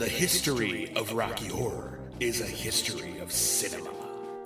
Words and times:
The 0.00 0.08
history 0.08 0.90
of 0.96 1.12
Rocky 1.12 1.48
Horror 1.48 1.98
is 2.20 2.40
a 2.40 2.46
history 2.46 3.18
of 3.18 3.30
cinema. 3.30 3.90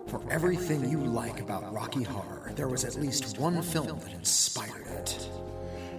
For 0.08 0.21
everything 0.29 0.91
you 0.91 0.99
like 0.99 1.41
about 1.41 1.73
Rocky 1.73 2.03
Horror, 2.03 2.50
there 2.57 2.67
was 2.67 2.84
at 2.84 2.96
least 2.96 3.39
one 3.39 3.63
film 3.63 4.01
that 4.01 4.13
inspired 4.13 4.89
it. 4.89 5.29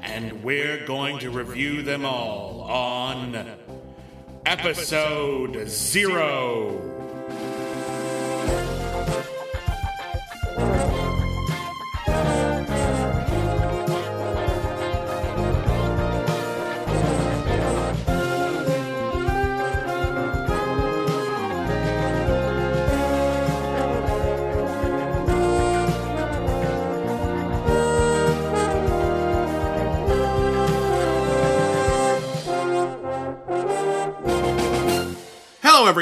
And 0.02 0.44
we're 0.44 0.86
going 0.86 1.20
to 1.20 1.30
review 1.30 1.84
them 1.84 2.04
all 2.04 2.64
on 2.64 3.56
Episode 4.46 5.70
Zero. 5.70 6.95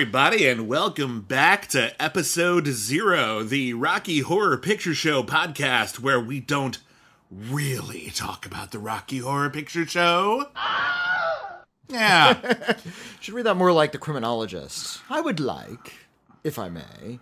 Everybody, 0.04 0.46
and 0.50 0.68
welcome 0.68 1.22
back 1.22 1.66
to 1.66 1.90
episode 2.04 2.68
zero, 2.68 3.42
the 3.42 3.74
Rocky 3.74 4.20
Horror 4.20 4.58
Picture 4.58 4.94
Show 4.94 5.24
podcast, 5.24 6.00
where 6.00 6.20
we 6.20 6.42
don't 6.42 6.78
really 7.32 8.12
talk 8.14 8.46
about 8.46 8.72
the 8.72 8.80
Rocky 8.80 9.20
Horror 9.20 9.50
Picture 9.50 9.86
Show. 9.88 10.48
Yeah. 11.88 12.76
Should 13.22 13.34
read 13.34 13.46
that 13.46 13.56
more 13.56 13.72
like 13.72 13.92
the 13.94 13.98
criminologist. 13.98 15.00
I 15.10 15.22
would 15.22 15.40
like, 15.40 15.94
if 16.44 16.58
I 16.60 16.68
may, 16.68 17.20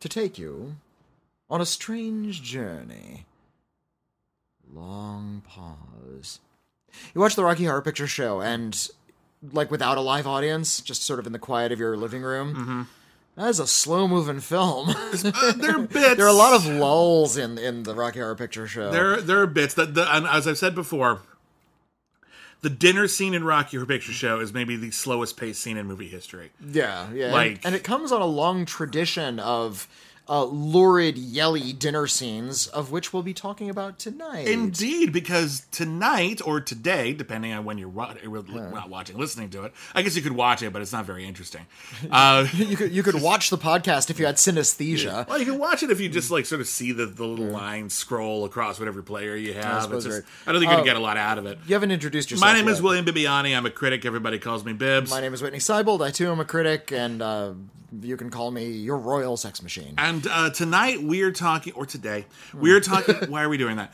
to 0.00 0.08
take 0.08 0.38
you 0.38 0.76
on 1.50 1.60
a 1.60 1.66
strange 1.66 2.42
journey. 2.42 3.26
Long 4.72 5.42
pause. 5.46 6.40
You 7.14 7.20
watch 7.20 7.34
the 7.34 7.44
Rocky 7.44 7.64
Horror 7.64 7.82
Picture 7.82 8.06
Show, 8.06 8.40
and 8.40 8.88
like 9.52 9.70
without 9.70 9.98
a 9.98 10.00
live 10.00 10.26
audience, 10.26 10.80
just 10.80 11.02
sort 11.02 11.18
of 11.18 11.26
in 11.26 11.32
the 11.32 11.38
quiet 11.38 11.72
of 11.72 11.78
your 11.80 11.96
living 11.96 12.22
room. 12.22 12.88
That 13.36 13.48
is 13.48 13.58
a 13.58 13.66
slow 13.66 14.06
moving 14.06 14.40
film. 14.40 14.90
Uh, 14.90 15.52
there 15.56 15.76
are 15.76 15.78
bits. 15.80 16.16
there 16.16 16.26
are 16.26 16.28
a 16.28 16.32
lot 16.34 16.52
of 16.54 16.66
lulls 16.66 17.36
in 17.38 17.56
in 17.56 17.82
the 17.84 17.94
Rocky 17.94 18.18
Horror 18.20 18.34
Picture 18.34 18.66
Show. 18.66 18.90
There, 18.92 19.22
there 19.22 19.40
are 19.40 19.46
bits 19.46 19.72
that, 19.74 19.94
the, 19.94 20.14
and 20.14 20.26
as 20.26 20.46
I've 20.46 20.58
said 20.58 20.74
before, 20.74 21.22
the 22.60 22.68
dinner 22.70 23.08
scene 23.08 23.32
in 23.34 23.42
Rocky 23.42 23.76
Horror 23.78 23.86
Picture 23.86 24.12
Show 24.12 24.38
is 24.40 24.52
maybe 24.52 24.76
the 24.76 24.90
slowest 24.90 25.36
paced 25.38 25.62
scene 25.62 25.76
in 25.78 25.86
movie 25.86 26.08
history. 26.08 26.50
Yeah, 26.64 27.10
yeah. 27.12 27.24
and- 27.24 27.32
Like- 27.32 27.60
and, 27.64 27.74
it 27.74 27.82
comes 27.84 28.12
on 28.12 28.20
a 28.20 28.26
long 28.26 28.66
tradition 28.66 29.40
of 29.40 29.88
uh, 30.28 30.44
lurid, 30.44 31.18
yelly 31.18 31.72
dinner 31.72 32.06
scenes, 32.06 32.66
of 32.68 32.92
which 32.92 33.12
we'll 33.12 33.24
be 33.24 33.34
talking 33.34 33.68
about 33.68 33.98
tonight. 33.98 34.46
Indeed, 34.46 35.12
because 35.12 35.66
tonight 35.72 36.40
or 36.46 36.60
today, 36.60 37.12
depending 37.12 37.52
on 37.52 37.64
when 37.64 37.76
you're 37.76 37.88
wa- 37.88 38.14
not 38.24 38.88
watching, 38.88 39.18
listening 39.18 39.50
to 39.50 39.64
it, 39.64 39.72
I 39.94 40.02
guess 40.02 40.14
you 40.14 40.22
could 40.22 40.32
watch 40.32 40.62
it, 40.62 40.72
but 40.72 40.80
it's 40.80 40.92
not 40.92 41.04
very 41.06 41.24
interesting. 41.24 41.66
Uh, 42.10 42.46
you 42.54 42.76
could 42.76 42.92
you 42.92 43.02
could 43.02 43.20
watch 43.20 43.50
the 43.50 43.58
podcast 43.58 44.10
if 44.10 44.18
you 44.20 44.26
had 44.26 44.36
synesthesia. 44.36 45.26
well, 45.28 45.38
you 45.38 45.44
can 45.44 45.58
watch 45.58 45.82
it 45.82 45.90
if 45.90 46.00
you 46.00 46.08
just 46.08 46.30
like 46.30 46.46
sort 46.46 46.60
of 46.60 46.68
see 46.68 46.92
the, 46.92 47.06
the 47.06 47.26
little 47.26 47.46
line 47.46 47.90
scroll 47.90 48.44
across 48.44 48.78
whatever 48.78 49.02
player 49.02 49.34
you 49.36 49.54
have. 49.54 49.92
It's 49.92 50.04
just- 50.04 50.18
right. 50.18 50.24
I 50.46 50.52
don't 50.52 50.60
think 50.60 50.70
you're 50.70 50.80
Uh, 50.80 50.82
gonna 50.84 50.90
get 50.92 50.96
a 50.96 51.00
lot 51.00 51.16
out 51.16 51.38
of 51.38 51.46
it. 51.46 51.58
You 51.66 51.74
haven't 51.74 51.90
introduced 51.90 52.30
yourself. 52.30 52.48
My 52.52 52.56
name 52.56 52.68
is. 52.68 52.80
William 52.80 53.04
Bibiani. 53.04 53.56
I'm 53.56 53.66
a 53.66 53.70
critic. 53.70 54.04
Everybody 54.04 54.38
calls 54.38 54.64
me 54.64 54.72
Bibs. 54.72 55.10
My 55.10 55.20
name 55.20 55.34
is 55.34 55.42
Whitney 55.42 55.58
Seibold. 55.58 56.04
I 56.04 56.10
too 56.10 56.30
am 56.30 56.40
a 56.40 56.44
critic, 56.44 56.90
and 56.92 57.20
uh, 57.22 57.52
you 58.00 58.16
can 58.16 58.30
call 58.30 58.50
me 58.50 58.70
your 58.70 58.98
royal 58.98 59.36
sex 59.36 59.62
machine. 59.62 59.94
And 59.98 60.26
uh, 60.26 60.50
tonight 60.50 61.02
we 61.02 61.22
are 61.22 61.32
talking, 61.32 61.72
or 61.74 61.86
today 61.86 62.26
we 62.54 62.72
are 62.72 62.80
talking. 62.80 63.14
why 63.28 63.42
are 63.42 63.48
we 63.48 63.58
doing 63.58 63.76
that? 63.76 63.92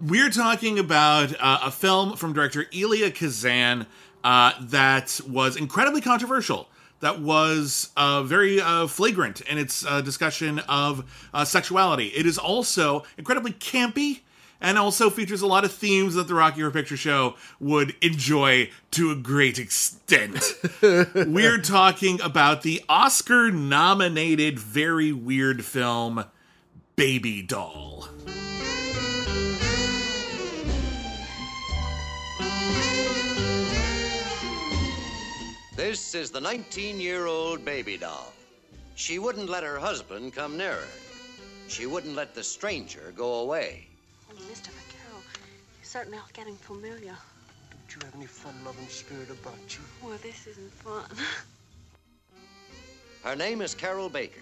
We're 0.00 0.30
talking 0.30 0.78
about 0.78 1.34
uh, 1.40 1.60
a 1.64 1.70
film 1.70 2.16
from 2.16 2.32
director 2.32 2.66
Elia 2.74 3.10
Kazan 3.10 3.86
uh, 4.24 4.52
that 4.60 5.20
was 5.28 5.56
incredibly 5.56 6.00
controversial. 6.00 6.68
That 7.00 7.20
was 7.20 7.90
uh, 7.96 8.22
very 8.22 8.60
uh, 8.60 8.86
flagrant 8.86 9.42
in 9.42 9.58
its 9.58 9.84
uh, 9.86 10.00
discussion 10.00 10.58
of 10.60 11.28
uh, 11.32 11.44
sexuality. 11.44 12.06
It 12.08 12.26
is 12.26 12.38
also 12.38 13.04
incredibly 13.18 13.52
campy. 13.52 14.20
And 14.60 14.78
also 14.78 15.10
features 15.10 15.42
a 15.42 15.46
lot 15.46 15.64
of 15.64 15.72
themes 15.72 16.14
that 16.14 16.28
the 16.28 16.34
Rocky 16.34 16.60
Horror 16.60 16.70
Picture 16.72 16.96
Show 16.96 17.34
would 17.60 17.94
enjoy 18.00 18.70
to 18.92 19.10
a 19.10 19.14
great 19.14 19.58
extent. 19.58 20.54
We're 20.82 21.60
talking 21.60 22.20
about 22.20 22.62
the 22.62 22.82
Oscar 22.88 23.50
nominated 23.50 24.58
very 24.58 25.12
weird 25.12 25.64
film 25.64 26.24
Baby 26.96 27.42
Doll. 27.42 28.08
This 35.76 36.14
is 36.14 36.30
the 36.30 36.40
19 36.40 36.98
year 36.98 37.26
old 37.26 37.64
baby 37.64 37.96
doll. 37.96 38.32
She 38.94 39.18
wouldn't 39.18 39.50
let 39.50 39.62
her 39.62 39.78
husband 39.78 40.34
come 40.34 40.56
near 40.56 40.72
her. 40.72 40.88
She 41.68 41.86
wouldn't 41.86 42.16
let 42.16 42.34
the 42.34 42.42
stranger 42.42 43.12
go 43.14 43.34
away. 43.34 43.86
Mr. 44.42 44.68
Vacarro, 44.68 45.20
you're 45.76 45.84
certainly 45.84 46.18
all 46.18 46.28
getting 46.32 46.56
familiar. 46.56 47.16
Don't 47.70 47.94
you 47.94 48.00
have 48.04 48.14
any 48.14 48.26
fun 48.26 48.54
loving 48.64 48.88
spirit 48.88 49.30
about 49.30 49.58
you? 49.68 49.84
Well, 50.02 50.18
this 50.22 50.46
isn't 50.46 50.72
fun. 50.72 51.04
Her 53.22 53.36
name 53.36 53.62
is 53.62 53.74
Carroll 53.74 54.08
Baker. 54.08 54.40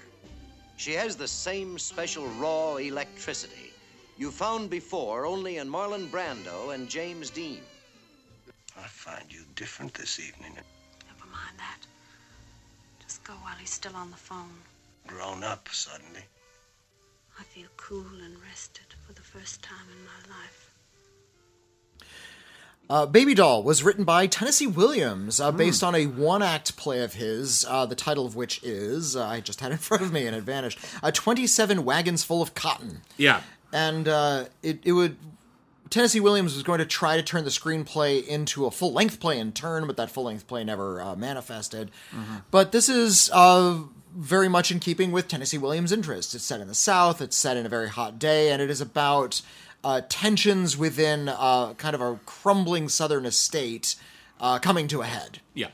She 0.76 0.92
has 0.92 1.16
the 1.16 1.28
same 1.28 1.78
special 1.78 2.26
raw 2.38 2.76
electricity 2.76 3.72
you 4.16 4.30
found 4.30 4.70
before 4.70 5.26
only 5.26 5.58
in 5.58 5.68
Marlon 5.68 6.08
Brando 6.08 6.74
and 6.74 6.88
James 6.88 7.30
Dean. 7.30 7.60
I 8.76 8.86
find 8.86 9.32
you 9.32 9.44
different 9.54 9.94
this 9.94 10.20
evening. 10.20 10.54
Never 10.54 11.30
mind 11.30 11.58
that. 11.58 11.80
Just 13.02 13.24
go 13.24 13.32
while 13.34 13.56
he's 13.56 13.70
still 13.70 13.96
on 13.96 14.10
the 14.10 14.16
phone. 14.16 14.62
Grown 15.06 15.42
up 15.42 15.68
suddenly. 15.70 16.22
I 17.38 17.42
feel 17.42 17.68
cool 17.76 18.06
and 18.24 18.36
rested 18.50 18.86
for 19.06 19.12
the 19.12 19.20
first 19.22 19.62
time 19.62 19.86
in 19.90 20.04
my 20.04 20.34
life. 20.36 20.70
Uh, 22.88 23.06
Baby 23.06 23.34
Doll 23.34 23.62
was 23.62 23.82
written 23.82 24.04
by 24.04 24.26
Tennessee 24.26 24.66
Williams, 24.66 25.40
uh, 25.40 25.50
based 25.50 25.82
on 25.82 25.94
a 25.94 26.04
one-act 26.04 26.76
play 26.76 27.00
of 27.02 27.14
his, 27.14 27.64
uh, 27.66 27.86
the 27.86 27.94
title 27.94 28.26
of 28.26 28.36
which 28.36 28.62
is 28.62 29.16
uh, 29.16 29.24
I 29.26 29.40
just 29.40 29.60
had 29.60 29.70
it 29.70 29.74
in 29.76 29.78
front 29.78 30.02
of 30.02 30.12
me 30.12 30.26
and 30.26 30.36
it 30.36 30.42
vanished. 30.42 30.78
Uh, 31.02 31.10
Twenty-seven 31.10 31.84
wagons 31.84 32.24
full 32.24 32.42
of 32.42 32.54
cotton. 32.54 33.00
Yeah. 33.16 33.40
and 33.72 34.06
uh, 34.06 34.44
it 34.62 34.80
it 34.84 34.92
would 34.92 35.16
Tennessee 35.88 36.20
Williams 36.20 36.54
was 36.54 36.62
going 36.62 36.80
to 36.80 36.84
try 36.86 37.16
to 37.16 37.22
turn 37.22 37.44
the 37.44 37.50
screenplay 37.50 38.24
into 38.26 38.66
a 38.66 38.70
full 38.70 38.92
length 38.92 39.18
play 39.18 39.38
in 39.38 39.52
turn, 39.52 39.86
but 39.86 39.96
that 39.96 40.10
full 40.10 40.24
length 40.24 40.46
play 40.46 40.62
never 40.64 41.00
uh, 41.00 41.14
manifested. 41.16 41.90
But 42.50 42.72
this 42.72 42.88
is 42.90 43.30
uh, 43.32 43.78
very 44.14 44.48
much 44.48 44.70
in 44.70 44.78
keeping 44.78 45.12
with 45.12 45.28
Tennessee 45.28 45.58
Williams' 45.58 45.92
interests. 45.92 46.34
It's 46.34 46.44
set 46.44 46.60
in 46.60 46.68
the 46.68 46.74
South. 46.74 47.20
It's 47.20 47.36
set 47.36 47.56
in 47.56 47.66
a 47.66 47.68
very 47.68 47.88
hot 47.88 48.18
day, 48.18 48.50
and 48.50 48.62
it 48.62 48.70
is 48.70 48.80
about 48.80 49.42
uh, 49.82 50.02
tensions 50.08 50.76
within 50.76 51.28
uh, 51.28 51.74
kind 51.74 51.94
of 51.94 52.00
a 52.00 52.18
crumbling 52.24 52.88
Southern 52.88 53.26
estate 53.26 53.96
uh, 54.40 54.58
coming 54.58 54.88
to 54.88 55.02
a 55.02 55.06
head. 55.06 55.40
Yeah. 55.54 55.68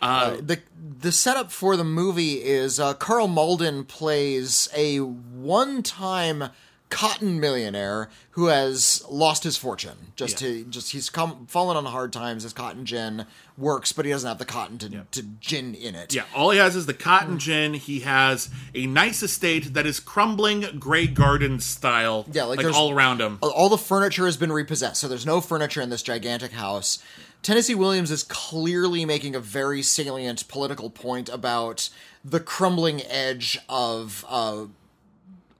Uh, 0.00 0.36
the 0.40 0.60
the 0.98 1.12
setup 1.12 1.52
for 1.52 1.76
the 1.76 1.84
movie 1.84 2.42
is 2.42 2.80
uh, 2.80 2.92
Karl 2.94 3.28
Malden 3.28 3.84
plays 3.84 4.68
a 4.74 4.98
one 4.98 5.82
time 5.84 6.50
cotton 6.92 7.40
millionaire 7.40 8.10
who 8.32 8.46
has 8.46 9.02
lost 9.08 9.44
his 9.44 9.56
fortune. 9.56 10.12
Just 10.14 10.40
Yeah. 10.42 10.48
to 10.48 10.64
just 10.64 10.92
he's 10.92 11.08
come 11.08 11.46
fallen 11.46 11.76
on 11.76 11.86
hard 11.86 12.12
times. 12.12 12.42
His 12.42 12.52
cotton 12.52 12.84
gin 12.84 13.24
works, 13.56 13.92
but 13.92 14.04
he 14.04 14.10
doesn't 14.10 14.28
have 14.28 14.38
the 14.38 14.44
cotton 14.44 14.76
to, 14.78 15.06
to 15.10 15.22
gin 15.40 15.74
in 15.74 15.94
it. 15.94 16.14
Yeah, 16.14 16.24
all 16.34 16.50
he 16.50 16.58
has 16.58 16.76
is 16.76 16.84
the 16.86 16.94
cotton 16.94 17.38
gin. 17.38 17.74
He 17.74 18.00
has 18.00 18.50
a 18.74 18.86
nice 18.86 19.22
estate 19.22 19.72
that 19.72 19.86
is 19.86 20.00
crumbling 20.00 20.78
Grey 20.78 21.06
Garden 21.06 21.60
style. 21.60 22.26
Yeah, 22.30 22.44
like 22.44 22.62
like, 22.62 22.74
all 22.74 22.92
around 22.92 23.20
him. 23.22 23.38
all 23.40 23.70
the 23.70 23.78
furniture 23.78 24.26
has 24.26 24.36
been 24.36 24.52
repossessed, 24.52 25.00
so 25.00 25.08
there's 25.08 25.26
no 25.26 25.40
furniture 25.40 25.80
in 25.80 25.88
this 25.88 26.02
gigantic 26.02 26.52
house. 26.52 26.98
Tennessee 27.42 27.74
Williams 27.74 28.10
is 28.10 28.22
clearly 28.22 29.04
making 29.04 29.34
a 29.34 29.40
very 29.40 29.82
salient 29.82 30.46
political 30.46 30.90
point 30.90 31.28
about 31.28 31.88
the 32.24 32.38
crumbling 32.38 33.02
edge 33.02 33.58
of 33.68 34.24
uh, 34.28 34.66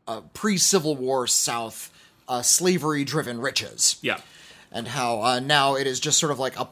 uh, 0.08 0.20
pre-Civil 0.34 0.96
War 0.96 1.26
South 1.26 1.90
uh, 2.28 2.43
slavery-driven 2.43 3.40
riches. 3.40 3.96
Yeah, 4.02 4.20
and 4.75 4.88
how 4.88 5.20
uh, 5.22 5.38
now 5.38 5.75
it 5.75 5.87
is 5.87 6.00
just 6.00 6.19
sort 6.19 6.32
of 6.32 6.38
like 6.38 6.58
a, 6.58 6.62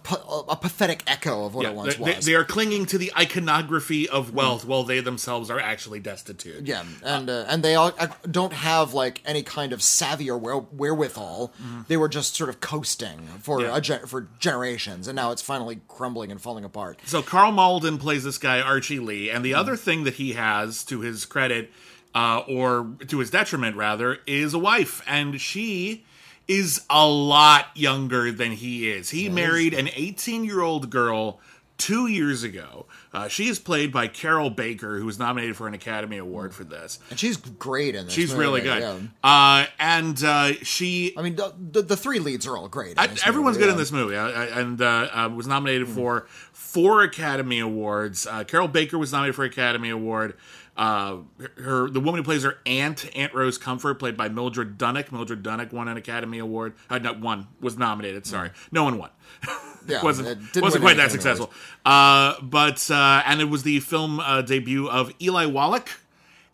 a 0.49 0.57
pathetic 0.57 1.03
echo 1.07 1.45
of 1.45 1.55
what 1.55 1.65
Yeah, 1.65 1.71
it 1.73 1.77
once 1.77 1.97
they, 1.97 2.15
was. 2.15 2.25
they 2.25 2.35
are 2.35 2.45
clinging 2.47 2.87
to 2.87 2.97
the 2.97 3.13
iconography 3.15 4.09
of 4.09 4.33
wealth 4.33 4.65
while 4.65 4.85
they 4.85 5.01
themselves 5.01 5.51
are 5.51 5.61
actually 5.61 6.01
destitute. 6.01 6.67
yeah, 6.67 6.83
and 7.05 7.29
uh, 7.29 7.45
and 7.47 7.63
they 7.63 7.75
all 7.75 7.93
uh, 7.99 8.07
don't 8.31 8.55
have 8.55 8.95
like 8.95 9.21
any 9.27 9.43
kind 9.43 9.75
of 9.75 9.83
savvy 9.83 10.31
or 10.31 10.39
where- 10.39 10.57
wherewithal. 10.57 11.53
They 11.89 11.97
were 11.99 12.09
just 12.09 12.37
sort 12.37 12.49
of 12.49 12.61
coasting 12.61 13.19
for. 13.43 13.61
Yeah. 13.61 13.77
a 13.77 13.81
gen- 13.83 14.07
for 14.07 14.29
generations, 14.39 15.07
and 15.07 15.15
now 15.17 15.31
it's 15.33 15.43
finally 15.43 15.81
crumbling 15.87 16.31
and 16.31 16.41
falling 16.41 16.65
apart. 16.65 17.01
So 17.05 17.21
Karl 17.23 17.53
Malden 17.53 17.99
plays 17.99 18.25
this 18.25 18.39
guy 18.39 18.61
Archie 18.63 18.99
Lee, 18.99 19.29
and 19.31 19.45
the 19.45 19.53
other 19.55 19.77
thing 19.77 20.05
that 20.05 20.15
he 20.15 20.33
has 20.33 20.85
to 20.85 21.01
his 21.01 21.27
credit, 21.27 21.71
uh, 22.15 22.43
or 22.49 22.93
to 23.07 23.19
his 23.19 23.31
detriment 23.31 23.77
rather, 23.77 24.19
is 24.27 24.55
a 24.55 24.59
wife, 24.59 25.03
and 25.07 25.41
she 25.41 26.05
is 26.49 26.85
a 26.91 27.07
lot 27.07 27.67
younger 27.75 28.33
than 28.33 28.53
he 28.53 28.91
is. 28.91 29.11
He 29.11 29.29
married 29.29 29.73
an 29.73 29.89
18 29.95 30.45
year 30.45 30.61
old 30.61 30.91
girl 30.91 31.41
two 31.81 32.09
years 32.09 32.43
ago. 32.43 32.87
Uh, 33.13 33.27
she 33.27 33.49
is 33.49 33.59
played 33.59 33.91
by 33.93 34.07
Carroll 34.07 34.51
Baker, 34.51 34.99
who 34.99 35.07
was 35.07 35.19
nominated 35.19 35.57
for 35.57 35.67
an 35.67 35.75
Academy 35.75 36.19
Award 36.19 36.55
for 36.55 36.63
this. 36.63 36.99
And 37.09 37.19
she's 37.19 37.37
great 37.39 37.95
in 37.95 38.05
this. 38.05 38.15
She's 38.15 38.31
movie, 38.33 38.41
really 38.41 38.61
good. 38.61 38.83
yeah. 38.83 38.99
Uh, 39.25 39.67
and 39.79 40.23
uh, 40.23 40.53
she 40.63 41.15
I 41.17 41.23
mean, 41.23 41.37
the, 41.37 41.55
the, 41.59 41.83
the 41.83 41.97
three 41.97 42.19
leads 42.19 42.47
are 42.47 42.57
all 42.57 42.69
great. 42.69 42.99
I, 42.99 43.09
everyone's 43.25 43.57
movie, 43.57 43.59
good 43.59 43.67
yeah. 43.67 43.73
in 43.73 43.79
this 43.79 43.93
movie, 43.93 44.17
and 44.17 44.83
uh, 44.83 45.09
uh, 45.13 45.29
was 45.35 45.47
nominated 45.47 45.89
for 45.89 46.27
four 46.53 47.03
Academy 47.03 47.61
Awards. 47.61 48.27
Uh, 48.27 48.45
Carroll 48.45 48.69
Baker 48.69 48.99
was 48.99 49.13
nominated 49.13 49.35
for 49.35 49.45
Academy 49.45 49.91
Award. 49.91 50.35
Uh, 50.81 51.19
her, 51.59 51.91
the 51.91 52.01
woman 52.01 52.21
who 52.21 52.23
plays 52.25 52.43
her 52.43 52.57
aunt, 52.65 53.05
Aunt 53.15 53.35
Rose 53.35 53.59
Comfort, 53.59 53.99
played 53.99 54.17
by 54.17 54.31
Mildred 54.31 54.79
Dunnock. 54.79 55.13
Mildred 55.13 55.43
Dunnock 55.43 55.75
won 55.75 55.89
an 55.89 55.99
Academy 55.99 56.39
Award. 56.39 56.73
Uh, 56.89 56.97
not 56.97 57.21
one 57.21 57.49
was 57.61 57.77
nominated. 57.77 58.27
Sorry, 58.27 58.51
no 58.73 58.85
one 58.85 58.97
won. 58.97 59.11
Yeah, 59.89 60.03
wasn't 60.03 60.57
wasn't 60.57 60.83
quite 60.83 60.99
that 60.99 61.11
successful. 61.11 61.51
Uh, 61.87 62.35
but 62.43 62.91
uh, 62.91 63.23
and 63.25 63.41
it 63.41 63.47
was 63.47 63.63
the 63.63 63.81
film 63.81 64.21
uh, 64.21 64.43
debut 64.43 64.87
of 64.91 65.11
Eli 65.23 65.47
Wallach 65.47 65.89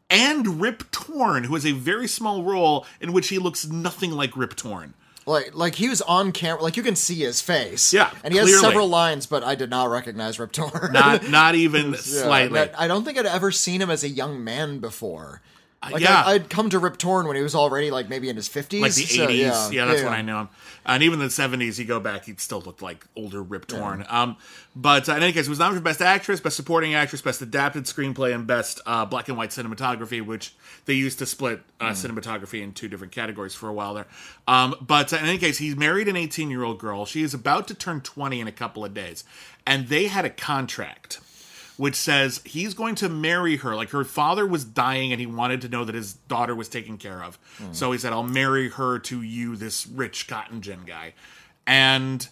and 0.08 0.61
Rip 0.61 0.88
Torn, 0.93 1.43
who 1.43 1.55
has 1.55 1.67
a 1.67 1.72
very 1.72 2.06
small 2.06 2.44
role 2.44 2.87
in 3.00 3.12
which 3.12 3.29
he 3.29 3.38
looks 3.38 3.67
nothing 3.67 4.12
like 4.12 4.37
Rip 4.37 4.55
Torn. 4.55 4.94
Like, 5.26 5.56
like 5.56 5.75
he 5.75 5.88
was 5.88 6.00
on 6.02 6.31
camera, 6.31 6.62
like 6.62 6.76
you 6.76 6.84
can 6.84 6.94
see 6.94 7.17
his 7.17 7.40
face. 7.40 7.93
Yeah, 7.93 8.11
and 8.23 8.32
he 8.32 8.38
has 8.38 8.61
several 8.61 8.87
lines, 8.88 9.26
but 9.26 9.43
I 9.43 9.56
did 9.56 9.70
not 9.70 9.90
recognize 9.90 10.38
Rip 10.38 10.52
Torn. 10.52 10.93
Not 10.93 11.28
not 11.28 11.55
even 11.67 11.90
Yeah, 11.90 11.99
slightly. 11.99 12.61
I 12.61 12.87
don't 12.87 13.05
think 13.05 13.19
I'd 13.19 13.26
ever 13.26 13.50
seen 13.50 13.82
him 13.82 13.90
as 13.90 14.05
a 14.05 14.08
young 14.08 14.44
man 14.44 14.78
before. 14.78 15.43
Like 15.82 16.02
yeah. 16.02 16.23
I, 16.25 16.32
I'd 16.32 16.50
come 16.50 16.70
to 16.70 16.78
Rip 16.78 16.96
Torn 16.96 17.26
when 17.26 17.37
he 17.37 17.43
was 17.43 17.55
already 17.55 17.90
like 17.90 18.08
maybe 18.08 18.28
in 18.28 18.37
his 18.37 18.49
fifties, 18.49 18.82
like 18.82 18.94
the 18.94 19.02
so, 19.02 19.26
80s. 19.26 19.73
Yeah, 19.73 19.84
that's 19.84 20.00
yeah. 20.00 20.05
when 20.05 20.14
I 20.14 20.23
knew 20.23 20.37
him. 20.37 20.49
And 20.84 21.02
even 21.02 21.20
in 21.20 21.26
the 21.26 21.32
70s, 21.32 21.78
you 21.78 21.84
go 21.84 22.00
back, 22.00 22.25
he 22.25 22.34
still 22.37 22.61
looked 22.61 22.81
like 22.81 23.06
older 23.17 23.43
Rip 23.43 23.67
Torn. 23.67 24.06
Um, 24.08 24.37
but 24.75 25.08
uh, 25.08 25.14
in 25.17 25.23
any 25.23 25.32
case, 25.32 25.46
he 25.46 25.50
was 25.50 25.58
nominated 25.58 25.82
for 25.82 25.84
Best 25.84 26.00
Actress, 26.00 26.40
Best 26.40 26.56
Supporting 26.56 26.94
Actress, 26.94 27.23
Best 27.23 27.43
Adapted 27.43 27.84
Screenplay, 27.84 28.34
and 28.34 28.46
Best 28.46 28.81
uh, 28.87 29.05
Black 29.05 29.28
and 29.28 29.37
White 29.37 29.50
Cinematography, 29.50 30.25
which 30.25 30.55
they 30.87 30.94
used 30.94 31.19
to 31.19 31.26
split 31.26 31.61
uh, 31.81 31.90
cinematography 31.90 32.62
in 32.62 32.72
two 32.72 32.88
different 32.88 33.12
categories 33.12 33.55
for 33.55 33.69
a 33.69 33.72
while 33.72 33.94
there. 33.94 34.06
Um, 34.46 34.75
but 34.81 35.12
uh, 35.12 35.17
in 35.17 35.25
any 35.25 35.38
case, 35.38 35.58
he's 35.58 35.76
married 35.76 36.08
an 36.08 36.17
18 36.17 36.50
year 36.50 36.62
old 36.62 36.79
girl. 36.79 37.05
She 37.05 37.22
is 37.22 37.34
about 37.34 37.69
to 37.69 37.75
turn 37.75 38.00
20 38.00 38.40
in 38.40 38.46
a 38.46 38.52
couple 38.52 38.84
of 38.84 38.94
days. 38.94 39.25
And 39.67 39.88
they 39.88 40.06
had 40.06 40.25
a 40.25 40.31
contract 40.31 41.20
which 41.76 41.94
says 41.94 42.40
he's 42.44 42.75
going 42.75 42.94
to 42.96 43.08
marry 43.08 43.56
her. 43.56 43.75
Like 43.76 43.90
her 43.90 44.05
father 44.05 44.46
was 44.46 44.64
dying 44.64 45.12
and 45.12 45.20
he 45.20 45.26
wanted 45.26 45.61
to 45.62 45.69
know 45.69 45.84
that 45.84 45.94
his 45.94 46.14
daughter 46.14 46.55
was 46.55 46.69
taken 46.69 46.96
care 46.99 47.23
of. 47.23 47.38
So 47.73 47.93
he 47.93 47.99
said, 47.99 48.12
I'll 48.12 48.23
marry 48.23 48.70
her 48.70 48.99
to 49.00 49.23
you, 49.23 49.56
this 49.56 49.87
rich 49.87 50.26
cotton 50.28 50.62
gin 50.62 50.81
guy. 50.87 51.14
And 51.67 52.26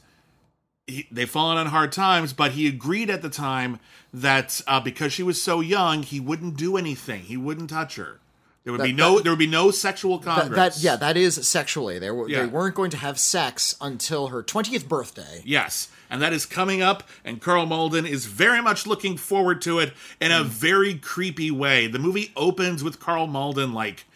he, 0.87 1.07
they've 1.11 1.29
fallen 1.29 1.57
on 1.59 1.67
hard 1.67 1.93
times, 1.93 2.33
but 2.33 2.53
he 2.53 2.67
agreed 2.69 3.11
at 3.11 3.23
the 3.23 3.31
time 3.31 3.81
that 4.13 4.61
uh, 4.67 4.81
because 4.81 5.13
she 5.13 5.23
was 5.23 5.43
so 5.43 5.61
young, 5.61 6.03
he 6.03 6.21
wouldn't 6.21 6.57
do 6.57 6.77
anything. 6.77 7.23
He 7.23 7.37
wouldn't 7.37 7.71
touch 7.71 7.97
her. 7.97 8.21
There 8.65 8.73
would 8.73 8.83
be 8.83 8.93
no 8.93 9.17
that- 9.17 9.25
there 9.25 9.33
would 9.33 9.39
be 9.39 9.47
no 9.47 9.71
sexual 9.71 10.19
That, 10.19 10.25
congress. 10.41 10.77
that 10.77 10.83
yeah, 10.83 10.97
that 10.97 11.17
is 11.19 11.47
sexually. 11.47 11.99
They 11.99 12.11
were 12.11 12.29
Yeah. 12.31 12.41
they 12.41 12.47
weren't 12.47 12.75
going 12.75 12.91
to 12.93 12.97
have 12.97 13.19
sex 13.19 13.75
until 13.81 14.29
her 14.29 14.43
twentieth 14.43 14.89
birthday. 14.89 15.43
Yes, 15.45 15.89
and 16.11 16.21
that 16.23 16.33
is 16.33 16.47
coming 16.47 16.83
up, 16.83 17.03
and 17.25 17.41
Karl 17.41 17.67
Malden 17.67 18.07
is 18.07 18.27
very 18.27 18.61
much 18.61 18.87
looking 18.87 19.17
forward 19.17 19.63
to 19.63 19.79
it 19.79 19.93
in 20.21 20.31
a 20.31 20.45
mm. 20.45 20.47
very 20.47 20.95
creepy 20.95 21.51
way. 21.51 21.87
The 21.87 21.99
movie 21.99 22.33
opens 22.37 22.83
with 22.85 23.01
Karl 23.01 23.27
Malden 23.27 23.73
like 23.73 24.07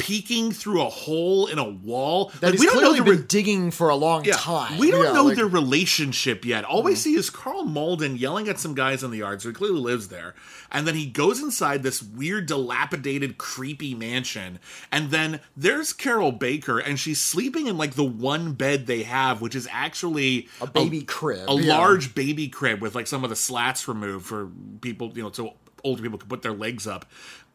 peeking 0.00 0.52
through 0.52 0.82
a 0.82 0.88
hole 0.88 1.46
in 1.46 1.58
a 1.58 1.68
wall. 1.68 2.32
That 2.40 2.50
like, 2.50 2.60
he's 2.60 2.70
clearly 2.70 2.98
the 2.98 3.04
been 3.04 3.16
re- 3.18 3.24
digging 3.26 3.70
for 3.70 3.88
a 3.88 3.96
long 3.96 4.24
yeah, 4.24 4.34
time. 4.34 4.78
we 4.78 4.90
don't 4.90 5.04
Yeah, 5.04 5.12
know 5.12 5.24
like- 5.24 5.36
their 5.36 5.46
relationship 5.46 6.44
yet. 6.44 6.64
All 6.64 6.82
we 6.82 6.92
mm. 6.92 6.96
see 6.96 7.14
is 7.14 7.30
Karl 7.30 7.64
Malden 7.64 8.16
yelling 8.16 8.48
at 8.48 8.58
some 8.58 8.74
guys 8.74 9.02
in 9.02 9.10
the 9.10 9.18
yard, 9.18 9.42
so 9.42 9.48
he 9.48 9.54
clearly 9.54 9.80
lives 9.80 10.08
there. 10.08 10.34
And 10.72 10.86
then 10.86 10.94
he 10.94 11.06
goes 11.06 11.42
inside 11.42 11.82
this 11.82 12.02
weird, 12.02 12.46
dilapidated, 12.46 13.38
creepy 13.38 13.94
mansion. 13.94 14.58
And 14.92 15.10
then 15.10 15.40
there's 15.56 15.92
Carroll 15.92 16.32
Baker, 16.32 16.78
and 16.78 16.98
she's 16.98 17.20
sleeping 17.20 17.66
in 17.66 17.76
like 17.76 17.94
the 17.94 18.04
one 18.04 18.52
bed 18.52 18.86
they 18.86 19.02
have, 19.02 19.40
which 19.40 19.54
is 19.54 19.68
actually 19.70 20.48
a 20.60 20.66
baby 20.66 21.02
crib. 21.02 21.48
a 21.48 21.54
yeah. 21.54 21.76
large 21.76 22.14
baby 22.14 22.48
crib 22.48 22.80
with 22.80 22.94
like 22.94 23.06
some 23.06 23.24
of 23.24 23.30
the 23.30 23.36
slats 23.36 23.88
removed 23.88 24.26
for 24.26 24.48
people, 24.80 25.12
you 25.14 25.22
know, 25.22 25.32
so 25.32 25.54
older 25.84 26.02
people 26.02 26.18
could 26.18 26.28
put 26.28 26.42
their 26.42 26.52
legs 26.52 26.86
up. 26.86 27.06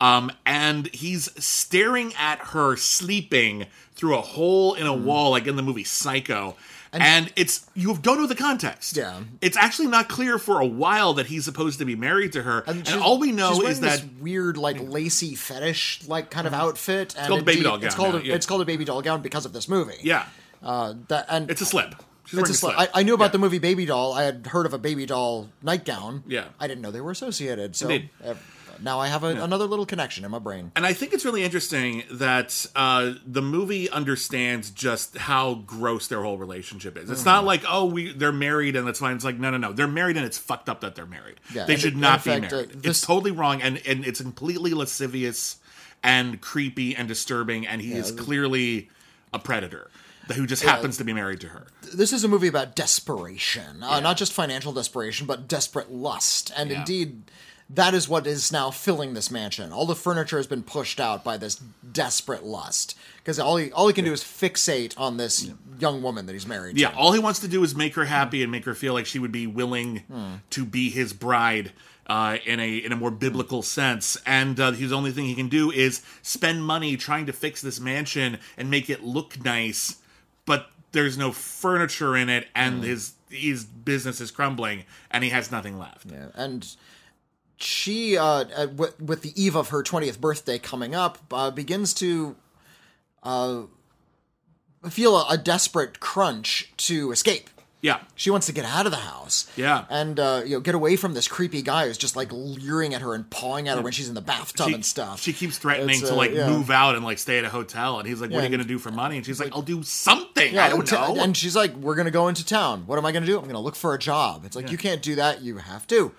Um, 0.02 0.32
and 0.46 0.88
he's 0.88 1.32
staring 1.44 2.14
at 2.20 2.40
her 2.40 2.76
sleeping 2.76 3.66
through 3.96 4.18
a 4.18 4.22
hole 4.22 4.74
in 4.74 4.86
a 4.88 4.94
Hmm. 4.94 5.06
wall, 5.06 5.32
like 5.32 5.48
in 5.48 5.56
the 5.56 5.64
movie 5.64 5.84
Psycho. 5.86 6.56
And, 6.92 7.32
it's 7.36 7.66
you 7.74 7.98
don't 8.02 8.18
know 8.18 8.26
the 8.28 8.36
context. 8.36 8.96
Yeah. 8.96 9.20
it's 9.42 9.58
actually 9.58 9.88
not 9.88 10.08
clear 10.08 10.38
for 10.40 10.62
a 10.62 10.66
while 10.66 11.14
that 11.16 11.26
he's 11.26 11.44
supposed 11.44 11.80
to 11.80 11.86
be 11.86 11.94
married 11.96 12.32
to 12.34 12.44
her, 12.44 12.64
and, 12.68 12.88
she's- 12.88 13.02
all 13.02 13.18
we 13.20 13.34
know 13.34 13.62
is 13.64 13.82
that 13.82 14.00
this 14.02 14.06
weird, 14.22 14.56
like 14.56 14.78
lacy 14.80 15.36
fetish, 15.36 16.02
like 16.08 16.30
kind 16.30 16.48
of 16.48 16.54
outfit. 16.54 17.14
And 17.18 17.28
called 17.28 17.42
a 17.42 17.44
baby 17.44 17.64
doll 17.64 17.76
It's 17.76 17.84
gown 17.84 17.92
called 17.96 18.16
now, 18.16 18.22
a, 18.22 18.24
yeah. 18.24 18.36
it's 18.36 18.46
called 18.46 18.62
a 18.62 18.66
baby 18.66 18.86
doll 18.86 19.02
gown 19.02 19.22
because 19.22 19.46
of 19.46 19.52
this 19.52 19.68
movie. 19.68 19.98
yeah, 20.04 20.26
uh, 20.64 20.94
that 21.10 21.26
and 21.28 21.52
it's 21.52 21.60
a 21.60 21.66
slip. 21.66 21.96
It's 22.32 22.64
a. 22.64 22.68
I, 22.68 22.88
I 22.94 23.04
knew 23.04 23.14
about 23.14 23.26
Yeah. 23.26 23.30
the 23.32 23.38
movie 23.40 23.60
Baby 23.60 23.86
Doll. 23.86 24.14
I 24.14 24.24
had 24.24 24.48
heard 24.48 24.66
of 24.66 24.74
a 24.74 24.78
baby 24.78 25.06
doll 25.06 25.50
nightgown. 25.62 26.24
Yeah. 26.28 26.46
I 26.60 26.68
didn't 26.68 26.82
know 26.82 26.92
they 26.92 27.02
were 27.02 27.12
associated. 27.12 27.76
So 27.76 27.90
Indeed. 27.90 28.10
uh, 28.24 28.34
now 28.82 29.00
I 29.00 29.08
have 29.08 29.24
a, 29.24 29.28
another 29.42 29.66
little 29.66 29.86
connection 29.86 30.26
in 30.26 30.32
my 30.32 30.40
brain. 30.40 30.72
And 30.76 30.86
I 30.86 30.92
think 30.92 31.14
it's 31.14 31.24
really 31.24 31.44
interesting 31.44 32.04
that 32.12 32.66
uh, 32.76 33.14
the 33.26 33.42
movie 33.42 33.90
understands 33.90 34.70
just 34.70 35.18
how 35.18 35.54
gross 35.66 36.08
their 36.08 36.22
whole 36.24 36.38
relationship 36.38 36.98
is. 36.98 37.10
It's 37.10 37.22
Mm. 37.22 37.26
not 37.26 37.46
like, 37.46 37.64
oh, 37.70 37.86
we 37.86 38.12
they're 38.12 38.34
married 38.34 38.76
and 38.76 38.86
that's 38.86 39.00
fine. 39.00 39.16
It's 39.16 39.24
like, 39.24 39.40
no, 39.40 39.50
no, 39.50 39.58
no, 39.58 39.72
they're 39.72 39.88
married 39.88 40.18
and 40.18 40.26
it's 40.26 40.38
fucked 40.38 40.68
up 40.68 40.82
that 40.82 40.96
they're 40.96 41.06
married. 41.06 41.40
Yeah, 41.54 41.66
they 41.66 41.78
should 41.78 41.94
in 41.94 42.00
not 42.02 42.24
be 42.24 42.32
fact, 42.32 42.52
uh, 42.52 42.56
married. 42.56 42.70
this- 42.82 42.98
It's 42.98 43.02
totally 43.02 43.32
wrong, 43.32 43.62
and 43.62 43.82
and 43.88 44.06
it's 44.06 44.20
completely 44.20 44.74
lascivious 44.74 45.58
and 46.04 46.42
creepy 46.42 46.96
and 46.96 47.08
disturbing. 47.08 47.66
And 47.66 47.82
he 47.82 47.94
is 47.94 48.12
clearly 48.12 48.90
a 49.34 49.40
predator 49.40 49.90
who 50.34 50.46
just 50.48 50.64
happens 50.64 50.98
to 50.98 51.04
be 51.04 51.14
married 51.14 51.40
to 51.42 51.50
her. 51.50 51.68
This 51.94 52.12
is 52.12 52.24
a 52.24 52.28
movie 52.28 52.48
about 52.48 52.76
desperation, 52.76 53.84
uh, 53.84 54.00
not 54.00 54.18
just 54.18 54.34
financial 54.34 54.74
desperation, 54.74 55.28
but 55.28 55.48
desperate 55.48 55.92
lust. 55.92 56.52
And 56.56 56.70
Yeah. 56.72 56.80
indeed, 56.80 57.24
that 57.70 57.94
is 57.94 58.08
what 58.10 58.28
is 58.28 58.52
now 58.52 58.70
filling 58.72 59.14
this 59.14 59.32
mansion. 59.32 59.72
All 59.72 59.86
the 59.86 59.96
furniture 59.96 60.38
has 60.38 60.48
been 60.48 60.64
pushed 60.64 61.00
out 61.00 61.24
by 61.24 61.38
this 61.38 61.56
desperate 61.92 62.44
lust 62.44 62.96
because 63.18 63.40
all 63.40 63.58
he 63.58 63.72
all 63.72 63.88
he 63.88 63.94
can 63.94 64.06
do 64.06 64.14
is 64.14 64.24
fixate 64.24 64.94
on 64.98 65.18
this 65.18 65.50
young 65.80 66.02
woman 66.02 66.26
that 66.28 66.34
he's 66.34 66.46
married. 66.48 66.78
Yeah, 66.78 66.90
to. 66.92 66.96
all 66.96 67.12
he 67.14 67.20
wants 67.20 67.40
to 67.40 67.48
do 67.48 67.64
is 67.64 67.76
make 67.76 67.96
her 67.96 68.06
happy 68.06 68.44
and 68.44 68.52
make 68.52 68.66
her 68.66 68.76
feel 68.76 68.94
like 68.94 69.06
she 69.06 69.20
would 69.20 69.32
be 69.32 69.48
willing 69.48 70.04
to 70.52 70.66
be 70.66 70.90
his 70.90 71.12
bride 71.14 71.72
uh, 72.08 72.38
in 72.46 72.60
a 72.60 72.78
in 72.78 72.92
a 72.92 72.96
more 72.96 73.10
biblical 73.12 73.64
sense. 73.64 74.16
And 74.28 74.60
uh, 74.60 74.72
his 74.74 74.92
only 74.92 75.12
thing 75.12 75.26
he 75.26 75.34
can 75.34 75.50
do 75.50 75.72
is 75.72 76.04
spend 76.22 76.64
money 76.64 76.98
trying 76.98 77.26
to 77.26 77.34
fix 77.34 77.62
this 77.62 77.80
mansion 77.80 78.38
and 78.58 78.70
make 78.70 78.92
it 78.92 79.04
look 79.04 79.44
nice, 79.44 79.96
but 79.96 79.98
there's 80.96 81.18
no 81.18 81.32
furniture 81.32 82.18
in 82.18 82.30
it, 82.30 82.48
and 82.56 82.84
his 82.84 83.14
his 83.30 83.66
business 83.66 84.20
is 84.20 84.32
crumbling, 84.32 84.86
and 85.12 85.24
he 85.24 85.30
has 85.30 85.52
nothing 85.52 85.78
left. 85.78 86.08
Yeah, 86.12 86.30
and 86.34 86.66
she, 87.58 88.18
uh, 88.18 88.68
with, 88.68 89.00
with 89.02 89.22
the 89.22 89.32
eve 89.42 89.56
of 89.56 89.70
her 89.70 89.84
20th 89.84 90.20
birthday 90.20 90.58
coming 90.58 90.96
up, 90.96 91.20
uh, 91.32 91.52
begins 91.52 91.94
to 91.96 92.36
uh, 93.24 93.64
feel 94.90 95.18
a, 95.18 95.26
a 95.32 95.38
desperate 95.38 96.00
crunch 96.00 96.74
to 96.78 97.12
escape. 97.12 97.50
Yeah, 97.86 98.00
She 98.16 98.32
wants 98.32 98.48
to 98.48 98.52
get 98.52 98.66
out 98.66 98.88
of 98.88 98.92
the 98.92 98.98
house. 98.98 99.46
Yeah. 99.56 99.86
And, 99.92 100.20
uh, 100.20 100.42
you 100.44 100.56
know, 100.56 100.60
get 100.60 100.74
away 100.74 100.96
from 100.96 101.14
this 101.14 101.28
creepy 101.28 101.62
guy 101.62 101.86
who's 101.86 102.00
just, 102.00 102.16
like, 102.16 102.30
leering 102.32 102.96
at 102.96 103.02
her 103.02 103.14
and 103.14 103.30
pawing 103.30 103.68
at 103.68 103.78
her 103.78 103.84
when 103.84 103.94
she's 103.94 104.10
in 104.10 104.16
the 104.16 104.22
bathtub 104.22 104.70
she, 104.70 104.74
and 104.74 104.84
stuff. 104.84 105.22
she 105.22 105.34
keeps 105.34 105.60
threatening 105.60 106.00
to 106.00 106.14
uh, 106.14 106.16
like 106.16 106.32
yeah. 106.32 106.50
move 106.50 106.72
out 106.72 106.96
and 106.96 107.06
like 107.06 107.20
stay 107.20 107.38
at 107.38 107.44
a 107.46 107.50
hotel, 107.50 108.00
and 108.00 108.08
he's 108.08 108.20
like, 108.20 108.32
"What 108.32 108.38
are 108.38 108.42
Yeah, 108.42 108.50
you 108.50 108.58
gonna 108.58 108.68
do 108.68 108.80
for 108.80 108.90
money?" 108.90 109.18
And 109.18 109.26
she's 109.26 109.40
like, 109.40 109.54
"I'll 109.54 109.62
do 109.62 109.84
something. 109.84 110.52
Yeah, 110.52 110.66
I 110.66 110.70
don't 110.70 110.88
t- 110.88 110.96
know." 110.96 111.16
And 111.20 111.38
she's 111.38 111.56
like, 111.56 111.76
"We're 111.76 111.94
gonna 111.94 112.10
go 112.10 112.28
into 112.28 112.44
town. 112.44 112.88
What 112.88 112.98
am 112.98 113.06
I 113.06 113.12
gonna 113.12 113.28
do? 113.28 113.38
I'm 113.38 113.46
gonna 113.46 113.60
look 113.60 113.76
for 113.76 113.94
a 113.94 114.00
job." 114.00 114.46
It's 114.46 114.56
like 114.56 114.72
you 114.72 114.80
can't 114.80 115.04
do 115.04 115.14
that. 115.16 115.44
You 115.44 115.58
have 115.58 115.86
to. 115.88 116.12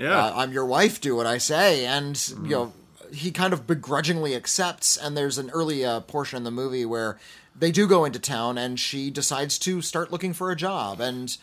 Yeah. 0.00 0.06
Mm-hmm. 0.06 0.38
uh, 0.38 0.42
I'm 0.42 0.52
your 0.52 0.66
wife. 0.66 1.00
Do 1.00 1.14
what 1.14 1.26
I 1.26 1.38
say. 1.38 1.86
And 1.86 2.18
you 2.42 2.48
know, 2.50 2.72
he 3.12 3.30
kind 3.30 3.52
of 3.52 3.66
begrudgingly 3.66 4.34
accepts. 4.34 4.96
And 4.96 5.16
there's 5.16 5.38
an 5.38 5.50
early 5.50 5.84
uh, 5.84 6.00
portion 6.00 6.38
in 6.38 6.42
the 6.44 6.50
movie 6.50 6.84
where 6.84 7.18
they 7.54 7.70
do 7.70 7.86
go 7.86 8.04
into 8.04 8.18
town, 8.18 8.58
and 8.58 8.78
she 8.78 9.10
decides 9.10 9.58
to 9.60 9.80
start 9.82 10.10
looking 10.10 10.32
for 10.32 10.50
a 10.50 10.56
job. 10.56 11.00
And 11.00 11.36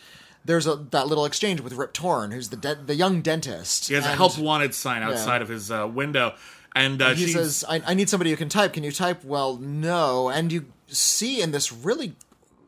there's 0.45 0.67
a 0.67 0.75
that 0.75 1.07
little 1.07 1.25
exchange 1.25 1.61
with 1.61 1.73
Rip 1.73 1.93
Torn, 1.93 2.31
who's 2.31 2.49
the 2.49 2.57
de- 2.57 2.75
the 2.75 2.95
young 2.95 3.21
dentist. 3.21 3.87
He 3.87 3.93
has 3.95 4.05
a 4.05 4.09
help 4.09 4.37
wanted 4.37 4.73
sign 4.73 5.03
outside 5.03 5.41
of 5.41 5.49
his 5.49 5.71
uh, 5.71 5.87
window, 5.87 6.33
and 6.75 7.01
uh, 7.01 7.13
He 7.13 7.25
she's 7.25 7.33
says, 7.33 7.65
I, 7.67 7.81
"I 7.85 7.93
need 7.93 8.09
somebody 8.09 8.29
who 8.31 8.37
can 8.37 8.49
type. 8.49 8.73
Can 8.73 8.83
you 8.83 8.91
type?" 8.91 9.23
Well, 9.23 9.57
no. 9.57 10.29
And 10.29 10.51
you 10.51 10.65
see 10.87 11.41
in 11.41 11.51
this 11.51 11.71
really 11.71 12.15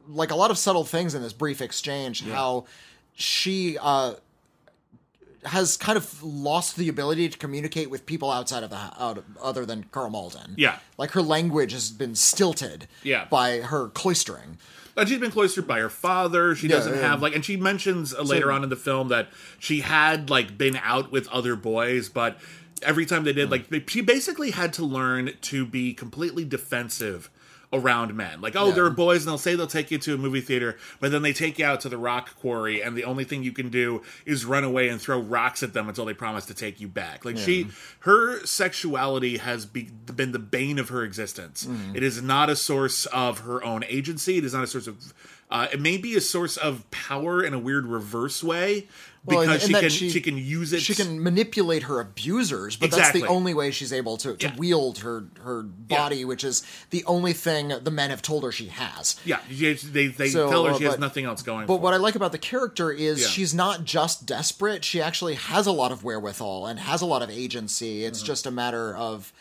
like 0.07 0.31
a 0.31 0.35
lot 0.35 0.51
of 0.51 0.57
subtle 0.57 0.83
things 0.83 1.15
in 1.15 1.21
this 1.21 1.33
brief 1.33 1.61
exchange 1.61 2.23
how 2.27 2.65
she 3.13 3.77
uh 3.79 4.15
has 5.45 5.75
kind 5.77 5.97
of 5.97 6.21
lost 6.23 6.75
the 6.75 6.87
ability 6.89 7.27
to 7.29 7.37
communicate 7.37 7.89
with 7.89 8.05
people 8.05 8.29
outside 8.31 8.63
of 8.63 8.69
the 8.69 8.75
out 8.99 9.23
other 9.41 9.65
than 9.65 9.83
Karl 9.85 10.09
Malden. 10.09 10.55
Yeah. 10.57 10.77
like 10.97 11.11
her 11.11 11.21
language 11.21 11.71
has 11.71 11.89
been 11.91 12.15
stilted. 12.15 12.87
Yeah. 13.03 13.25
by 13.29 13.57
her 13.61 13.87
cloistering. 13.89 14.57
And 14.95 15.07
she's 15.07 15.19
been 15.19 15.31
cloistered 15.31 15.67
by 15.67 15.79
her 15.79 15.89
father. 15.89 16.53
She 16.53 16.67
Yeah, 16.67 16.75
doesn't 16.75 16.95
yeah. 16.95 17.07
have 17.09 17.21
like, 17.21 17.33
and 17.33 17.43
she 17.43 17.57
mentions 17.57 18.13
uh, 18.13 18.21
later 18.23 18.51
on 18.51 18.63
in 18.63 18.69
the 18.69 18.75
film 18.75 19.07
that 19.07 19.29
she 19.57 19.81
had 19.81 20.29
like 20.29 20.57
been 20.57 20.75
out 20.83 21.11
with 21.11 21.27
other 21.29 21.55
boys, 21.55 22.09
but 22.09 22.37
every 22.83 23.05
time 23.05 23.23
they 23.23 23.33
did, 23.33 23.49
like, 23.49 23.69
they, 23.69 23.83
she 23.87 24.01
basically 24.01 24.51
had 24.51 24.73
to 24.73 24.83
learn 24.83 25.31
to 25.41 25.65
be 25.65 25.93
completely 25.93 26.43
defensive 26.45 27.29
around 27.73 28.13
men. 28.15 28.41
Like, 28.41 28.55
oh, 28.55 28.67
Yeah. 28.67 28.73
there 28.75 28.85
are 28.85 28.89
boys, 28.89 29.23
and 29.23 29.29
they'll 29.29 29.37
say 29.37 29.55
they'll 29.55 29.67
take 29.67 29.91
you 29.91 29.97
to 29.99 30.13
a 30.13 30.17
movie 30.17 30.41
theater, 30.41 30.77
but 30.99 31.11
then 31.11 31.21
they 31.21 31.33
take 31.33 31.57
you 31.57 31.65
out 31.65 31.79
to 31.81 31.89
the 31.89 31.97
rock 31.97 32.35
quarry, 32.39 32.81
and 32.81 32.97
the 32.97 33.03
only 33.05 33.23
thing 33.23 33.43
you 33.43 33.51
can 33.51 33.69
do 33.69 34.01
is 34.25 34.43
run 34.45 34.63
away 34.63 34.89
and 34.89 35.01
throw 35.01 35.19
rocks 35.19 35.63
at 35.63 35.73
them 35.73 35.87
until 35.87 36.05
they 36.05 36.13
promise 36.13 36.45
to 36.47 36.53
take 36.53 36.81
you 36.81 36.87
back. 36.87 37.23
Like, 37.23 37.37
she, 37.37 37.67
her 37.99 38.45
sexuality 38.45 39.37
has 39.37 39.65
be, 39.65 39.83
been 39.83 40.31
the 40.31 40.39
bane 40.39 40.79
of 40.79 40.89
her 40.89 41.03
existence. 41.03 41.65
Mm-hmm. 41.65 41.95
It 41.95 42.03
is 42.03 42.21
not 42.21 42.49
a 42.49 42.55
source 42.55 43.05
of 43.07 43.39
her 43.39 43.63
own 43.63 43.83
agency. 43.87 44.37
It 44.37 44.45
is 44.45 44.53
not 44.53 44.63
a 44.63 44.67
source 44.67 44.87
of. 44.87 45.13
Uh, 45.49 45.67
it 45.73 45.81
may 45.81 45.97
be 45.97 46.15
a 46.15 46.21
source 46.21 46.55
of 46.55 46.89
power 46.91 47.43
in 47.43 47.53
a 47.53 47.59
weird 47.59 47.85
reverse 47.85 48.41
way 48.41 48.87
Well, 49.23 49.41
because 49.41 49.61
she 49.63 49.73
can 49.73 49.89
she- 49.89 50.09
she, 50.09 50.19
can 50.21 50.35
use 50.37 50.73
it. 50.73 50.81
She 50.81 50.95
can 50.95 51.21
manipulate 51.21 51.83
her 51.83 51.99
abusers, 51.99 52.75
but 52.75 52.89
that's 52.89 53.11
the 53.11 53.27
only 53.27 53.53
way 53.53 53.69
she's 53.69 53.93
able 53.93 54.17
to, 54.17 54.35
to 54.35 54.47
Yeah. 54.47 54.55
wield 54.57 54.99
her 54.99 55.25
her 55.43 55.61
body, 55.61 56.25
which 56.25 56.43
is 56.43 56.63
the 56.89 57.05
only 57.05 57.33
thing 57.33 57.71
the 57.83 57.91
men 57.91 58.09
have 58.09 58.23
told 58.23 58.43
her 58.43 58.51
she 58.51 58.67
has. 58.67 59.17
Yeah, 59.23 59.39
they 59.47 60.07
they 60.07 60.29
So, 60.29 60.49
tell 60.49 60.65
her 60.65 60.73
she 60.75 60.85
has 60.85 60.97
nothing 60.97 61.25
else 61.25 61.43
going. 61.43 61.67
But 61.67 61.81
what 61.81 61.91
her. 61.93 61.99
I 61.99 62.01
like 62.01 62.15
about 62.15 62.31
the 62.31 62.39
character 62.39 62.91
is 62.91 63.21
Yeah. 63.21 63.27
she's 63.27 63.53
not 63.53 63.83
just 63.83 64.25
desperate. 64.25 64.83
She 64.83 64.99
actually 64.99 65.35
has 65.35 65.67
a 65.67 65.71
lot 65.71 65.91
of 65.91 66.03
wherewithal 66.03 66.65
and 66.65 66.79
has 66.79 67.01
a 67.01 67.05
lot 67.05 67.21
of 67.21 67.29
agency. 67.29 68.03
It's 68.05 68.19
Mm-hmm. 68.19 68.25
just 68.25 68.47
a 68.47 68.51
matter 68.51 68.95
of 68.95 69.31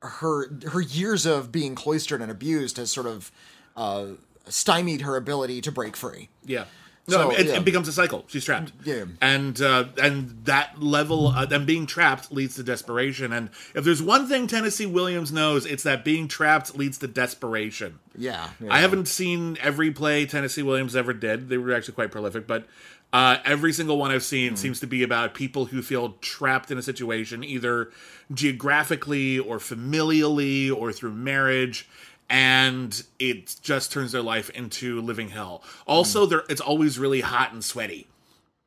her 0.00 0.48
her 0.68 0.80
years 0.80 1.26
of 1.26 1.50
being 1.50 1.74
cloistered 1.74 2.22
and 2.22 2.30
abused 2.30 2.76
has 2.76 2.92
sort 2.92 3.06
of 3.08 3.32
uh, 3.76 4.06
stymied 4.48 5.00
her 5.00 5.16
ability 5.16 5.60
to 5.62 5.72
break 5.72 5.96
free. 5.96 6.28
Yeah. 6.44 6.66
No, 7.06 7.16
So, 7.16 7.30
it, 7.32 7.46
yeah. 7.46 7.56
it 7.56 7.64
becomes 7.66 7.86
a 7.86 7.92
cycle. 7.92 8.24
She's 8.28 8.44
trapped. 8.46 8.72
Yeah. 8.84 9.04
and 9.20 9.60
uh, 9.60 9.84
and 10.02 10.44
that 10.44 10.82
level, 10.82 11.28
uh, 11.28 11.46
and 11.50 11.66
being 11.66 11.84
trapped 11.86 12.32
leads 12.32 12.56
to 12.56 12.62
desperation. 12.62 13.32
And 13.32 13.50
if 13.74 13.84
there's 13.84 14.00
one 14.02 14.26
thing 14.26 14.46
Tennessee 14.46 14.86
Williams 14.86 15.30
knows, 15.30 15.66
it's 15.66 15.82
that 15.82 16.02
being 16.04 16.28
trapped 16.28 16.76
leads 16.78 16.96
to 16.98 17.06
desperation. 17.06 17.98
Yeah, 18.16 18.48
yeah. 18.58 18.72
I 18.72 18.78
haven't 18.80 19.06
seen 19.08 19.58
every 19.60 19.90
play 19.90 20.24
Tennessee 20.24 20.62
Williams 20.62 20.96
ever 20.96 21.12
did. 21.12 21.48
They 21.50 21.58
were 21.58 21.74
actually 21.74 21.94
quite 21.94 22.10
prolific, 22.10 22.46
but 22.46 22.66
uh, 23.12 23.36
every 23.44 23.72
single 23.74 23.98
one 23.98 24.10
I've 24.10 24.24
seen 24.24 24.50
Hmm. 24.52 24.56
seems 24.56 24.80
to 24.80 24.86
be 24.86 25.02
about 25.02 25.34
people 25.34 25.66
who 25.66 25.82
feel 25.82 26.16
trapped 26.22 26.70
in 26.70 26.78
a 26.78 26.82
situation, 26.82 27.44
either 27.44 27.90
geographically 28.32 29.38
or 29.38 29.58
familially 29.58 30.74
or 30.74 30.92
through 30.92 31.12
marriage. 31.12 31.88
And 32.34 33.00
it 33.20 33.54
just 33.62 33.92
turns 33.92 34.10
their 34.10 34.20
life 34.20 34.50
into 34.50 35.00
living 35.00 35.28
hell. 35.28 35.62
Also, 35.86 36.26
there 36.26 36.42
it's 36.48 36.60
always 36.60 36.98
really 36.98 37.20
hot 37.20 37.52
and 37.52 37.64
sweaty 37.64 38.08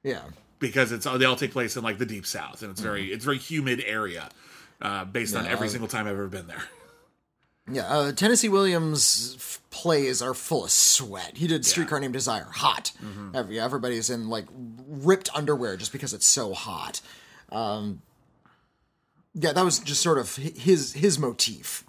yeah. 0.03 0.21
because 0.59 0.93
it's 0.93 1.05
they 1.05 1.25
all 1.25 1.36
take 1.36 1.51
place 1.51 1.75
in 1.75 1.83
like 1.83 1.97
the 1.97 2.05
deep 2.05 2.25
south, 2.25 2.62
and 2.62 2.71
it's 2.71 2.79
very 2.79 3.12
it's 3.12 3.25
very 3.25 3.38
humid 3.38 3.83
area. 3.86 4.29
Uh, 4.81 5.03
based 5.03 5.36
on 5.36 5.45
every 5.45 5.67
uh, 5.67 5.71
single 5.71 5.89
time 5.89 6.05
I've 6.05 6.13
ever 6.13 6.27
been 6.27 6.47
there. 6.47 6.63
Yeah, 7.69 7.88
uh, 7.88 8.12
Tennessee 8.13 8.47
Williams' 8.47 9.36
f- 9.36 9.59
plays 9.69 10.21
are 10.21 10.33
full 10.33 10.63
of 10.63 10.71
sweat. 10.71 11.36
He 11.36 11.47
did 11.47 11.65
Streetcar 11.65 12.00
Named 12.00 12.13
Desire, 12.13 12.47
hot. 12.50 12.93
Mm-hmm. 13.03 13.36
Every, 13.36 13.59
everybody's 13.59 14.09
in 14.09 14.29
like 14.29 14.45
ripped 14.88 15.29
underwear 15.36 15.75
just 15.75 15.91
because 15.91 16.13
it's 16.13 16.25
so 16.25 16.53
hot. 16.53 17.01
Um, 17.51 18.01
yeah, 19.33 19.51
that 19.51 19.65
was 19.65 19.79
just 19.79 20.01
sort 20.01 20.19
of 20.19 20.38
his 20.38 20.93
his 20.93 21.19
motif. 21.19 21.83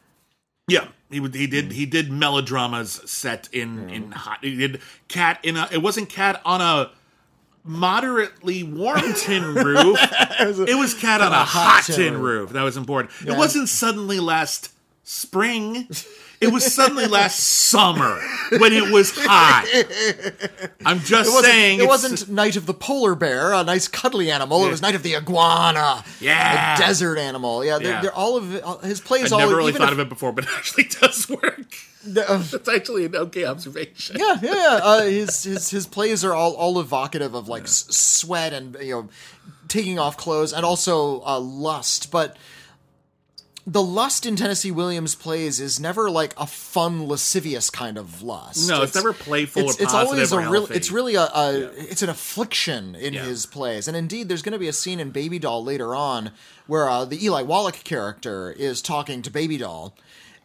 Yeah, 0.68 0.88
he. 1.10 1.20
He 1.20 1.46
did. 1.46 1.70
Mm. 1.70 1.72
He 1.72 1.86
did 1.86 2.12
melodramas 2.12 3.00
set 3.10 3.48
in 3.52 3.90
in 3.90 4.12
hot. 4.12 4.38
He 4.42 4.56
did 4.56 4.80
cat 5.08 5.40
in 5.42 5.56
a. 5.56 5.68
It 5.72 5.82
wasn't 5.82 6.08
cat 6.08 6.40
on 6.44 6.60
a 6.60 6.90
moderately 7.64 8.62
warm 8.62 9.12
tin 9.14 9.42
roof. 9.54 9.98
it 10.00 10.78
was 10.78 10.94
cat 10.94 11.20
on 11.20 11.32
a 11.32 11.44
hot 11.44 11.84
tin 11.84 12.20
roof. 12.20 12.50
That 12.50 12.62
was 12.62 12.76
important. 12.76 13.12
It 13.26 13.36
wasn't 13.36 13.68
suddenly 13.68 14.20
last 14.20 14.72
spring. 15.02 15.88
It 16.40 16.52
was 16.52 16.72
suddenly 16.72 17.06
last 17.06 17.40
summer 17.40 18.20
when 18.58 18.72
it 18.72 18.92
was 18.92 19.10
hot. 19.14 19.66
I'm 20.86 21.00
just 21.00 21.28
It 21.36 21.44
saying. 21.44 21.80
it 21.80 21.88
wasn't 21.88 22.28
Night 22.28 22.54
of 22.56 22.66
the 22.66 22.74
Polar 22.74 23.14
Bear, 23.16 23.52
a 23.52 23.64
nice 23.64 23.88
cuddly 23.88 24.30
animal. 24.30 24.64
It 24.64 24.70
was 24.70 24.80
Night 24.80 24.94
of 24.94 25.02
the 25.02 25.16
Iguana, 25.16 26.04
Yeah. 26.20 26.74
a 26.76 26.78
desert 26.78 27.18
animal. 27.18 27.64
Yeah, 27.64 27.78
they're, 27.78 27.88
Yeah. 27.90 28.00
they're 28.02 28.14
all 28.14 28.36
of 28.36 28.62
all- 28.64 28.78
his 28.78 29.00
plays. 29.00 29.32
I 29.32 29.34
all 29.34 29.40
never 29.40 29.56
really 29.56 29.72
thought 29.72 29.88
if- 29.88 29.94
of 29.94 29.98
it 30.00 30.08
before, 30.08 30.32
but 30.32 30.44
it 30.44 30.50
actually 30.56 30.84
does 30.84 31.28
work. 31.28 31.74
uh, 32.16 32.42
It's 32.52 32.68
actually 32.68 33.06
an 33.06 33.16
okay 33.16 33.44
observation. 33.44 34.16
yeah, 34.18 34.36
yeah, 34.40 34.54
yeah. 34.54 34.80
Uh, 34.82 35.02
his 35.02 35.42
his 35.42 35.70
his 35.70 35.86
plays 35.86 36.24
are 36.24 36.34
all 36.34 36.54
all 36.54 36.78
evocative 36.78 37.34
of 37.34 37.48
like 37.48 37.64
s- 37.64 37.84
sweat 37.90 38.52
and 38.52 38.76
you 38.80 38.92
know 38.92 39.08
taking 39.66 39.98
off 39.98 40.16
clothes 40.16 40.52
and 40.52 40.64
also 40.64 41.20
uh, 41.26 41.38
lust, 41.40 42.10
but. 42.12 42.36
The 43.70 43.82
lust 43.82 44.24
in 44.24 44.34
Tennessee 44.34 44.70
Williams 44.70 45.14
plays 45.14 45.60
is 45.60 45.78
never 45.78 46.08
like 46.10 46.32
a 46.38 46.46
fun, 46.46 47.06
lascivious 47.06 47.68
kind 47.68 47.98
of 47.98 48.22
lust. 48.22 48.66
No, 48.66 48.80
it's 48.82 48.94
never 48.94 49.12
playful 49.12 49.64
or 49.64 49.64
it's, 49.66 49.78
it's 49.78 49.92
always 49.92 50.32
a 50.32 50.40
real. 50.48 50.64
It's 50.72 50.90
really 50.90 51.16
a, 51.16 51.24
a 51.24 51.70
it's 51.76 52.00
an 52.00 52.08
affliction 52.08 52.94
in 52.94 53.12
Yeah. 53.12 53.24
his 53.26 53.44
plays, 53.44 53.86
and 53.86 53.94
indeed, 53.94 54.30
there's 54.30 54.40
going 54.40 54.54
to 54.54 54.58
be 54.58 54.68
a 54.68 54.72
scene 54.72 55.00
in 55.00 55.10
Baby 55.10 55.38
Doll 55.38 55.62
later 55.62 55.94
on 55.94 56.30
where 56.66 56.88
uh, 56.88 57.04
the 57.04 57.22
Eli 57.22 57.42
Wallach 57.42 57.84
character 57.84 58.50
is 58.52 58.80
talking 58.80 59.20
to 59.20 59.30
Baby 59.30 59.58
Doll, 59.58 59.94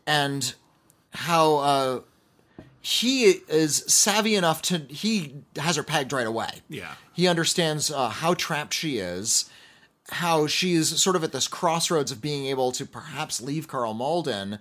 and 0.05 0.53
how 1.11 1.55
uh, 1.59 1.99
he 2.81 3.25
is 3.47 3.85
savvy 3.87 4.35
enough 4.35 4.61
to 4.63 4.79
he 4.89 5.33
has 5.55 5.77
her 5.77 5.83
pegged 5.83 6.11
right 6.11 6.27
away. 6.27 6.49
Yeah. 6.67 6.95
he 7.13 7.29
understands 7.29 7.89
uh, 7.89 8.09
how 8.09 8.33
trapped 8.33 8.73
she 8.73 8.97
is. 8.97 9.49
How 10.10 10.48
she's 10.48 11.01
sort 11.01 11.15
of 11.15 11.24
at 11.24 11.31
this 11.31 11.48
crossroads 11.48 12.12
of 12.12 12.22
being 12.22 12.45
able 12.48 12.72
to 12.74 12.86
perhaps 12.86 13.39
leave 13.41 13.67
Karl 13.67 13.93
Malden, 13.93 14.60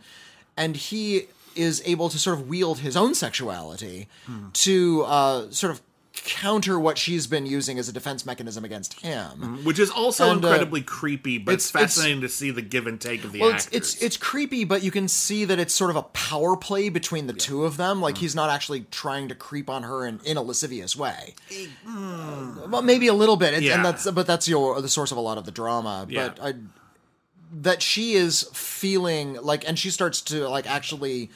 and 0.57 0.77
he 0.77 1.27
is 1.57 1.83
able 1.85 2.09
to 2.09 2.19
sort 2.19 2.39
of 2.39 2.49
wield 2.49 2.79
his 2.79 2.97
own 2.97 3.15
sexuality 3.15 4.09
Hmm. 4.27 4.51
to 4.53 5.03
uh, 5.03 5.51
sort 5.51 5.73
of 5.73 5.81
counter 6.15 6.79
what 6.79 6.99
she's 6.99 7.27
been 7.27 7.47
using 7.47 7.79
as 7.79 7.89
a 7.89 7.93
defense 7.93 8.27
mechanism 8.27 8.65
against 8.65 9.01
him. 9.01 9.65
which 9.65 9.79
is 9.79 9.91
also 9.91 10.31
And, 10.31 10.45
uh, 10.45 10.49
incredibly 10.49 10.83
creepy, 10.83 11.39
but 11.39 11.55
it's, 11.55 11.71
it's- 11.71 11.75
it's- 11.83 11.95
fascinating 11.95 12.21
to 12.21 12.29
see 12.29 12.51
the 12.51 12.61
give 12.63 12.87
and 12.87 13.01
take 13.01 13.25
of 13.25 13.33
the 13.33 13.41
Well, 13.41 13.51
it's, 13.51 13.67
actors. 13.67 13.95
it's 13.95 14.03
it's 14.03 14.17
creepy, 14.19 14.65
but 14.65 14.83
you 14.83 14.91
can 14.91 15.09
see 15.09 15.45
that 15.47 15.59
it's 15.59 15.73
sort 15.73 15.91
of 15.91 15.97
a 15.97 16.03
power 16.03 16.57
play 16.57 16.89
between 16.91 17.27
the 17.29 17.33
two 17.33 17.65
of 17.65 17.77
them. 17.79 17.99
Mm. 17.99 18.03
Like 18.03 18.19
he's 18.19 18.35
not 18.35 18.51
actually 18.51 18.83
trying 18.91 19.29
to 19.29 19.35
creep 19.35 19.71
on 19.71 19.83
her 19.85 20.05
in, 20.07 20.21
in 20.25 20.37
a 20.37 20.43
lascivious 20.43 20.95
way. 20.97 21.35
Well, 21.87 22.83
maybe 22.83 23.07
a 23.07 23.15
little 23.15 23.37
bit, 23.37 23.49
It's- 23.55 23.63
Yeah. 23.63 23.77
and 23.77 23.85
that's 23.85 24.11
but 24.11 24.27
that's 24.27 24.47
your 24.49 24.81
the 24.81 24.89
source 24.89 25.13
of 25.13 25.17
a 25.19 25.21
lot 25.21 25.39
of 25.39 25.45
the 25.45 25.51
drama. 25.51 26.07
Yeah. 26.09 26.29
But 26.37 26.45
I, 26.45 26.55
that 27.55 27.83
she 27.83 28.15
is 28.15 28.49
feeling 28.55 29.35
like, 29.43 29.67
and 29.69 29.79
she 29.79 29.91
starts 29.91 30.21
to 30.23 30.49
like 30.49 30.67
actually 30.67 31.31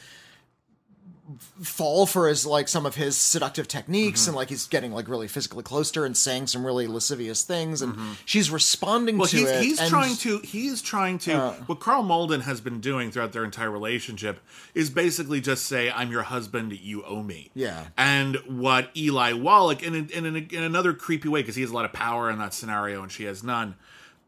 fall 1.63 2.07
for 2.07 2.29
his 2.29 2.47
like 2.47 2.69
some 2.69 2.87
of 2.87 2.95
his 2.95 3.17
seductive 3.17 3.67
techniques 3.67 4.21
Mm-hmm. 4.23 4.31
and 4.31 4.37
like 4.37 4.49
he's 4.49 4.67
getting 4.67 4.93
like 4.93 5.09
really 5.09 5.27
physically 5.27 5.63
close 5.65 5.91
to 5.93 6.01
her 6.01 6.07
and 6.07 6.17
saying 6.17 6.47
some 6.47 6.65
really 6.65 6.87
lascivious 6.87 7.43
things 7.43 7.83
and 7.83 7.97
she's 8.25 8.51
responding 8.51 9.15
Mm-hmm. 9.17 9.21
well, 9.21 9.29
to 9.29 9.37
he's, 9.39 9.49
it 9.51 9.63
he's 9.63 9.81
and- 9.81 9.91
trying 9.91 10.17
to 10.17 10.39
he 10.39 10.69
is 10.69 10.83
trying 10.83 11.19
to 11.21 11.33
Uh. 11.35 11.53
what 11.67 11.81
Karl 11.81 12.03
Malden 12.05 12.43
has 12.43 12.61
been 12.61 12.81
doing 12.81 13.11
throughout 13.11 13.33
their 13.33 13.45
entire 13.45 13.71
relationship 13.71 14.41
is 14.75 14.89
basically 14.91 15.41
just 15.41 15.67
say 15.67 15.91
I'm 15.91 16.11
your 16.13 16.23
husband, 16.23 16.73
you 16.79 17.03
owe 17.05 17.23
me. 17.23 17.51
Yeah. 17.55 17.87
And 17.99 18.37
what 18.47 18.91
Eli 18.97 19.33
Wallach 19.33 19.83
in 19.83 19.95
in, 19.95 20.11
in, 20.27 20.37
in 20.37 20.63
another 20.63 20.93
creepy 20.93 21.29
way 21.29 21.41
because 21.43 21.57
he 21.57 21.63
has 21.63 21.71
a 21.71 21.75
lot 21.75 21.85
of 21.85 21.93
power 21.93 22.31
in 22.31 22.39
that 22.39 22.55
scenario 22.55 23.03
and 23.03 23.11
she 23.11 23.25
has 23.25 23.43
none. 23.43 23.75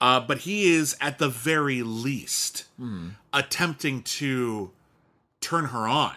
Uh, 0.00 0.20
but 0.20 0.38
he 0.38 0.72
is 0.72 0.96
at 1.00 1.18
the 1.18 1.28
very 1.28 1.82
least 1.82 2.64
Hmm. 2.76 3.08
attempting 3.32 4.02
to 4.02 4.70
turn 5.40 5.66
her 5.66 5.86
on. 5.88 6.14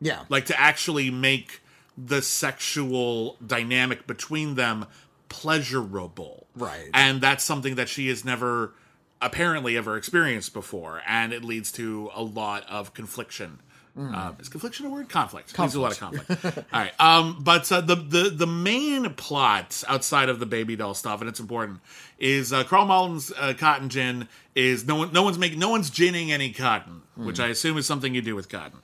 Yeah 0.00 0.24
like 0.28 0.46
to 0.46 0.58
actually 0.60 1.10
make 1.10 1.60
the 1.98 2.22
sexual 2.22 3.36
dynamic 3.46 4.06
between 4.06 4.54
them 4.54 4.86
pleasurable 5.28 6.46
Right. 6.56 6.90
and 6.92 7.20
that's 7.20 7.44
something 7.44 7.76
that 7.76 7.88
she 7.88 8.08
has 8.08 8.24
never 8.24 8.74
apparently 9.22 9.76
ever 9.76 9.96
experienced 9.96 10.52
before 10.52 11.02
and 11.06 11.32
it 11.32 11.44
leads 11.44 11.70
to 11.72 12.10
a 12.14 12.22
lot 12.22 12.64
of 12.68 12.92
confliction 12.94 13.58
Uh, 13.98 14.32
is 14.38 14.48
confliction 14.48 14.86
a 14.86 14.88
word? 14.88 15.08
Conflict. 15.10 15.54
There's 15.54 15.74
a 15.74 15.80
lot 15.80 15.92
of 15.92 15.98
conflict. 15.98 16.58
All 16.72 16.80
right. 16.80 16.92
Um, 16.98 17.36
but 17.40 17.70
uh, 17.70 17.80
the 17.82 17.96
the 17.96 18.30
the 18.30 18.46
main 18.46 19.12
plot 19.14 19.82
outside 19.88 20.28
of 20.30 20.38
the 20.38 20.46
baby 20.46 20.74
doll 20.76 20.94
stuff, 20.94 21.20
and 21.20 21.28
it's 21.28 21.40
important, 21.40 21.80
is 22.18 22.50
uh, 22.52 22.64
Karl 22.64 22.86
Malden's 22.86 23.30
uh, 23.32 23.52
cotton 23.58 23.88
gin 23.90 24.28
is 24.54 24.86
no 24.86 24.94
one 24.94 25.12
no 25.12 25.22
one's 25.22 25.38
making 25.38 25.58
no 25.58 25.68
one's 25.68 25.90
ginning 25.90 26.32
any 26.32 26.50
cotton, 26.52 27.02
which 27.16 27.40
I 27.40 27.48
assume 27.48 27.76
is 27.76 27.86
something 27.86 28.14
you 28.14 28.22
do 28.22 28.34
with 28.36 28.48
cotton. 28.48 28.78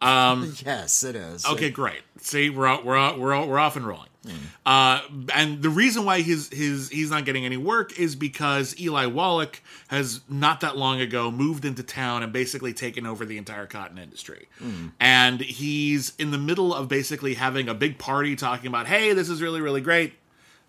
Um, 0.00 0.54
yes, 0.64 1.04
it 1.04 1.16
is. 1.16 1.44
Okay, 1.46 1.70
great. 1.70 2.00
See, 2.18 2.50
we're 2.50 2.66
out, 2.66 2.84
we're 2.84 2.96
out, 2.96 3.18
we're 3.18 3.34
out, 3.34 3.48
we're 3.48 3.58
off 3.58 3.76
and 3.76 3.86
rolling. 3.86 4.08
Hmm. 4.24 4.36
Uh, 4.66 5.00
and 5.34 5.62
the 5.62 5.70
reason 5.70 6.04
why 6.04 6.20
his 6.20 6.50
his 6.50 6.90
he's 6.90 7.10
not 7.10 7.24
getting 7.24 7.46
any 7.46 7.56
work 7.56 7.98
is 7.98 8.14
because 8.14 8.78
Eli 8.78 9.06
Wallach 9.06 9.62
has 9.88 10.20
not 10.28 10.60
that 10.60 10.76
long 10.76 11.00
ago 11.00 11.30
moved 11.30 11.64
into 11.64 11.82
town 11.82 12.22
and 12.22 12.30
basically 12.30 12.74
taken 12.74 13.06
over 13.06 13.24
the 13.24 13.38
entire 13.38 13.66
cotton 13.66 13.96
industry. 13.96 14.48
Hmm. 14.58 14.88
And 15.00 15.40
he's 15.40 16.12
in 16.18 16.32
the 16.32 16.38
middle 16.38 16.74
of 16.74 16.88
basically 16.88 17.34
having 17.34 17.68
a 17.70 17.74
big 17.74 17.98
party 17.98 18.36
talking 18.36 18.66
about, 18.66 18.86
"Hey, 18.86 19.14
this 19.14 19.30
is 19.30 19.40
really 19.40 19.62
really 19.62 19.80
great. 19.80 20.12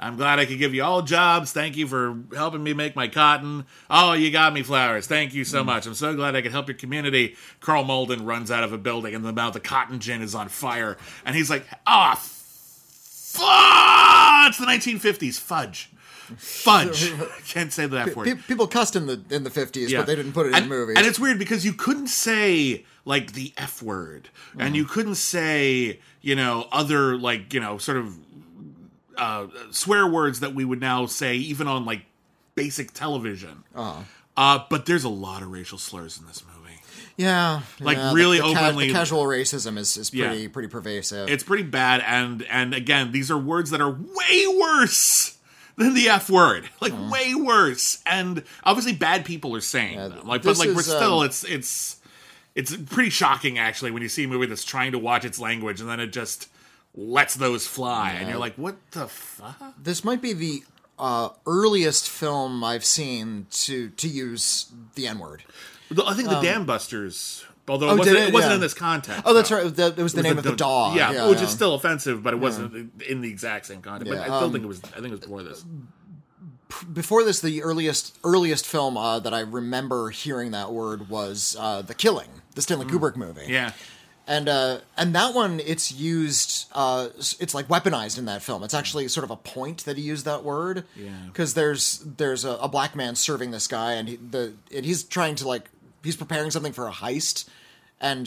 I'm 0.01 0.17
glad 0.17 0.39
I 0.39 0.45
could 0.45 0.57
give 0.57 0.73
you 0.73 0.83
all 0.83 1.03
jobs. 1.03 1.51
Thank 1.53 1.77
you 1.77 1.87
for 1.87 2.17
helping 2.35 2.63
me 2.63 2.73
make 2.73 2.95
my 2.95 3.07
cotton. 3.07 3.65
Oh, 3.89 4.13
you 4.13 4.31
got 4.31 4.51
me 4.51 4.63
flowers. 4.63 5.05
Thank 5.05 5.33
you 5.35 5.43
so 5.45 5.63
much. 5.63 5.85
I'm 5.85 5.93
so 5.93 6.15
glad 6.15 6.35
I 6.35 6.41
could 6.41 6.51
help 6.51 6.67
your 6.67 6.77
community. 6.77 7.35
Karl 7.59 7.83
Malden 7.83 8.25
runs 8.25 8.49
out 8.49 8.63
of 8.63 8.73
a 8.73 8.77
building 8.79 9.13
and 9.13 9.23
the 9.23 9.31
mouth 9.31 9.55
of 9.55 9.61
cotton 9.63 9.99
gin 9.99 10.21
is 10.23 10.33
on 10.33 10.49
fire. 10.49 10.97
And 11.23 11.35
he's 11.35 11.49
like, 11.51 11.65
ah, 11.85 12.19
oh, 13.39 14.47
it's 14.47 14.57
the 14.57 14.65
1950s. 14.65 15.39
Fudge. 15.39 15.91
Fudge. 16.37 17.13
Can't 17.47 17.71
say 17.73 17.85
that 17.87 18.15
word. 18.15 18.25
Pe- 18.25 18.35
people 18.35 18.67
cussed 18.67 18.95
in 18.95 19.05
the 19.05 19.21
in 19.29 19.43
the 19.43 19.49
fifties, 19.49 19.91
Yeah. 19.91 19.99
but 19.99 20.07
they 20.07 20.15
didn't 20.15 20.31
put 20.33 20.47
it 20.47 20.53
and, 20.55 20.63
in 20.63 20.69
movies. 20.69 20.95
And 20.97 21.05
it's 21.05 21.19
weird 21.19 21.37
because 21.37 21.65
you 21.65 21.73
couldn't 21.73 22.07
say 22.07 22.85
like 23.05 23.33
the 23.33 23.53
F 23.57 23.81
word, 23.83 24.29
Mm. 24.55 24.61
and 24.65 24.75
you 24.75 24.85
couldn't 24.85 25.15
say 25.15 25.99
you 26.21 26.35
know 26.35 26.67
other 26.71 27.17
like 27.17 27.53
you 27.53 27.59
know 27.59 27.77
sort 27.77 27.97
of 27.97 28.17
uh, 29.21 29.47
swear 29.71 30.05
words 30.07 30.39
that 30.41 30.53
we 30.55 30.65
would 30.65 30.81
now 30.81 31.05
say 31.05 31.35
even 31.37 31.67
on 31.67 31.85
like 31.85 32.01
basic 32.55 32.91
television. 32.93 33.63
Uh-huh. 33.75 34.01
Uh, 34.35 34.59
but 34.69 34.85
there's 34.85 35.03
a 35.03 35.09
lot 35.09 35.41
of 35.43 35.51
racial 35.51 35.77
slurs 35.77 36.17
in 36.19 36.25
this 36.25 36.43
movie. 36.45 36.79
yeah, 37.17 37.61
like, 37.79 37.97
yeah, 37.97 38.13
really 38.13 38.39
the, 38.39 38.47
the 38.47 38.53
ca- 38.53 38.65
openly- 38.67 38.87
the 38.87 38.93
casual 38.93 39.23
racism 39.23 39.77
is 39.77 39.95
is 39.97 40.13
Yeah. 40.13 40.27
pretty 40.29 40.47
pretty 40.47 40.67
pervasive. 40.69 41.29
It's 41.29 41.43
pretty 41.43 41.63
bad, 41.63 42.01
and 42.05 42.41
and 42.49 42.73
again, 42.73 43.11
these 43.11 43.29
are 43.29 43.37
words 43.37 43.69
that 43.71 43.81
are 43.81 43.91
way 43.91 44.45
worse 44.59 45.37
than 45.77 45.93
the 45.93 46.09
F 46.09 46.29
word, 46.29 46.69
like 46.81 46.93
way 47.11 47.35
worse. 47.35 48.01
And 48.05 48.43
obviously, 48.63 48.93
bad 48.93 49.25
people 49.25 49.55
are 49.55 49.61
saying 49.61 49.97
them. 49.97 50.25
Like, 50.25 50.43
but 50.43 50.57
like 50.57 50.69
we're 50.69 50.81
still, 50.81 51.19
um, 51.19 51.25
it's 51.25 51.43
it's 51.43 51.97
it's 52.55 52.75
pretty 52.75 53.09
shocking 53.09 53.57
actually 53.59 53.91
when 53.91 54.01
you 54.01 54.09
see 54.09 54.23
a 54.23 54.27
movie 54.27 54.45
that's 54.47 54.63
trying 54.65 54.91
to 54.93 54.99
watch 54.99 55.23
its 55.25 55.39
language 55.39 55.79
and 55.79 55.89
then 55.89 55.99
it 55.99 56.07
just 56.11 56.47
lets 56.95 57.35
those 57.35 57.65
fly, 57.67 58.11
and 58.11 58.27
you're 58.29 58.37
like, 58.39 58.55
what 58.55 58.75
the 58.91 59.07
fuck? 59.07 59.73
this 59.81 60.03
might 60.03 60.21
be 60.21 60.33
the 60.33 60.63
uh, 60.99 61.29
earliest 61.45 62.09
film 62.09 62.63
I've 62.63 62.85
seen 62.85 63.47
to 63.51 63.89
to 63.89 64.07
use 64.07 64.71
the 64.95 65.07
N 65.07 65.19
word. 65.19 65.43
I 66.05 66.13
think 66.13 66.29
the 66.29 66.39
Dam 66.41 66.65
Busters. 66.65 67.45
Although 67.67 67.89
Um, 67.89 67.91
Oh, 67.91 67.95
it 67.95 67.99
wasn't, 67.99 68.17
it, 68.17 68.27
it? 68.29 68.33
wasn't 68.33 68.51
Yeah. 68.51 68.55
in 68.55 68.61
this 68.61 68.73
context. 68.73 69.21
Oh, 69.25 69.33
that's 69.33 69.49
though. 69.49 69.63
right. 69.63 69.75
That, 69.75 69.97
it 69.97 70.03
was 70.03 70.13
the 70.13 70.19
It 70.19 70.23
was 70.23 70.29
name 70.31 70.37
of 70.37 70.43
the 70.43 70.55
dog. 70.55 70.95
Yeah, 70.97 71.27
which 71.29 71.37
yeah. 71.37 71.43
is 71.45 71.49
still 71.51 71.73
offensive, 71.75 72.21
but 72.23 72.33
it 72.33 72.37
wasn't 72.37 72.91
in 73.07 73.21
the 73.21 73.29
exact 73.29 73.65
same 73.67 73.81
context. 73.81 74.09
but 74.09 74.15
Yeah, 74.15 74.21
I 74.23 74.25
still 74.25 74.35
um, 74.47 74.51
think 74.51 74.63
it 74.63 74.67
was. 74.67 74.81
I 74.83 74.99
think 74.99 75.07
it 75.07 75.11
was 75.11 75.19
before 75.21 75.43
this. 75.43 75.63
before 76.91 77.23
this. 77.23 77.39
The 77.41 77.63
earliest 77.63 78.17
earliest 78.23 78.65
film 78.65 78.97
uh, 78.97 79.19
that 79.19 79.33
I 79.33 79.41
remember 79.41 80.09
hearing 80.09 80.51
that 80.51 80.71
word 80.71 81.09
was 81.09 81.55
uh, 81.59 81.81
The 81.81 81.93
Killing, 81.93 82.29
the 82.55 82.61
Stanley 82.61 82.85
Kubrick 82.85 83.15
movie. 83.15 83.41
Mm. 83.41 83.49
Yeah, 83.49 83.71
and 84.31 84.47
uh, 84.47 84.79
and 84.97 85.13
that 85.15 85.33
one 85.35 85.59
it's 85.59 85.91
used 85.91 86.67
uh, 86.73 87.09
it's 87.43 87.53
like 87.53 87.67
weaponized 87.67 88.17
in 88.17 88.25
that 88.25 88.41
film 88.41 88.63
it's 88.63 88.73
actually 88.73 89.07
sort 89.07 89.23
of 89.23 89.31
a 89.31 89.35
point 89.35 89.83
that 89.85 89.97
he 89.97 90.03
used 90.03 90.25
that 90.25 90.43
word 90.43 90.85
Yeah. 90.95 91.09
because 91.27 91.53
there's 91.53 91.99
there's 92.17 92.45
a, 92.45 92.51
a 92.51 92.67
black 92.69 92.95
man 92.95 93.15
serving 93.15 93.51
this 93.51 93.67
guy 93.67 93.93
and 93.93 94.07
he, 94.09 94.15
the 94.15 94.53
and 94.75 94.85
he's 94.85 95.03
trying 95.03 95.35
to 95.35 95.47
like 95.47 95.69
he's 96.03 96.15
preparing 96.15 96.49
something 96.51 96.73
for 96.73 96.87
a 96.87 96.91
heist 96.91 97.47
and 97.99 98.25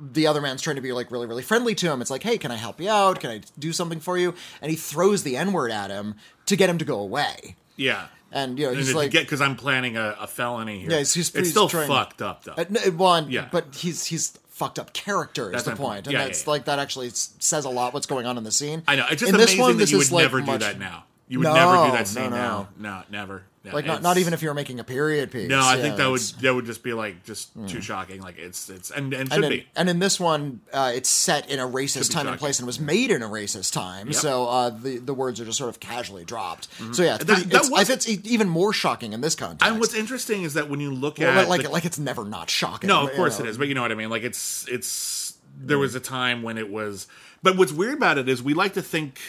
the 0.00 0.26
other 0.26 0.40
man's 0.40 0.60
trying 0.62 0.76
to 0.76 0.82
be 0.82 0.92
like 0.92 1.10
really 1.10 1.26
really 1.26 1.42
friendly 1.42 1.74
to 1.74 1.90
him 1.90 2.00
it's 2.00 2.10
like 2.10 2.22
hey 2.22 2.36
can 2.38 2.50
i 2.50 2.56
help 2.56 2.80
you 2.80 2.88
out 2.90 3.20
can 3.20 3.30
i 3.30 3.40
do 3.58 3.72
something 3.72 4.00
for 4.00 4.18
you 4.18 4.34
and 4.60 4.70
he 4.70 4.76
throws 4.76 5.22
the 5.22 5.36
n-word 5.36 5.70
at 5.70 5.90
him 5.90 6.14
to 6.46 6.56
get 6.56 6.68
him 6.68 6.78
to 6.78 6.84
go 6.84 6.98
away 7.00 7.56
yeah. 7.76 8.06
and 8.32 8.58
you 8.58 8.66
know 8.66 8.72
he's 8.74 8.88
And 8.88 8.96
like 8.96 9.12
because 9.12 9.40
I'm 9.40 9.54
planning 9.56 9.96
a, 9.98 10.16
a 10.20 10.26
felony 10.26 10.80
here. 10.80 10.90
Yeah, 10.90 10.96
he's- 10.98 11.12
he's- 11.14 11.28
it's 11.28 11.38
he's 11.38 11.50
still 11.50 11.68
trying- 11.68 11.88
fucked 11.88 12.22
up 12.22 12.44
though. 12.44 12.52
Uh, 12.56 12.64
no, 12.70 12.80
one, 12.92 13.30
Yeah. 13.30 13.48
but 13.52 13.74
he's 13.74 14.06
he's 14.06 14.38
fucked 14.56 14.78
up 14.78 14.92
character 14.94 15.46
is 15.48 15.52
That's 15.52 15.64
the 15.64 15.70
my 15.72 15.76
point, 15.76 15.86
point. 15.88 16.06
and 16.06 16.12
Yeah, 16.14 16.24
that's 16.24 16.40
yeah, 16.40 16.44
yeah. 16.46 16.50
like 16.50 16.64
that 16.64 16.78
actually 16.78 17.10
says 17.12 17.66
a 17.66 17.70
lot 17.70 17.92
what's 17.92 18.06
going 18.06 18.24
on 18.24 18.38
in 18.38 18.44
the 18.44 18.50
scene. 18.50 18.82
I 18.88 18.96
know. 18.96 19.04
It's 19.10 19.20
just 19.20 19.30
in 19.30 19.36
this 19.36 19.50
amazing 19.50 19.60
one, 19.60 19.72
that 19.72 19.78
this 19.78 19.90
you 19.90 20.00
is 20.00 20.10
would 20.10 20.16
like 20.16 20.24
never 20.24 20.38
much- 20.38 20.60
do 20.60 20.66
that 20.66 20.78
now. 20.78 21.04
You 21.28 21.40
would 21.40 21.44
No, 21.44 21.54
never 21.54 21.86
do 21.86 21.92
that 21.92 21.98
no, 21.98 22.04
scene 22.04 22.30
no. 22.30 22.36
now. 22.36 22.68
No, 22.78 23.02
never. 23.10 23.42
Like 23.74 23.86
not, 23.86 24.02
not 24.02 24.18
even 24.18 24.32
if 24.34 24.42
you 24.42 24.48
were 24.48 24.54
making 24.54 24.80
a 24.80 24.84
period 24.84 25.30
piece. 25.30 25.48
No, 25.48 25.58
I 25.60 25.76
Yeah, 25.76 25.82
think 25.82 25.96
that 25.96 26.06
would 26.10 26.20
Hmm. 26.20 26.40
that 26.42 26.54
would 26.54 26.66
just 26.66 26.82
be 26.82 26.92
like 26.92 27.24
just 27.24 27.50
too 27.68 27.80
shocking. 27.80 28.20
Like 28.20 28.38
it's 28.38 28.68
it's 28.70 28.90
and 28.90 29.12
and 29.12 29.28
should 29.32 29.44
And 29.44 29.52
in, 29.52 29.60
be. 29.60 29.66
and 29.76 29.88
in 29.88 29.98
this 29.98 30.18
one, 30.20 30.60
uh, 30.72 30.92
it's 30.94 31.08
set 31.08 31.48
in 31.50 31.58
a 31.58 31.66
racist 31.66 32.10
time 32.12 32.26
and 32.28 32.38
place, 32.38 32.58
and 32.58 32.66
was 32.66 32.78
made 32.80 33.10
in 33.10 33.22
a 33.22 33.28
racist 33.28 33.72
time. 33.72 34.12
So 34.12 34.46
uh, 34.46 34.70
the 34.70 34.98
the 34.98 35.14
words 35.14 35.40
are 35.40 35.44
just 35.44 35.58
sort 35.58 35.70
of 35.70 35.80
casually 35.80 36.24
dropped. 36.24 36.68
So 36.92 37.02
yeah, 37.02 37.14
it's, 37.16 37.24
Mm-hmm. 37.24 37.32
That- 37.34 37.50
that 37.50 37.56
it's, 37.62 37.68
I 37.68 37.70
was- 37.70 37.88
think 37.88 38.18
it's 38.20 38.28
even 38.30 38.48
more 38.48 38.72
shocking 38.72 39.12
in 39.12 39.20
this 39.20 39.34
context. 39.34 39.66
And 39.70 39.80
what's 39.80 39.94
interesting 39.94 40.42
is 40.42 40.54
that 40.54 40.68
when 40.70 40.80
you 40.80 40.92
look 40.92 41.18
Well, 41.18 41.38
at 41.38 41.48
like 41.48 41.62
the- 41.62 41.70
like 41.70 41.84
it's 41.84 41.98
never 41.98 42.24
not 42.24 42.50
shocking. 42.50 42.88
No, 42.88 43.04
of 43.04 43.10
you 43.10 43.16
course 43.16 43.38
know. 43.38 43.44
it 43.46 43.48
is, 43.48 43.58
but 43.58 43.68
you 43.68 43.74
know 43.74 43.82
what 43.82 43.92
I 43.92 43.94
mean. 43.96 44.10
Like 44.10 44.22
it's 44.22 44.66
it's 44.68 45.34
there 45.58 45.78
was 45.78 45.94
a 45.94 46.00
time 46.00 46.42
when 46.42 46.58
it 46.58 46.70
was. 46.70 47.06
But 47.42 47.56
what's 47.56 47.72
weird 47.72 47.94
about 47.94 48.18
it 48.18 48.28
is 48.28 48.42
we 48.42 48.54
like 48.54 48.74
to 48.74 48.82
think, 48.82 49.20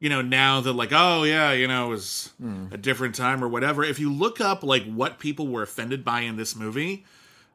you 0.00 0.08
know, 0.08 0.22
now 0.22 0.60
that 0.60 0.72
like 0.72 0.92
oh 0.92 1.22
yeah, 1.22 1.52
you 1.52 1.66
know, 1.66 1.86
it 1.86 1.90
was 1.90 2.32
hmm. 2.40 2.66
a 2.72 2.76
different 2.76 3.14
time 3.14 3.42
or 3.42 3.48
whatever. 3.48 3.82
If 3.82 3.98
you 3.98 4.12
look 4.12 4.40
up 4.40 4.62
like 4.62 4.84
what 4.84 5.18
people 5.18 5.48
were 5.48 5.62
offended 5.62 6.04
by 6.04 6.20
in 6.20 6.36
this 6.36 6.54
movie, 6.54 7.04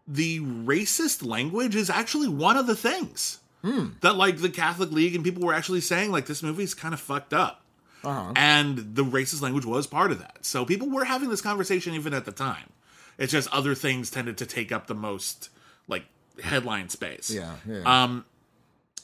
the 0.07 0.39
racist 0.39 1.25
language 1.25 1.75
is 1.75 1.89
actually 1.89 2.27
one 2.27 2.57
of 2.57 2.67
the 2.67 2.75
things 2.75 3.39
hmm. 3.61 3.89
that 4.01 4.15
like 4.15 4.37
the 4.37 4.49
Catholic 4.49 4.91
League 4.91 5.15
and 5.15 5.23
people 5.23 5.45
were 5.45 5.53
actually 5.53 5.81
saying 5.81 6.11
like 6.11 6.25
this 6.25 6.41
movie's 6.43 6.73
kind 6.73 6.93
of 6.93 6.99
fucked 6.99 7.33
up. 7.33 7.63
Uh-huh. 8.03 8.31
And 8.35 8.95
the 8.95 9.03
racist 9.03 9.41
language 9.41 9.65
was 9.65 9.85
part 9.85 10.11
of 10.11 10.19
that. 10.19 10.45
So 10.45 10.65
people 10.65 10.89
were 10.89 11.03
having 11.03 11.29
this 11.29 11.41
conversation 11.41 11.93
even 11.93 12.13
at 12.13 12.25
the 12.25 12.31
time. 12.31 12.69
It's 13.17 13.31
just 13.33 13.53
other 13.53 13.75
things 13.75 14.09
tended 14.09 14.37
to 14.37 14.45
take 14.45 14.71
up 14.71 14.87
the 14.87 14.95
most 14.95 15.49
like 15.87 16.05
headline 16.41 16.89
space. 16.89 17.29
Yeah, 17.29 17.55
yeah. 17.67 17.81
Um 18.03 18.25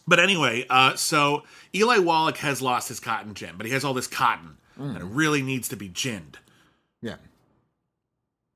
but 0.08 0.20
anyway, 0.20 0.66
uh 0.70 0.96
so 0.96 1.44
Eli 1.74 1.98
Wallach 2.00 2.38
has 2.38 2.62
lost 2.62 2.88
his 2.90 3.00
cotton 3.00 3.34
gin, 3.34 3.56
but 3.58 3.66
he 3.66 3.74
has 3.74 3.84
all 3.84 3.94
this 3.94 4.08
cotton 4.08 4.58
and 4.78 4.98
it 4.98 5.04
really 5.04 5.42
needs 5.42 5.70
to 5.70 5.76
be 5.78 5.88
ginned. 5.90 6.36
yeah. 7.02 7.16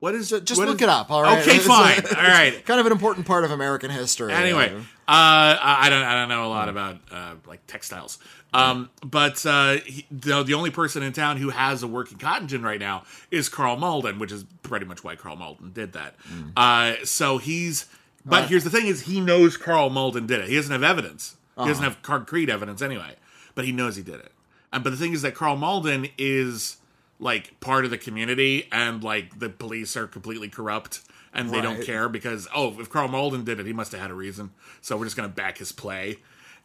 What 0.00 0.14
is 0.14 0.32
it? 0.32 0.44
Just 0.44 0.58
look 0.58 0.76
is- 0.76 0.82
it 0.82 0.88
up. 0.88 1.10
All 1.10 1.22
right. 1.22 1.46
Okay, 1.46 1.58
fine. 1.58 1.98
uh, 1.98 2.16
all 2.16 2.22
right. 2.22 2.64
Kind 2.64 2.80
of 2.80 2.86
an 2.86 2.92
important 2.92 3.26
part 3.26 3.44
of 3.44 3.50
American 3.50 3.90
history. 3.90 4.32
Anyway, 4.32 4.72
Uh, 5.06 5.10
uh, 5.10 5.56
I 5.60 5.90
don't 5.90 6.02
I 6.02 6.14
don't 6.14 6.30
know 6.30 6.46
a 6.46 6.48
lot 6.48 6.70
about 6.70 6.96
uh, 7.10 7.34
like 7.46 7.66
textiles, 7.66 8.18
um, 8.54 8.88
but 9.04 9.44
uh, 9.44 9.72
he, 9.84 10.06
the, 10.10 10.42
the 10.42 10.54
only 10.54 10.70
person 10.70 11.02
in 11.02 11.12
town 11.12 11.36
who 11.36 11.50
has 11.50 11.82
a 11.82 11.86
working 11.86 12.16
cotton 12.16 12.48
gin 12.48 12.62
right 12.62 12.80
now 12.80 13.04
is 13.30 13.50
Karl 13.50 13.76
Malden, 13.76 14.18
which 14.18 14.32
is 14.32 14.44
pretty 14.62 14.86
much 14.86 15.04
why 15.04 15.16
Karl 15.16 15.36
Malden 15.36 15.72
did 15.72 15.92
that. 15.92 16.14
Uh, 16.56 16.94
so 17.04 17.36
he's, 17.36 17.84
but 18.24 18.48
here's 18.48 18.64
the 18.64 18.70
thing: 18.70 18.86
is 18.86 19.02
he 19.02 19.20
knows 19.20 19.58
Karl 19.58 19.90
Malden 19.90 20.26
did 20.26 20.40
it. 20.40 20.48
He 20.48 20.56
doesn't 20.56 20.72
have 20.72 20.82
evidence. 20.82 21.36
He 21.58 21.66
doesn't 21.66 21.84
have 21.84 22.00
concrete 22.02 22.48
evidence 22.48 22.80
anyway, 22.80 23.16
but 23.54 23.64
he 23.64 23.72
knows 23.72 23.96
he 23.96 24.02
did 24.02 24.14
it. 24.14 24.32
And 24.72 24.82
but 24.82 24.90
the 24.90 24.96
thing 24.96 25.12
is 25.12 25.22
that 25.22 25.34
Karl 25.34 25.56
Malden 25.56 26.08
is 26.16 26.76
like 27.18 27.60
part 27.60 27.84
of 27.84 27.90
the 27.90 27.98
community, 27.98 28.66
and 28.72 29.04
like 29.04 29.38
the 29.38 29.48
police 29.48 29.96
are 29.96 30.06
completely 30.06 30.48
corrupt. 30.48 31.00
And 31.32 31.50
they 31.50 31.60
don't 31.60 31.84
care 31.84 32.08
because 32.08 32.48
oh, 32.52 32.80
if 32.80 32.90
Karl 32.90 33.06
Malden 33.06 33.44
did 33.44 33.60
it, 33.60 33.66
he 33.66 33.72
must 33.72 33.92
have 33.92 34.00
had 34.00 34.10
a 34.10 34.14
reason. 34.14 34.50
So 34.80 34.96
we're 34.96 35.04
just 35.04 35.16
gonna 35.16 35.28
back 35.28 35.58
his 35.58 35.70
play. 35.70 36.16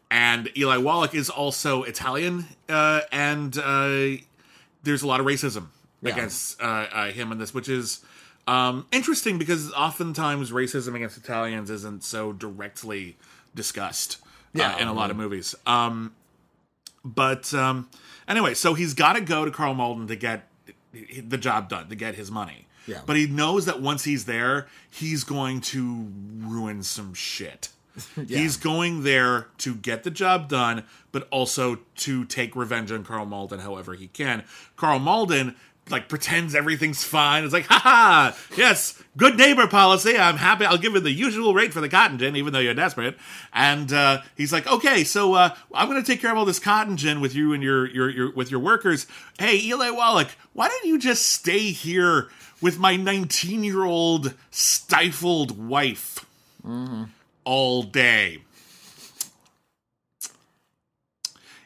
And 0.09 0.49
Eli 0.57 0.77
Wallach 0.77 1.13
is 1.13 1.29
also 1.29 1.83
Italian, 1.83 2.45
uh, 2.69 3.01
and 3.11 3.55
uh, 3.57 4.21
there's 4.83 5.01
a 5.01 5.07
lot 5.07 5.19
of 5.19 5.25
racism 5.25 5.67
against 6.03 6.61
uh, 6.61 6.87
uh, 6.91 7.11
him 7.11 7.31
in 7.31 7.37
this, 7.37 7.53
which 7.53 7.69
is 7.69 8.03
um, 8.47 8.85
interesting 8.91 9.37
because 9.37 9.71
oftentimes 9.73 10.51
racism 10.51 10.95
against 10.95 11.17
Italians 11.17 11.69
isn't 11.69 12.03
so 12.03 12.33
directly 12.33 13.17
discussed 13.55 14.17
uh, 14.55 14.59
Yeah. 14.59 14.77
in 14.77 14.87
a 14.87 14.93
lot 14.93 15.11
of 15.11 15.17
movies. 15.17 15.55
Um, 15.65 16.13
but 17.03 17.53
um, 17.53 17.89
anyway, 18.27 18.53
so 18.53 18.73
he's 18.73 18.93
got 18.93 19.13
to 19.13 19.21
go 19.21 19.45
to 19.45 19.51
Karl 19.51 19.73
Malden 19.73 20.07
to 20.07 20.15
get 20.15 20.47
the 20.93 21.37
job 21.37 21.69
done, 21.69 21.89
to 21.89 21.95
get 21.95 22.15
his 22.15 22.31
money. 22.31 22.67
Yeah. 22.87 23.01
But 23.05 23.15
he 23.15 23.27
knows 23.27 23.65
that 23.65 23.81
once 23.81 24.03
he's 24.03 24.25
there, 24.25 24.67
he's 24.89 25.23
going 25.23 25.61
to 25.61 26.07
ruin 26.39 26.83
some 26.83 27.13
shit. 27.13 27.69
He's 28.27 28.57
going 28.57 29.03
there 29.03 29.47
to 29.59 29.73
get 29.73 30.03
the 30.03 30.11
job 30.11 30.49
done, 30.49 30.83
but 31.13 31.29
also 31.31 31.79
to 31.95 32.25
take 32.25 32.53
revenge 32.53 32.91
on 32.91 33.05
Karl 33.05 33.25
Malden 33.25 33.59
however 33.61 33.93
he 33.93 34.07
can. 34.07 34.43
Karl 34.75 34.99
Malden 34.99 35.55
like 35.89 36.09
pretends 36.09 36.55
everything's 36.55 37.03
fine. 37.03 37.43
It's 37.43 37.53
like, 37.53 37.67
haha, 37.67 38.35
yes, 38.57 39.01
good 39.17 39.37
neighbor 39.37 39.67
policy. 39.67 40.17
I'm 40.17 40.37
happy. 40.37 40.65
I'll 40.65 40.77
give 40.77 40.93
you 40.93 40.99
the 40.99 41.11
usual 41.11 41.53
rate 41.53 41.73
for 41.73 41.81
the 41.81 41.89
cotton 41.89 42.17
gin, 42.17 42.35
even 42.35 42.53
though 42.53 42.59
you're 42.59 42.73
desperate. 42.73 43.17
And 43.53 43.91
uh, 43.93 44.21
he's 44.35 44.51
like, 44.51 44.65
okay, 44.67 45.03
so 45.03 45.33
uh, 45.33 45.55
I'm 45.73 45.87
going 45.87 46.01
to 46.01 46.05
take 46.05 46.21
care 46.21 46.31
of 46.31 46.37
all 46.37 46.45
this 46.45 46.59
cotton 46.59 46.97
gin 46.97 47.21
with 47.21 47.35
you 47.35 47.53
and 47.53 47.61
your, 47.61 47.85
your 47.87 48.09
your 48.09 48.31
with 48.33 48.49
your 48.49 48.59
workers. 48.59 49.05
Hey, 49.37 49.57
Eli 49.59 49.89
Wallach, 49.91 50.29
why 50.53 50.67
don't 50.69 50.85
you 50.85 50.97
just 50.97 51.29
stay 51.29 51.71
here 51.71 52.29
with 52.61 52.79
my 52.79 52.95
19 52.95 53.63
year 53.63 53.83
old 53.83 54.33
stifled 54.51 55.67
wife 55.67 56.25
all 57.43 57.83
day? 57.83 58.41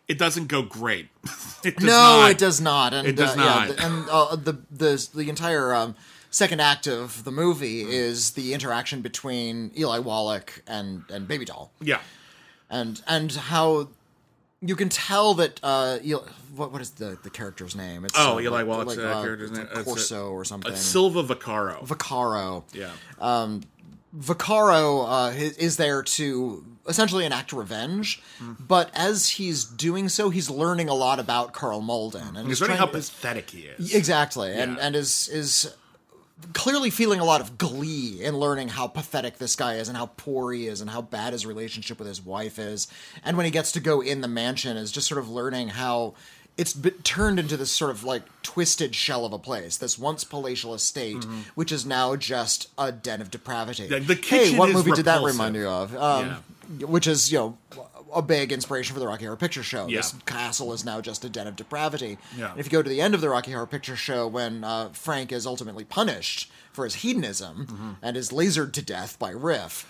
It 0.09 0.17
doesn't 0.17 0.47
go 0.47 0.61
great. 0.63 1.07
It 1.63 1.75
does 1.75 1.83
no, 1.85 1.91
not. 2.21 2.31
it 2.31 2.37
does 2.37 2.61
not. 2.61 2.93
And, 2.93 3.05
It 3.07 3.15
does 3.17 3.31
uh, 3.33 3.35
not. 3.35 3.67
Yeah, 3.67 3.73
the- 3.75 3.85
and 3.85 4.09
uh, 4.09 4.35
the 4.37 4.53
the 4.71 5.09
the 5.13 5.29
entire 5.29 5.75
um, 5.75 5.93
second 6.31 6.61
act 6.61 6.87
of 6.87 7.25
the 7.25 7.31
movie 7.31 7.83
Mm. 7.83 7.89
is 7.91 8.31
the 8.31 8.53
interaction 8.53 9.01
between 9.01 9.71
Eli 9.77 9.99
Wallach 9.99 10.63
and 10.67 11.03
and 11.09 11.27
Baby 11.27 11.43
Doll, 11.43 11.71
Yeah. 11.81 11.99
and 12.69 13.01
and 13.07 13.29
how 13.33 13.89
you 14.61 14.75
can 14.77 14.87
tell 14.87 15.33
that 15.33 15.59
uh, 15.63 15.97
Eli, 16.01 16.21
what 16.55 16.71
what 16.71 16.81
is 16.81 16.91
the 16.91 17.17
the 17.23 17.29
character's 17.29 17.75
name? 17.75 18.05
It's 18.05 18.13
Oh, 18.17 18.37
uh, 18.37 18.39
Eli 18.39 18.49
like- 18.59 18.67
Wallach's, 18.67 18.95
like, 18.97 19.05
uh, 19.05 19.21
character's 19.21 19.51
name. 19.51 19.67
like 19.67 19.71
It's 19.71 19.79
a- 19.81 19.83
Corso 19.83 20.31
or 20.31 20.45
something. 20.45 20.71
Uh, 20.71 20.75
Silva 20.77 21.23
Vacarro. 21.23 21.85
Vacarro. 21.85 22.63
yeah. 22.73 22.91
Um, 23.19 23.63
Vacarro 24.17 25.05
uh, 25.07 25.33
is 25.57 25.75
there 25.77 26.01
to 26.03 26.65
essentially 26.89 27.23
enact 27.25 27.53
revenge, 27.53 28.21
Mm-hmm. 28.41 28.63
but 28.67 28.89
as 28.93 29.29
he's 29.29 29.63
doing 29.63 30.09
so, 30.09 30.29
he's 30.29 30.49
learning 30.49 30.89
a 30.89 30.93
lot 30.93 31.19
about 31.19 31.53
Karl 31.53 31.79
Malden, 31.81 32.35
and 32.35 32.47
He's 32.47 32.59
learning 32.59 32.77
how 32.77 32.87
to- 32.87 32.91
pathetic 32.91 33.51
he 33.51 33.61
is. 33.67 33.93
Exactly, 33.95 34.51
and 34.51 34.75
Yeah. 34.75 34.83
and 34.85 34.95
is 34.95 35.29
is 35.29 35.73
clearly 36.53 36.89
feeling 36.89 37.19
a 37.19 37.25
lot 37.25 37.41
of 37.41 37.57
glee 37.57 38.23
in 38.23 38.37
learning 38.37 38.69
how 38.69 38.87
pathetic 38.87 39.37
this 39.39 39.55
guy 39.57 39.75
is 39.75 39.89
and 39.89 39.97
how 39.97 40.05
poor 40.15 40.53
he 40.53 40.67
is 40.67 40.79
and 40.79 40.89
how 40.89 41.01
bad 41.01 41.33
his 41.33 41.45
relationship 41.45 41.99
with 41.99 42.07
his 42.07 42.21
wife 42.21 42.57
is. 42.57 42.87
And 43.25 43.35
when 43.35 43.45
he 43.45 43.51
gets 43.51 43.73
to 43.73 43.81
go 43.81 43.99
in 43.99 44.21
the 44.21 44.27
mansion, 44.29 44.77
is 44.77 44.89
just 44.91 45.05
sort 45.07 45.19
of 45.19 45.29
learning 45.29 45.67
how 45.69 46.13
it's 46.57 46.73
turned 47.03 47.39
into 47.39 47.57
this 47.57 47.71
sort 47.71 47.91
of 47.91 48.05
like 48.05 48.23
twisted 48.41 48.95
shell 48.95 49.25
of 49.25 49.33
a 49.33 49.37
place. 49.39 49.75
This 49.77 49.99
once 49.99 50.23
palatial 50.23 50.73
estate, 50.73 51.23
which 51.55 51.71
is 51.73 51.85
now 51.85 52.15
just 52.15 52.69
a 52.77 52.91
den 52.93 53.19
of 53.21 53.29
depravity. 53.29 53.89
Mm-hmm. 53.89 54.07
The- 54.07 54.15
the 54.15 54.21
hey, 54.21 54.21
kitchen 54.45 54.57
what 54.57 54.69
is 54.69 54.75
movie 54.75 54.91
did 54.91 55.05
that 55.05 55.21
remind 55.21 55.55
you 55.57 55.67
of? 55.67 55.93
Um, 55.95 56.37
Which 56.81 57.07
is 57.07 57.31
you 57.31 57.37
know. 57.37 57.57
A 58.11 58.23
big 58.23 58.51
inspiration 58.51 58.95
for 58.95 58.99
the 58.99 59.05
Rocky 59.05 59.25
Horror 59.25 59.37
Picture 59.37 59.61
Show. 59.61 59.85
Yeah. 59.85 59.97
This 59.97 60.15
castle 60.25 60.73
is 60.73 60.83
now 60.83 60.99
just 60.99 61.23
a 61.23 61.29
den 61.29 61.45
of 61.45 61.55
depravity. 61.55 62.17
Yeah. 62.35 62.49
And 62.49 62.59
if 62.59 62.65
you 62.65 62.71
go 62.71 62.81
to 62.81 62.89
the 62.89 63.01
end 63.01 63.13
of 63.13 63.21
the 63.21 63.29
Rocky 63.29 63.51
Horror 63.51 63.67
Picture 63.67 63.95
Show, 63.95 64.27
when 64.27 64.63
uh, 64.63 64.89
Frank 64.93 65.31
is 65.31 65.45
ultimately 65.45 65.83
punished 65.83 66.51
for 66.73 66.85
his 66.85 66.95
hedonism 66.95 67.67
Mm-hmm. 67.67 67.89
and 68.01 68.17
is 68.17 68.31
lasered 68.31 68.73
to 68.73 68.81
death 68.81 69.19
by 69.19 69.29
Riff, 69.29 69.85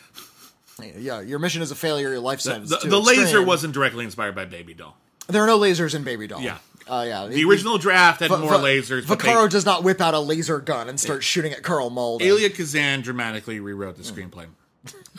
yeah, 0.97 1.21
your 1.21 1.39
mission 1.39 1.61
is 1.61 1.71
a 1.71 1.75
failure. 1.75 2.09
Your 2.09 2.19
life 2.19 2.39
The, 2.39 2.43
sentence. 2.51 2.69
the, 2.71 2.77
too 2.79 2.89
the 2.89 2.99
laser 2.99 3.41
wasn't 3.41 3.73
directly 3.73 4.03
inspired 4.03 4.35
by 4.35 4.43
Baby 4.43 4.73
Doll. 4.73 4.97
There 5.27 5.41
are 5.41 5.47
no 5.47 5.57
lasers 5.57 5.95
in 5.95 6.03
Baby 6.03 6.27
Doll. 6.27 6.41
Yeah. 6.41 6.57
uh, 6.89 7.05
yeah. 7.07 7.25
The 7.27 7.45
original 7.45 7.77
draft 7.77 8.19
had 8.19 8.31
more 8.31 8.51
lasers. 8.51 9.07
but 9.07 9.19
they- 9.19 9.47
does 9.47 9.65
not 9.65 9.85
whip 9.85 10.01
out 10.01 10.13
a 10.13 10.19
laser 10.19 10.59
gun 10.59 10.89
and 10.89 10.99
start 10.99 11.23
shooting 11.23 11.53
at 11.53 11.63
Karl 11.63 11.89
Malden. 11.89 12.27
Elia 12.27 12.49
Kazan 12.49 12.99
dramatically 13.01 13.61
rewrote 13.61 13.95
the 13.95 14.03
screenplay. 14.03 14.47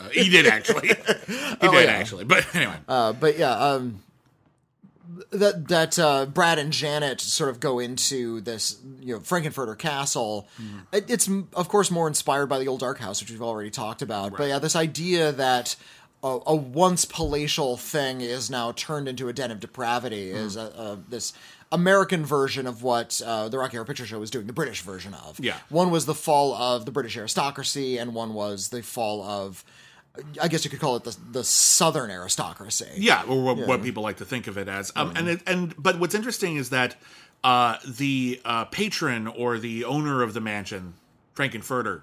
Uh, 0.00 0.08
he 0.10 0.28
did 0.28 0.46
actually. 0.46 0.88
He 1.60 1.66
Oh, 1.68 1.72
did 1.72 1.84
yeah. 1.84 1.90
actually. 1.92 2.24
But 2.24 2.46
anyway, 2.54 2.76
Uh, 2.88 3.12
but 3.12 3.38
yeah, 3.38 3.52
um, 3.52 4.02
that 5.30 5.68
that 5.68 5.98
uh, 5.98 6.26
Brad 6.26 6.58
and 6.58 6.72
Janet 6.72 7.20
sort 7.20 7.50
of 7.50 7.60
go 7.60 7.78
into 7.78 8.40
this, 8.40 8.78
you 9.00 9.14
know, 9.14 9.20
Frank-N-Furter 9.20 9.76
Castle. 9.78 10.48
It, 10.92 11.10
it's 11.10 11.28
of 11.54 11.68
course 11.68 11.90
more 11.90 12.08
inspired 12.08 12.46
by 12.46 12.58
the 12.58 12.68
old 12.68 12.80
Dark 12.80 12.98
House, 12.98 13.20
which 13.20 13.30
we've 13.30 13.42
already 13.42 13.70
talked 13.70 14.02
about. 14.02 14.36
But 14.36 14.48
yeah, 14.48 14.58
this 14.58 14.74
idea 14.76 15.32
that 15.32 15.76
a, 16.22 16.38
a 16.46 16.54
once 16.54 17.04
palatial 17.04 17.76
thing 17.76 18.20
is 18.20 18.50
now 18.50 18.72
turned 18.72 19.08
into 19.08 19.28
a 19.28 19.32
den 19.32 19.50
of 19.50 19.60
depravity 19.60 20.30
is 20.30 20.56
a, 20.56 20.60
a, 20.62 20.98
this. 21.08 21.32
American 21.72 22.24
version 22.24 22.66
of 22.66 22.82
what 22.82 23.20
uh, 23.24 23.48
the 23.48 23.58
Rocky 23.58 23.76
Horror 23.76 23.86
Picture 23.86 24.06
Show 24.06 24.18
was 24.18 24.30
doing, 24.30 24.46
the 24.46 24.52
British 24.52 24.82
version 24.82 25.14
of. 25.14 25.38
Yeah. 25.38 25.56
One 25.68 25.90
was 25.90 26.06
the 26.06 26.14
fall 26.14 26.52
of 26.54 26.84
the 26.84 26.90
British 26.90 27.16
aristocracy, 27.16 27.96
and 27.98 28.14
one 28.14 28.34
was 28.34 28.70
the 28.70 28.82
fall 28.82 29.22
of, 29.22 29.64
I 30.40 30.48
guess 30.48 30.64
you 30.64 30.70
could 30.70 30.80
call 30.80 30.96
it 30.96 31.04
the, 31.04 31.16
the 31.30 31.44
Southern 31.44 32.10
aristocracy. 32.10 32.88
yeah, 32.96 33.22
or 33.22 33.42
what, 33.42 33.56
what 33.58 33.82
people 33.82 34.02
like 34.02 34.16
to 34.16 34.24
think 34.24 34.48
of 34.48 34.58
it 34.58 34.68
as. 34.68 34.92
Um, 34.96 35.12
and 35.14 35.28
it, 35.28 35.42
and 35.46 35.74
but 35.80 35.98
what's 36.00 36.14
interesting 36.14 36.56
is 36.56 36.70
that 36.70 36.96
uh, 37.44 37.76
the 37.86 38.40
uh, 38.44 38.64
patron 38.66 39.28
or 39.28 39.58
the 39.58 39.84
owner 39.84 40.22
of 40.22 40.34
the 40.34 40.40
mansion, 40.40 40.94
Frank-N-Furter, 41.34 42.02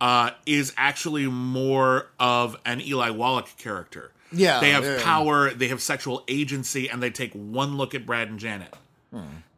uh, 0.00 0.30
is 0.46 0.72
actually 0.76 1.26
more 1.26 2.06
of 2.18 2.56
an 2.64 2.80
Eli 2.80 3.10
Wallach 3.10 3.56
character. 3.56 4.12
Yeah, 4.32 4.60
they 4.60 4.70
have 4.70 4.84
yeah. 4.84 5.02
power, 5.02 5.50
they 5.50 5.68
have 5.68 5.80
sexual 5.80 6.24
agency, 6.28 6.88
and 6.88 7.02
they 7.02 7.10
take 7.10 7.32
one 7.32 7.76
look 7.76 7.94
at 7.94 8.06
Brad 8.06 8.28
and 8.28 8.38
Janet. 8.38 8.74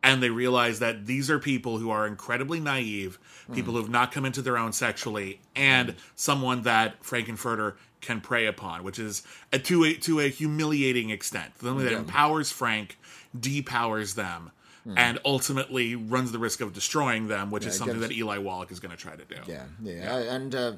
and 0.03 0.23
they 0.23 0.31
realize 0.31 0.81
that 0.81 1.07
these 1.07 1.31
are 1.31 1.39
people 1.39 1.79
who 1.79 1.91
are 1.91 2.07
incredibly 2.07 2.59
naive, 2.59 3.19
people 3.55 3.75
who 3.75 3.81
have 3.81 3.91
not 3.91 4.11
come 4.13 4.25
into 4.25 4.43
their 4.43 4.59
own 4.59 4.73
sexually, 4.73 5.41
and 5.55 5.95
someone 6.17 6.63
that 6.63 7.05
Frank-N-Furter 7.05 7.75
can 8.01 8.21
prey 8.21 8.47
upon, 8.47 8.83
which 8.83 8.99
is 8.99 9.23
a, 9.53 9.59
to 9.61 9.85
a 9.85 9.95
to 9.95 10.21
a 10.21 10.29
humiliating 10.29 11.11
extent. 11.11 11.55
The 11.59 11.69
Something 11.69 11.85
that 11.87 11.93
empowers 11.95 12.51
Frank, 12.51 12.99
depowers 13.39 14.15
them, 14.17 14.51
and 14.97 15.21
ultimately 15.25 15.95
runs 15.95 16.33
the 16.33 16.39
risk 16.39 16.61
of 16.61 16.73
destroying 16.73 17.29
them, 17.29 17.51
which 17.51 17.65
is 17.65 17.77
something 17.77 18.01
that 18.01 18.11
Eli 18.11 18.39
Wallach 18.39 18.73
is 18.73 18.81
going 18.81 18.91
to 18.91 19.01
try 19.01 19.15
to 19.15 19.25
do. 19.25 19.37
Yeah, 19.47 19.65
yeah, 19.83 20.17
and 20.19 20.55
uh, 20.55 20.73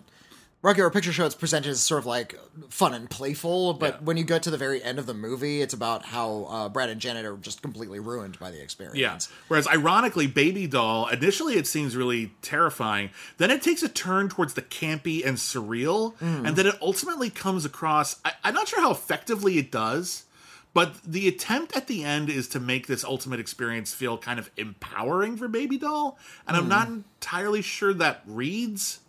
Rocky 0.64 0.81
Horror 0.81 0.90
Picture 0.90 1.12
Show 1.12 1.27
it's 1.27 1.35
presented 1.35 1.68
as 1.68 1.81
sort 1.83 1.98
of 1.98 2.07
like 2.07 2.35
fun 2.70 2.94
and 2.94 3.11
playful, 3.11 3.74
but 3.74 3.96
Yeah. 3.96 4.00
when 4.00 4.16
you 4.16 4.24
get 4.24 4.42
to 4.44 4.50
the 4.50 4.57
very 4.57 4.83
end 4.83 4.98
of 4.98 5.05
the 5.05 5.12
movie, 5.12 5.61
it's 5.61 5.74
about 5.74 6.07
how 6.07 6.44
uh, 6.48 6.68
Brad 6.70 6.88
and 6.88 7.03
Janet 7.03 7.27
are 7.27 7.37
just 7.37 7.61
completely 7.61 8.00
ruined 8.00 8.38
by 8.38 8.50
the 8.50 8.62
experience. 8.62 8.96
Yeah. 8.96 9.18
Whereas, 9.48 9.68
ironically, 9.68 10.27
Baby 10.27 10.66
Doll 10.66 11.07
initially 11.09 11.57
it 11.57 11.66
seems 11.66 11.94
really 11.96 12.33
terrifying. 12.40 13.11
Then 13.37 13.50
it 13.50 13.61
takes 13.61 13.83
a 13.83 13.90
turn 13.90 14.31
towards 14.31 14.55
the 14.55 14.62
campy 14.62 15.22
and 15.22 15.37
surreal, 15.37 16.14
and 16.22 16.57
then 16.57 16.66
it 16.66 16.77
ultimately 16.81 17.29
comes 17.29 17.66
across. 17.66 18.16
I, 18.24 18.33
I'm 18.42 18.55
not 18.55 18.66
sure 18.66 18.81
how 18.81 18.90
effectively 18.90 19.59
it 19.59 19.70
does, 19.70 20.24
but 20.72 20.94
the 21.05 21.29
attempt 21.29 21.77
at 21.77 21.88
the 21.88 22.05
end 22.05 22.31
is 22.31 22.48
to 22.48 22.59
make 22.59 22.87
this 22.87 23.05
ultimate 23.05 23.38
experience 23.38 23.92
feel 23.92 24.16
kind 24.16 24.38
of 24.38 24.50
empowering 24.57 25.37
for 25.37 25.46
Baby 25.46 25.77
Doll, 25.77 26.18
and 26.48 26.57
I'm 26.57 26.68
not 26.68 26.88
entirely 26.88 27.61
sure 27.61 27.92
that 27.92 28.22
reads. 28.24 29.00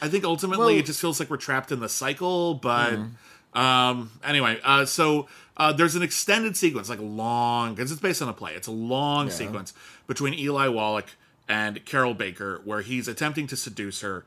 I 0.00 0.08
think 0.08 0.24
ultimately 0.24 0.74
Well- 0.74 0.76
it 0.76 0.86
just 0.86 1.00
feels 1.00 1.18
like 1.20 1.30
we're 1.30 1.36
trapped 1.36 1.72
in 1.72 1.80
the 1.80 1.88
cycle, 1.88 2.54
but. 2.54 2.94
Um. 3.54 4.10
Anyway, 4.22 4.60
uh, 4.62 4.84
so 4.84 5.26
uh, 5.56 5.72
there's 5.72 5.94
an 5.96 6.02
extended 6.02 6.56
sequence, 6.56 6.88
like 6.88 7.00
long, 7.00 7.74
because 7.74 7.90
it's 7.90 8.00
based 8.00 8.20
on 8.22 8.28
a 8.28 8.32
play. 8.32 8.52
It's 8.54 8.68
a 8.68 8.72
long 8.72 9.28
sequence 9.30 9.72
between 10.06 10.34
Eli 10.34 10.68
Wallach 10.68 11.06
and 11.48 11.84
Carroll 11.86 12.14
Baker, 12.14 12.60
where 12.64 12.82
he's 12.82 13.08
attempting 13.08 13.46
to 13.48 13.56
seduce 13.56 14.02
her, 14.02 14.26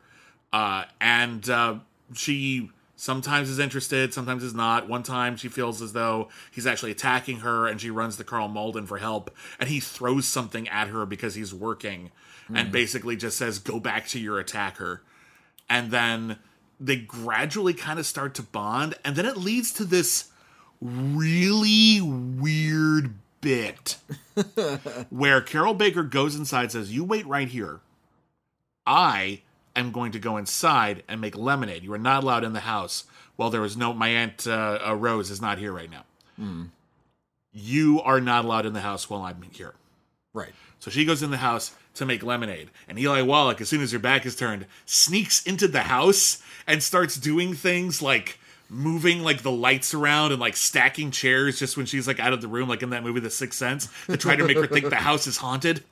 uh, 0.52 0.86
and 1.00 1.48
uh, 1.50 1.76
she 2.16 2.72
sometimes 2.96 3.48
is 3.50 3.60
interested, 3.60 4.12
sometimes 4.14 4.44
is 4.44 4.56
not. 4.56 4.90
One 4.90 5.04
time 5.04 5.38
she 5.38 5.48
feels 5.50 5.82
as 5.84 5.94
though 5.94 6.30
he's 6.52 6.66
actually 6.66 6.92
attacking 6.92 7.38
her, 7.42 7.68
and 7.68 7.80
she 7.80 7.92
runs 7.92 8.18
to 8.18 8.24
Karl 8.24 8.48
Malden 8.48 8.88
for 8.88 8.98
help, 8.98 9.34
and 9.60 9.70
he 9.70 9.80
throws 9.80 10.28
something 10.28 10.68
at 10.68 10.88
her 10.88 11.06
because 11.06 11.36
he's 11.36 11.54
working, 11.54 12.10
and 12.54 12.72
basically 12.72 13.16
just 13.16 13.38
says, 13.38 13.60
"Go 13.60 13.80
back 13.80 14.08
to 14.10 14.20
your 14.20 14.40
attacker." 14.40 15.04
And 15.72 15.90
then 15.90 16.38
they 16.82 16.98
gradually 16.98 17.74
kind 17.74 17.98
of 17.98 18.06
start 18.06 18.36
to 18.36 18.44
bond 18.44 18.94
and 19.06 19.16
then 19.16 19.26
it 19.26 19.38
leads 19.38 19.72
to 19.72 19.86
this 19.86 20.30
really 20.82 22.02
weird 22.02 23.14
bit 23.40 23.98
where 25.10 25.40
Carroll 25.42 25.74
Baker 25.74 26.04
goes 26.04 26.36
inside 26.36 26.64
and 26.64 26.72
says 26.74 26.92
you 26.94 27.06
wait 27.06 27.26
right 27.26 27.48
here. 27.48 27.80
I 28.86 29.42
am 29.76 29.94
going 29.94 30.12
to 30.12 30.20
go 30.20 30.36
inside 30.36 31.04
and 31.08 31.22
make 31.22 31.38
lemonade. 31.38 31.84
You 31.84 31.94
are 31.94 31.98
not 32.00 32.24
allowed 32.24 32.44
in 32.44 32.52
the 32.52 32.60
house. 32.62 33.06
Well 33.38 33.50
there 33.50 33.62
was 33.62 33.78
no 33.78 33.94
my 33.94 34.10
aunt 34.10 34.46
uh, 34.46 34.80
uh, 34.86 34.96
Rose 34.96 35.32
is 35.32 35.42
not 35.42 35.58
here 35.58 35.72
right 35.72 35.90
now. 35.90 36.04
You 37.54 38.02
are 38.02 38.20
not 38.20 38.44
allowed 38.44 38.66
in 38.66 38.74
the 38.74 38.82
house 38.82 39.10
while 39.10 39.22
I'm 39.22 39.42
here. 39.52 39.76
Right. 40.34 40.54
so 40.80 40.90
she 40.92 41.06
goes 41.06 41.22
in 41.24 41.32
the 41.32 41.38
house 41.38 41.74
to 41.95 42.06
make 42.06 42.23
lemonade. 42.23 42.69
And 42.88 42.97
Eli 42.97 43.21
Wallach, 43.21 43.62
as 43.62 43.69
soon 43.69 43.82
as 43.82 43.91
her 43.91 43.99
back 43.99 44.25
is 44.25 44.36
turned, 44.36 44.65
sneaks 44.86 45.45
into 45.45 45.67
the 45.67 45.82
house 45.82 46.41
and 46.67 46.82
starts 46.82 47.15
doing 47.17 47.54
things 47.54 48.01
like 48.01 48.39
moving 48.69 49.21
like 49.21 49.41
the 49.41 49.51
lights 49.51 49.93
around 49.93 50.32
and 50.32 50.39
like 50.39 50.56
stacking 50.56 51.12
chairs 51.12 51.60
just 51.60 51.75
when 51.75 51.86
she's 51.86 52.08
like 52.08 52.19
out 52.19 52.32
of 52.34 52.41
the 52.41 52.47
room, 52.47 52.69
like 52.69 52.82
in 52.82 52.91
that 52.91 53.04
movie 53.04 53.19
The 53.19 53.30
Sixth 53.30 53.60
Sense, 53.60 53.89
to 54.08 54.17
try 54.17 54.36
to 54.36 54.45
make 54.45 54.58
her 54.58 54.67
think 54.67 54.89
the 54.89 54.95
house 54.95 55.27
is 55.27 55.38
haunted. 55.38 55.84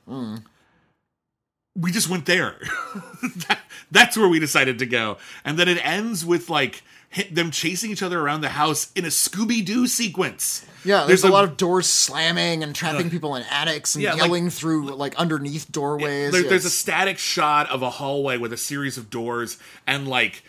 we 1.76 1.92
just 1.92 2.08
went 2.08 2.26
there. 2.26 2.56
that, 3.48 3.60
that's 3.90 4.16
where 4.16 4.28
we 4.28 4.38
decided 4.38 4.78
to 4.78 4.86
go. 4.86 5.18
And 5.44 5.58
then 5.58 5.68
it 5.68 5.84
ends 5.86 6.24
with 6.24 6.48
like 6.48 6.82
them 7.32 7.50
chasing 7.50 7.90
each 7.90 8.02
other 8.02 8.20
around 8.20 8.40
the 8.40 8.50
house 8.50 8.92
in 8.94 9.04
a 9.04 9.08
Scooby 9.08 9.64
Doo 9.64 9.86
sequence. 9.86 10.64
Yeah, 10.84 11.04
there's, 11.06 11.24
a, 11.24 11.28
lot 11.28 11.44
of 11.44 11.56
doors 11.56 11.86
slamming 11.86 12.62
and 12.62 12.74
trapping 12.74 13.10
people 13.10 13.34
in 13.34 13.42
attics 13.50 13.94
and 13.96 14.02
Yeah, 14.02 14.12
like- 14.12 14.22
yelling 14.22 14.48
through 14.50 14.94
like 14.94 15.14
underneath 15.16 15.70
doorways. 15.70 16.32
There- 16.32 16.42
Yeah, 16.42 16.48
there's 16.48 16.64
a 16.64 16.70
static 16.70 17.18
shot 17.18 17.68
of 17.68 17.82
a 17.82 17.90
hallway 17.90 18.36
with 18.38 18.52
a 18.52 18.56
series 18.56 18.96
of 18.96 19.10
doors 19.10 19.58
and 19.86 20.06
like 20.08 20.42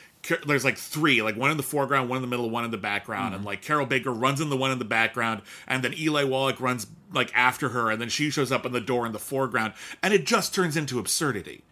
there's 0.45 0.63
like 0.63 0.77
three 0.77 1.23
like 1.23 1.35
one 1.35 1.49
in 1.49 1.57
the 1.57 1.63
foreground 1.63 2.07
one 2.07 2.17
in 2.17 2.21
the 2.21 2.27
middle 2.27 2.47
one 2.49 2.63
in 2.63 2.69
the 2.69 2.77
background 2.77 3.29
Mm-hmm. 3.31 3.35
and 3.37 3.45
like 3.45 3.63
carroll 3.63 3.87
baker 3.87 4.11
runs 4.13 4.39
in 4.39 4.49
the 4.51 4.55
one 4.55 4.69
in 4.71 4.77
the 4.77 4.85
background 4.85 5.41
and 5.67 5.83
then 5.83 5.95
eli 5.97 6.23
wallach 6.23 6.61
runs 6.61 6.85
like 7.11 7.31
after 7.35 7.69
her 7.69 7.89
and 7.89 7.99
then 7.99 8.07
she 8.07 8.29
shows 8.29 8.51
up 8.51 8.63
in 8.63 8.71
the 8.71 8.79
door 8.79 9.07
in 9.07 9.13
the 9.13 9.19
foreground 9.19 9.73
and 10.03 10.13
it 10.13 10.25
just 10.27 10.53
turns 10.53 10.77
into 10.77 10.99
absurdity 10.99 11.63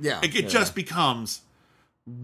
yeah, 0.00 0.20
it, 0.22 0.34
it 0.34 0.44
yeah. 0.44 0.48
just 0.48 0.74
becomes 0.74 1.42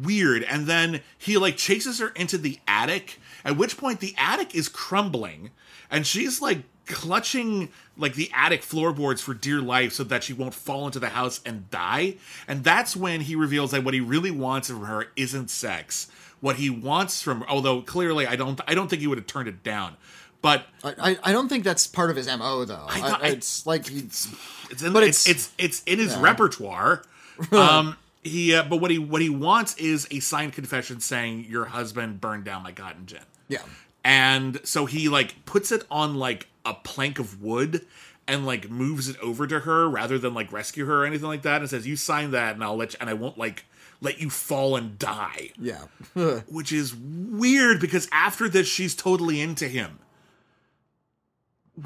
weird. 0.03 0.43
And 0.45 0.67
then 0.67 1.01
he 1.19 1.37
like 1.39 1.57
chases 1.57 1.99
her 1.99 2.09
into 2.11 2.39
the 2.39 2.59
attic 2.67 3.19
at 3.45 3.57
which 3.57 3.77
point 3.77 4.01
the 4.01 4.15
attic 4.17 4.55
is 4.55 4.69
crumbling 4.69 5.51
and 5.91 6.07
she's 6.07 6.41
like 6.41 6.63
clutching 6.87 7.71
like 7.97 8.15
the 8.15 8.31
attic 8.35 8.63
floorboards 8.63 9.21
for 9.23 9.33
dear 9.35 9.61
life 9.61 9.93
so 9.93 10.05
that 10.05 10.23
she 10.25 10.33
won't 10.33 10.55
fall 10.55 10.87
into 10.87 10.99
the 10.99 11.09
house 11.11 11.41
and 11.47 11.71
die. 11.71 12.17
And 12.49 12.63
that's 12.65 12.97
when 12.97 13.21
he 13.23 13.37
reveals 13.37 13.71
that 13.73 13.85
what 13.85 13.95
he 13.95 14.01
really 14.01 14.31
wants 14.31 14.69
from 14.69 14.85
her 14.85 15.07
isn't 15.17 15.51
sex. 15.51 16.11
What 16.41 16.57
he 16.57 16.69
wants 16.71 17.23
from 17.23 17.43
although 17.49 17.81
clearly 17.81 18.27
i 18.27 18.37
don't 18.37 18.61
i 18.69 18.75
don't 18.75 18.89
think 18.89 19.01
he 19.01 19.07
would 19.09 19.19
have 19.19 19.27
turned 19.27 19.49
it 19.49 19.63
down. 19.63 19.97
But 20.43 20.67
I, 20.83 21.17
I- 21.23 21.33
don't 21.33 21.49
think 21.49 21.65
that's 21.65 21.87
part 21.87 22.11
of 22.11 22.17
his 22.17 22.27
mo 22.27 22.67
though. 22.67 22.87
I, 22.87 23.19
I- 23.23 23.27
it's 23.29 23.67
like 23.67 23.87
he, 23.87 24.01
it's 24.01 24.83
in, 24.83 24.93
But 24.93 25.05
it's, 25.05 25.27
it's- 25.27 25.51
it's 25.57 25.81
it's 25.81 25.83
in 25.85 25.99
his 25.99 26.15
repertoire. 26.17 27.03
um, 27.53 27.97
he 28.25 28.55
uh, 28.55 28.65
but 28.65 28.79
what 28.79 28.91
he 28.91 28.99
what 28.99 29.23
he 29.23 29.31
wants 29.31 29.77
is 29.77 30.09
a 30.11 30.19
signed 30.21 30.53
confession 30.55 30.99
saying 31.01 31.45
your 31.49 31.67
husband 31.67 32.21
burned 32.21 32.45
down 32.45 32.63
my 32.63 32.73
cotton 32.73 33.07
gin. 33.07 33.21
yeah, 33.49 33.63
And 34.05 34.61
so 34.67 34.87
he 34.87 35.09
like 35.09 35.45
puts 35.45 35.71
it 35.71 35.85
on 35.91 36.17
like 36.17 36.49
a 36.65 36.75
plank 36.75 37.19
of 37.19 37.43
wood 37.43 37.87
and 38.27 38.47
like 38.47 38.71
moves 38.71 39.09
it 39.09 39.19
over 39.21 39.47
to 39.47 39.61
her 39.61 39.89
rather 39.89 40.19
than 40.19 40.33
like 40.35 40.51
rescue 40.51 40.87
her 40.87 41.03
or 41.03 41.07
anything 41.07 41.29
like 41.29 41.43
that 41.43 41.61
and 41.61 41.69
says 41.71 41.87
you 41.87 41.95
sign 41.97 42.31
that 42.31 42.55
and 42.55 42.65
I'll 42.65 42.77
let 42.77 42.95
you 42.95 42.99
and 43.01 43.11
I 43.11 43.15
won't 43.15 43.37
like 43.39 43.67
let 44.01 44.19
you 44.19 44.31
fall 44.31 44.77
and 44.77 44.99
die. 44.99 45.51
yeah. 45.61 45.85
Which 46.49 46.73
is 46.73 46.95
weird 46.95 47.81
because 47.81 48.09
after 48.13 48.49
this 48.49 48.67
she's 48.67 48.95
totally 48.95 49.41
into 49.41 49.69
him. 49.69 49.99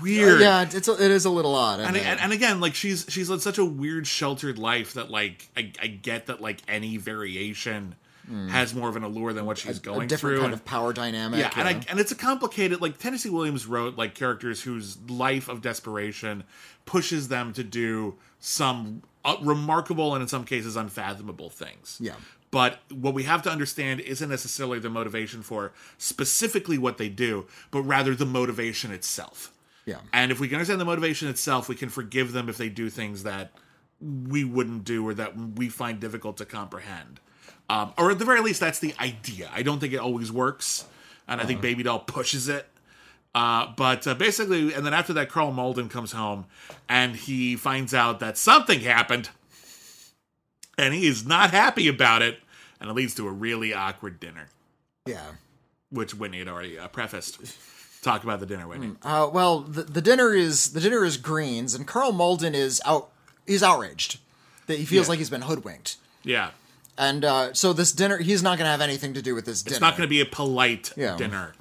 Weird. 0.02 0.40
yeah, 0.40 0.66
it's 0.70 0.86
a, 0.86 0.92
it 0.92 1.10
is 1.10 1.24
a 1.24 1.30
little 1.30 1.54
odd. 1.54 1.80
and, 1.80 1.96
and, 1.96 2.20
and 2.20 2.32
again 2.32 2.60
like 2.60 2.74
she's 2.74 3.06
she's 3.08 3.30
led 3.30 3.40
such 3.40 3.58
a 3.58 3.64
weird 3.64 4.06
sheltered 4.06 4.58
life 4.58 4.92
that 4.94 5.10
like 5.10 5.48
i, 5.56 5.72
I 5.80 5.86
get 5.86 6.26
that 6.26 6.42
like 6.42 6.60
any 6.68 6.98
variation 6.98 7.94
has 8.50 8.74
more 8.74 8.88
of 8.88 8.96
an 8.96 9.04
allure 9.04 9.32
than 9.32 9.46
what 9.46 9.58
she's 9.58 9.78
a 9.78 9.80
going 9.80 10.06
different 10.06 10.34
through 10.34 10.40
kind 10.42 10.52
and, 10.52 10.60
of 10.60 10.64
power 10.64 10.92
dynamic. 10.92 11.40
yeah, 11.40 11.50
and 11.56 11.66
I, 11.66 11.80
and 11.88 11.98
it's 11.98 12.12
a 12.12 12.14
complicated 12.14 12.80
like 12.80 12.98
Tennessee 12.98 13.30
Williams 13.30 13.66
wrote 13.66 13.96
like 13.96 14.14
characters 14.14 14.62
whose 14.62 14.98
life 15.08 15.48
of 15.48 15.62
desperation 15.62 16.44
pushes 16.84 17.28
them 17.28 17.52
to 17.54 17.64
do 17.64 18.16
some 18.38 19.02
uh, 19.24 19.36
remarkable 19.40 20.14
and 20.14 20.22
in 20.22 20.28
some 20.28 20.44
cases 20.44 20.76
unfathomable 20.76 21.48
things. 21.48 21.96
Yeah. 22.00 22.16
But 22.50 22.80
what 22.92 23.14
we 23.14 23.24
have 23.24 23.42
to 23.42 23.50
understand 23.50 24.00
isn't 24.00 24.28
necessarily 24.28 24.78
the 24.78 24.90
motivation 24.90 25.42
for 25.42 25.72
specifically 25.98 26.78
what 26.78 26.98
they 26.98 27.08
do, 27.08 27.46
but 27.70 27.82
rather 27.82 28.14
the 28.14 28.26
motivation 28.26 28.90
itself. 28.90 29.52
Yeah, 29.88 30.00
And 30.12 30.30
if 30.30 30.38
we 30.38 30.48
can 30.48 30.56
understand 30.56 30.82
the 30.82 30.84
motivation 30.84 31.28
itself, 31.28 31.66
we 31.66 31.74
can 31.74 31.88
forgive 31.88 32.32
them 32.32 32.50
if 32.50 32.58
they 32.58 32.68
do 32.68 32.90
things 32.90 33.22
that 33.22 33.52
we 34.02 34.44
wouldn't 34.44 34.84
do 34.84 35.06
or 35.06 35.14
that 35.14 35.34
we 35.34 35.70
find 35.70 35.98
difficult 35.98 36.36
to 36.36 36.44
comprehend. 36.44 37.20
Um, 37.70 37.94
or 37.96 38.10
at 38.10 38.18
the 38.18 38.26
very 38.26 38.42
least, 38.42 38.60
that's 38.60 38.80
the 38.80 38.94
idea. 39.00 39.48
I 39.50 39.62
don't 39.62 39.78
think 39.78 39.94
it 39.94 39.98
always 39.98 40.30
works, 40.30 40.84
and 41.26 41.40
I 41.40 41.44
think 41.44 41.62
Baby 41.62 41.84
Doll 41.84 42.00
pushes 42.00 42.50
it. 42.50 42.68
Uh, 43.34 43.72
but 43.78 44.06
uh, 44.06 44.12
basically, 44.12 44.74
and 44.74 44.84
then 44.84 44.92
after 44.92 45.14
that, 45.14 45.30
Karl 45.30 45.52
Malden 45.52 45.88
comes 45.88 46.12
home 46.12 46.44
and 46.86 47.16
he 47.16 47.56
finds 47.56 47.94
out 47.94 48.20
that 48.20 48.36
something 48.36 48.80
happened, 48.80 49.30
and 50.76 50.92
he 50.92 51.06
is 51.06 51.24
not 51.26 51.50
happy 51.50 51.88
about 51.88 52.20
it, 52.20 52.40
and 52.78 52.90
it 52.90 52.92
leads 52.92 53.14
to 53.14 53.26
a 53.26 53.32
really 53.32 53.72
awkward 53.72 54.20
dinner, 54.20 54.48
yeah. 55.06 55.32
which 55.88 56.14
Whitney 56.14 56.40
had 56.40 56.48
already 56.48 56.78
uh, 56.78 56.88
prefaced. 56.88 57.38
Talk 58.08 58.24
about 58.24 58.40
the 58.40 58.46
dinner, 58.46 58.66
Whitney. 58.66 58.92
Uh, 59.02 59.28
well, 59.32 59.60
the, 59.60 59.82
the 59.82 60.00
dinner 60.00 60.32
is 60.34 60.72
the 60.72 60.80
dinner 60.80 61.04
is 61.04 61.16
greens, 61.18 61.74
and 61.74 61.86
Karl 61.86 62.12
Malden 62.12 62.54
is 62.54 62.80
out. 62.86 63.10
He's 63.46 63.62
outraged 63.62 64.18
that 64.66 64.78
he 64.78 64.84
feels 64.86 65.06
Yeah. 65.06 65.10
like 65.10 65.18
he's 65.18 65.28
been 65.30 65.42
hoodwinked, 65.42 65.96
Yeah. 66.24 66.50
and 66.96 67.22
uh, 67.24 67.52
so 67.52 67.72
this 67.74 67.92
dinner 67.92 68.16
he's 68.18 68.42
not 68.42 68.56
going 68.56 68.64
to 68.66 68.70
have 68.70 68.80
anything 68.80 69.12
to 69.14 69.20
do 69.22 69.34
with 69.34 69.44
this 69.44 69.62
dinner. 69.62 69.74
It's 69.74 69.80
not 69.82 69.96
going 69.96 70.06
to 70.06 70.10
be 70.10 70.20
a 70.22 70.26
polite 70.26 70.92
Yeah. 70.96 71.16
dinner. 71.16 71.52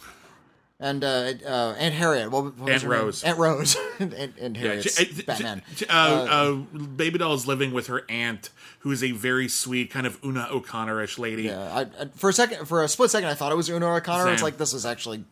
and 0.80 1.04
uh, 1.04 1.34
uh, 1.46 1.76
Aunt 1.80 1.96
Harriet, 1.96 2.30
what, 2.32 2.56
what 2.58 2.72
Aunt? 2.72 2.84
Rose. 2.84 3.24
Aunt 3.24 3.38
Rose, 3.40 3.76
and, 4.00 4.14
and, 4.14 4.34
and 4.38 4.56
Yeah, 4.58 4.80
she- 4.82 5.06
uh, 5.06 5.24
Batman. 5.26 5.64
she- 5.76 5.88
uh, 5.88 5.94
uh, 5.94 6.52
Baby 6.54 7.18
doll 7.20 7.34
is 7.34 7.46
living 7.48 7.74
with 7.74 7.88
her 7.88 8.04
aunt, 8.10 8.52
who 8.80 8.92
is 8.92 9.04
a 9.04 9.12
very 9.12 9.48
sweet, 9.50 9.90
kind 9.92 10.06
of 10.08 10.18
Una 10.24 10.48
O'Connor-ish 10.52 11.18
lady. 11.18 11.44
Yeah, 11.44 11.60
I, 11.74 11.82
I, 12.04 12.06
for 12.16 12.30
a 12.30 12.34
second, 12.34 12.68
for 12.68 12.84
a 12.84 12.88
split 12.88 13.10
second, 13.10 13.28
I 13.30 13.34
thought 13.34 13.52
it 13.52 13.56
was 13.56 13.70
Una 13.70 13.96
O'Connor. 13.96 14.32
It's 14.32 14.44
like 14.44 14.58
this 14.58 14.74
is 14.74 14.86
actually 14.86 15.24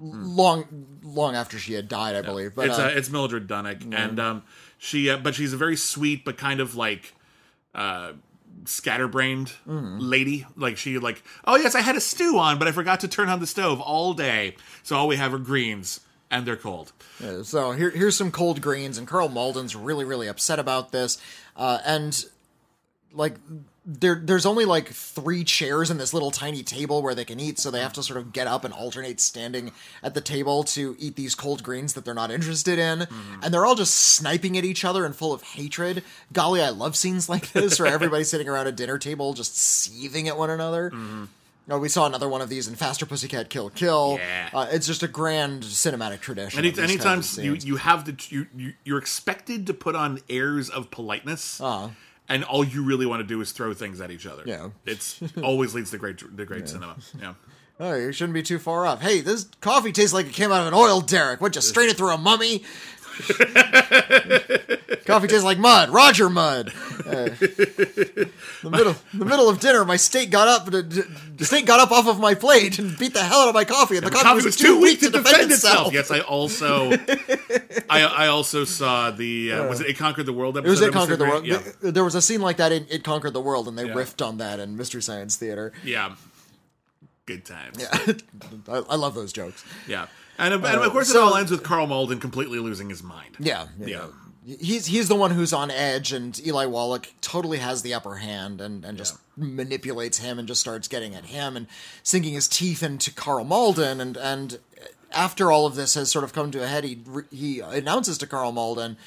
long, 0.00 0.86
long 1.02 1.34
after 1.36 1.58
she 1.58 1.74
had 1.74 1.88
died, 1.88 2.16
I 2.16 2.22
believe. 2.22 2.54
But 2.54 2.66
it's 2.68 2.78
uh, 2.78 2.84
uh, 2.84 2.90
it's 2.94 3.10
Mildred 3.10 3.46
Dunnock, 3.48 3.94
and 3.94 4.18
um, 4.20 4.42
she, 4.78 5.10
uh, 5.10 5.18
but 5.18 5.34
she's 5.34 5.52
a 5.52 5.56
very 5.56 5.76
sweet, 5.76 6.24
but 6.24 6.36
kind 6.36 6.60
of 6.60 6.74
like 6.74 7.14
uh, 7.74 8.12
scatterbrained 8.64 9.52
Mm-hmm. 9.68 9.98
lady. 10.00 10.46
Like 10.56 10.76
she, 10.76 10.98
like, 10.98 11.22
oh 11.46 11.56
yes, 11.56 11.74
I 11.74 11.80
had 11.80 11.96
a 11.96 12.00
stew 12.00 12.38
on, 12.38 12.58
but 12.58 12.68
I 12.68 12.72
forgot 12.72 13.00
to 13.00 13.08
turn 13.08 13.28
on 13.28 13.40
the 13.40 13.46
stove 13.46 13.80
all 13.80 14.14
day, 14.14 14.56
so 14.82 14.96
all 14.96 15.08
we 15.08 15.16
have 15.16 15.32
are 15.34 15.38
greens, 15.38 16.00
and 16.30 16.46
they're 16.46 16.56
cold. 16.56 16.92
Yeah, 17.20 17.42
so 17.42 17.72
here, 17.72 17.90
here's 17.90 18.16
some 18.16 18.30
cold 18.30 18.60
greens, 18.60 18.98
and 18.98 19.06
Karl 19.06 19.28
Malden's 19.28 19.74
really, 19.76 20.04
really 20.04 20.26
upset 20.28 20.58
about 20.58 20.92
this. 20.92 21.18
Uh, 21.56 21.78
and 21.84 22.24
like, 23.12 23.36
there, 23.86 24.14
there's 24.22 24.46
only 24.46 24.64
like 24.64 24.88
three 24.88 25.44
chairs 25.44 25.90
in 25.90 25.98
this 25.98 26.14
little 26.14 26.30
tiny 26.30 26.62
table 26.62 27.02
where 27.02 27.14
they 27.14 27.24
can 27.24 27.38
eat, 27.38 27.58
so 27.58 27.70
they 27.70 27.80
have 27.80 27.92
to 27.94 28.02
sort 28.02 28.18
of 28.18 28.32
get 28.32 28.46
up 28.46 28.64
and 28.64 28.72
alternate 28.72 29.20
standing 29.20 29.72
at 30.02 30.14
the 30.14 30.20
table 30.22 30.64
to 30.64 30.96
eat 30.98 31.16
these 31.16 31.34
cold 31.34 31.62
greens 31.62 31.92
that 31.94 32.04
they're 32.04 32.14
not 32.14 32.30
interested 32.30 32.78
in. 32.78 33.06
And 33.42 33.52
they're 33.52 33.66
all 33.66 33.74
just 33.74 33.94
sniping 33.94 34.56
at 34.56 34.64
each 34.64 34.84
other 34.84 35.04
and 35.04 35.14
full 35.14 35.32
of 35.34 35.42
hatred. 35.42 36.02
Golly, 36.32 36.62
I 36.62 36.70
love 36.70 36.96
scenes 36.96 37.28
like 37.28 37.52
this 37.52 37.78
where 37.78 37.92
everybody's 37.92 38.30
sitting 38.30 38.48
around 38.48 38.66
a 38.68 38.72
dinner 38.72 38.96
table 38.98 39.34
just 39.34 39.56
seething 39.56 40.28
at 40.28 40.38
one 40.38 40.48
another. 40.50 40.90
Oh, 41.70 41.78
we 41.78 41.88
saw 41.88 42.04
another 42.06 42.28
one 42.28 42.42
of 42.42 42.50
these 42.50 42.68
in 42.68 42.74
Faster 42.74 43.06
Pussycat 43.06 43.48
Kill 43.48 43.70
Kill. 43.70 44.16
Yeah. 44.18 44.50
Uh, 44.52 44.66
it's 44.70 44.86
just 44.86 45.02
a 45.02 45.08
grand 45.08 45.62
cinematic 45.62 46.20
tradition. 46.20 46.58
Any, 46.58 46.78
anytime 46.78 47.22
you, 47.38 47.54
you 47.54 47.76
have 47.76 48.04
the 48.04 48.14
you, 48.28 48.46
you 48.54 48.72
you're 48.84 48.98
expected 48.98 49.66
to 49.68 49.74
put 49.74 49.94
on 49.96 50.20
airs 50.28 50.68
of 50.68 50.90
politeness, 50.90 51.60
Uh-huh. 51.62 51.88
And 52.28 52.44
all 52.44 52.64
you 52.64 52.82
really 52.84 53.06
want 53.06 53.20
to 53.20 53.26
do 53.26 53.40
is 53.40 53.52
throw 53.52 53.74
things 53.74 54.00
at 54.00 54.10
each 54.10 54.26
other. 54.26 54.42
Yeah. 54.46 54.70
it's 54.86 55.20
always 55.42 55.74
leads 55.74 55.90
to 55.92 55.98
great 55.98 56.36
the 56.36 56.44
great 56.44 56.68
cinema. 56.68 56.96
Yeah, 57.20 57.34
Oh, 57.80 57.92
you 57.94 58.12
shouldn't 58.12 58.34
be 58.34 58.42
too 58.42 58.60
far 58.60 58.86
off. 58.86 59.02
Hey, 59.02 59.20
this 59.20 59.48
coffee 59.60 59.90
tastes 59.90 60.14
like 60.14 60.26
it 60.26 60.32
came 60.32 60.52
out 60.52 60.60
of 60.60 60.68
an 60.68 60.74
oil 60.74 61.00
derrick. 61.00 61.40
What, 61.40 61.56
you 61.56 61.60
strain 61.60 61.88
it 61.90 61.96
through 61.96 62.10
a 62.14 62.18
mummy? 62.18 62.62
coffee 65.04 65.28
tastes 65.28 65.44
like 65.44 65.58
mud. 65.58 65.90
Roger 65.90 66.28
Mud. 66.30 66.72
Uh, 67.06 67.28
the 67.30 68.30
middle, 68.70 68.96
the 69.12 69.24
middle 69.24 69.48
of 69.48 69.60
dinner, 69.60 69.84
my 69.84 69.96
steak 69.96 70.30
got 70.30 70.48
up. 70.48 70.66
The, 70.66 70.82
the 71.36 71.44
steak 71.44 71.66
got 71.66 71.80
up 71.80 71.92
off 71.92 72.06
of 72.06 72.18
my 72.18 72.34
plate 72.34 72.78
and 72.78 72.98
beat 72.98 73.12
the 73.14 73.22
hell 73.22 73.40
out 73.40 73.48
of 73.48 73.54
my 73.54 73.64
coffee, 73.64 73.96
and 73.96 74.06
the, 74.06 74.10
coffee, 74.10 74.44
was, 74.44 74.56
too 74.56 74.80
weak 74.80 75.00
to 75.00 75.10
defend, 75.10 75.50
itself. 75.52 75.92
Yes, 75.92 76.10
I 76.10 76.20
also 76.20 76.90
I 77.90 78.02
I 78.02 78.26
also 78.28 78.64
saw 78.64 79.10
the 79.10 79.52
uh, 79.52 79.68
was 79.68 79.80
it 79.80 79.88
It 79.88 79.98
Conquered 79.98 80.26
the 80.26 80.32
World 80.32 80.56
episode? 80.56 80.68
It 80.68 80.70
was 80.70 80.80
It. 80.82 80.92
Conquered 80.92 81.18
the 81.18 81.24
World. 81.26 81.46
Yeah, 81.46 81.62
There 81.80 82.04
was 82.04 82.14
a 82.14 82.22
scene 82.22 82.40
like 82.40 82.56
that 82.56 82.72
in 82.72 82.86
It 82.90 83.04
Conquered 83.04 83.32
the 83.34 83.40
World, 83.40 83.68
and 83.68 83.78
they 83.78 83.86
Yeah. 83.86 83.94
riffed 83.94 84.26
on 84.26 84.38
that 84.38 84.58
in 84.60 84.76
Mystery 84.76 85.02
Science 85.02 85.36
Theater. 85.36 85.72
yeah, 85.84 86.14
good 87.26 87.44
times. 87.44 87.84
I, 88.68 88.76
I 88.88 88.96
love 88.96 89.14
those 89.14 89.32
jokes. 89.32 89.64
Yeah. 89.86 90.06
And, 90.38 90.54
and 90.54 90.64
of 90.64 90.82
uh, 90.82 90.90
course, 90.90 91.08
it 91.10 91.12
so- 91.12 91.24
all 91.24 91.36
ends 91.36 91.50
with 91.50 91.62
Karl 91.62 91.86
Malden 91.86 92.20
completely 92.20 92.58
losing 92.58 92.90
his 92.90 93.02
mind. 93.02 93.36
Yeah, 93.38 93.68
Yeah. 93.78 94.06
He's 94.46 94.84
he's 94.84 95.08
the 95.08 95.14
one 95.14 95.30
who's 95.30 95.54
on 95.54 95.70
edge, 95.70 96.12
and 96.12 96.38
Eli 96.46 96.66
Wallach 96.66 97.08
totally 97.22 97.56
has 97.58 97.80
the 97.80 97.94
upper 97.94 98.16
hand, 98.16 98.60
and 98.60 98.84
and 98.84 98.98
just 98.98 99.16
manipulates 99.38 100.18
him, 100.18 100.38
and 100.38 100.46
just 100.46 100.60
starts 100.60 100.86
getting 100.86 101.14
at 101.14 101.24
him, 101.24 101.56
and 101.56 101.66
sinking 102.02 102.34
his 102.34 102.46
teeth 102.46 102.82
into 102.82 103.10
Karl 103.10 103.46
Malden, 103.46 104.02
and 104.02 104.18
and 104.18 104.58
after 105.12 105.50
all 105.50 105.64
of 105.64 105.76
this 105.76 105.94
has 105.94 106.10
sort 106.10 106.24
of 106.24 106.34
come 106.34 106.50
to 106.50 106.62
a 106.62 106.66
head, 106.66 106.84
he 106.84 107.02
he 107.30 107.60
announces 107.60 108.18
to 108.18 108.26
Karl 108.26 108.52
Malden, 108.52 108.98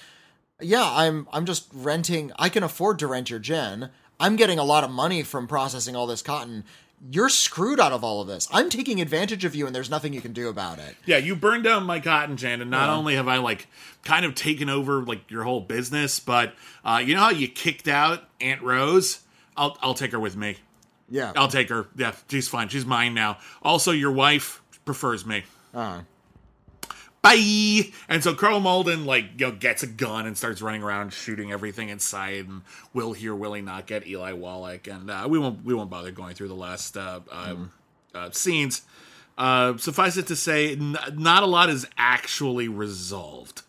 "Yeah, 0.60 0.90
I'm 0.92 1.28
I'm 1.32 1.46
just 1.46 1.68
renting. 1.72 2.32
I 2.40 2.50
can 2.50 2.64
afford 2.64 2.98
to 2.98 3.06
rent 3.06 3.30
your 3.30 3.38
gin. 3.38 3.90
I'm 4.20 4.38
getting 4.38 4.58
a 4.58 4.64
lot 4.64 4.84
of 4.84 4.90
money 4.90 5.22
from 5.22 5.48
processing 5.48 5.96
all 5.96 6.08
this 6.08 6.24
cotton. 6.24 6.64
You're 7.12 7.30
screwed 7.30 7.80
out 7.80 7.92
of 7.92 8.04
all 8.04 8.22
of 8.22 8.28
this. 8.28 8.48
I'm 8.52 8.70
taking 8.70 9.00
advantage 9.02 9.46
of 9.46 9.56
you, 9.56 9.66
and 9.68 9.76
there's 9.76 9.90
nothing 9.90 10.14
you 10.14 10.22
can 10.22 10.34
do 10.34 10.50
about 10.50 10.80
it. 10.80 10.96
Yeah, 11.06 11.18
you 11.18 11.36
burned 11.36 11.64
down 11.64 11.84
my 11.84 12.00
cotton 12.00 12.38
gin, 12.38 12.62
and 12.62 12.72
not 12.72 12.90
only 12.90 13.16
have 13.16 13.28
I 13.28 13.38
like 13.38 13.68
kind 14.04 14.26
of 14.26 14.36
taken 14.36 14.70
over 14.70 15.04
like 15.04 15.30
your 15.30 15.44
whole 15.44 15.62
business, 15.62 16.20
but 16.20 16.56
uh, 16.84 17.02
you 17.04 17.14
know 17.14 17.22
how 17.22 17.30
you 17.30 17.48
kicked 17.48 17.88
out 17.88 18.24
Aunt 18.42 18.62
Rose? 18.62 19.20
I'll 19.56 19.78
I'll 19.82 19.94
take 19.94 20.12
her 20.12 20.20
with 20.20 20.36
me. 20.36 20.58
Yeah. 21.10 21.32
I'll 21.36 21.48
take 21.48 21.70
her. 21.70 21.88
Yeah, 21.96 22.14
she's 22.30 22.48
fine. 22.48 22.70
She's 22.70 22.86
mine 22.86 23.14
now. 23.14 23.38
Also, 23.62 23.92
your 23.92 24.12
wife 24.12 24.62
prefers 24.86 25.26
me. 25.26 25.44
Uh, 25.74 26.02
Bye. 27.22 27.92
And 28.08 28.24
so 28.24 28.34
Karl 28.36 28.60
Malden 28.60 29.06
like 29.06 29.26
you 29.38 29.48
know 29.48 29.52
gets 29.52 29.84
a 29.84 29.88
gun 29.88 30.28
and 30.28 30.38
starts 30.38 30.62
running 30.62 30.84
around 30.84 31.14
shooting 31.14 31.52
everything 31.52 31.90
inside. 31.90 32.48
And 32.48 32.62
will 32.94 33.14
he 33.14 33.28
or 33.28 33.36
will 33.36 33.54
he 33.54 33.62
not 33.62 33.88
get 33.88 34.08
Eli 34.08 34.34
Wallach? 34.34 34.88
And 34.88 35.10
uh, 35.10 35.28
we 35.30 35.40
won't 35.40 35.66
we 35.66 35.74
won't 35.74 35.90
bother 35.90 36.12
going 36.12 36.36
through 36.36 36.48
the 36.50 36.56
last 36.56 36.96
uh, 36.96 37.20
uh, 37.32 37.56
uh, 38.14 38.32
scenes. 38.32 38.84
Uh, 39.38 39.78
suffice 39.78 40.18
it 40.18 40.26
to 40.28 40.36
say, 40.36 40.74
n- 40.74 40.98
not 41.14 41.44
a 41.44 41.46
lot 41.46 41.70
is 41.70 41.86
actually 41.98 42.68
resolved. 42.68 43.62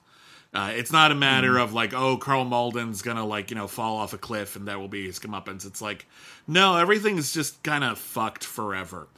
Uh, 0.55 0.73
it's 0.75 0.91
not 0.91 1.13
a 1.13 1.15
matter 1.15 1.59
of 1.59 1.75
like, 1.75 1.93
oh, 1.93 2.17
Karl 2.17 2.45
Malden's 2.45 3.03
gonna 3.03 3.27
like 3.27 3.51
you 3.51 3.57
know 3.57 3.67
fall 3.69 3.97
off 3.97 4.13
a 4.15 4.19
cliff 4.19 4.57
and 4.57 4.69
that 4.69 4.81
will 4.81 4.89
be 4.89 5.07
his 5.07 5.19
comeuppance. 5.19 5.67
It's 5.67 5.83
like, 5.83 6.07
no, 6.47 6.77
everything 6.77 7.19
is 7.19 7.33
just 7.33 7.63
kind 7.63 7.85
of 7.85 7.99
fucked 7.99 8.45
forever. 8.45 9.09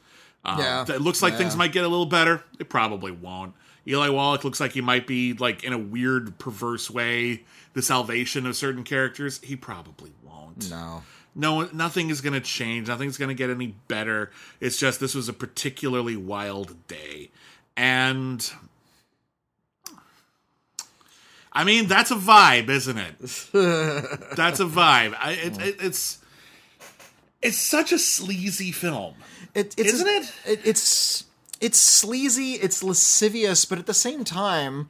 Um, 0.45 0.59
Yeah. 0.59 0.85
It 0.89 1.01
looks 1.03 1.23
like 1.23 1.37
things 1.37 1.55
might 1.57 1.73
get 1.73 1.85
a 1.85 1.89
little 1.89 2.07
better. 2.07 2.43
It 2.59 2.69
probably 2.69 3.13
won't. 3.13 3.55
Eli 3.87 4.09
Wallach 4.09 4.45
looks 4.45 4.61
like 4.61 4.73
he 4.73 4.81
might 4.81 5.07
be 5.07 5.33
like 5.33 5.65
in 5.65 5.73
a 5.73 5.79
weird, 5.79 6.39
perverse 6.39 6.91
way 6.91 7.45
the 7.75 7.83
salvation 7.83 8.47
of 8.47 8.57
certain 8.57 8.85
characters. 8.85 9.41
He 9.43 9.57
probably 9.57 10.13
won't. 10.23 10.71
no. 10.71 11.03
No, 11.33 11.69
nothing 11.73 12.11
is 12.11 12.21
going 12.21 12.33
to 12.33 12.41
change. 12.41 12.89
Nothing's 12.89 13.17
going 13.17 13.29
to 13.29 13.35
get 13.37 13.51
any 13.51 13.69
better. 13.87 14.33
It's 14.59 14.77
just 14.79 14.99
this 14.99 15.15
was 15.15 15.29
a 15.29 15.33
particularly 15.33 16.17
wild 16.17 16.89
day, 16.89 17.31
and 17.77 18.51
I 21.53 21.63
mean 21.63 21.87
that's 21.87 22.11
a 22.11 22.17
vibe, 22.17 22.69
isn't 22.69 22.99
it? 22.99 23.19
that's 24.37 24.59
a 24.59 24.65
vibe. 24.65 25.15
I, 25.21 25.39
it, 25.41 25.61
it, 25.61 25.77
it's 25.81 26.19
it's 27.43 27.59
such 27.59 27.93
a 27.93 27.99
sleazy 27.99 28.73
film. 28.73 29.15
It, 29.55 29.75
it's 29.79 29.95
Isn't 29.95 30.09
it? 30.09 30.33
it? 30.47 30.61
It's 30.65 31.25
it's 31.61 31.79
sleazy. 31.79 32.55
It's 32.55 32.83
lascivious, 32.83 33.65
but 33.65 33.79
at 33.79 33.87
the 33.87 33.95
same 33.95 34.25
time, 34.25 34.89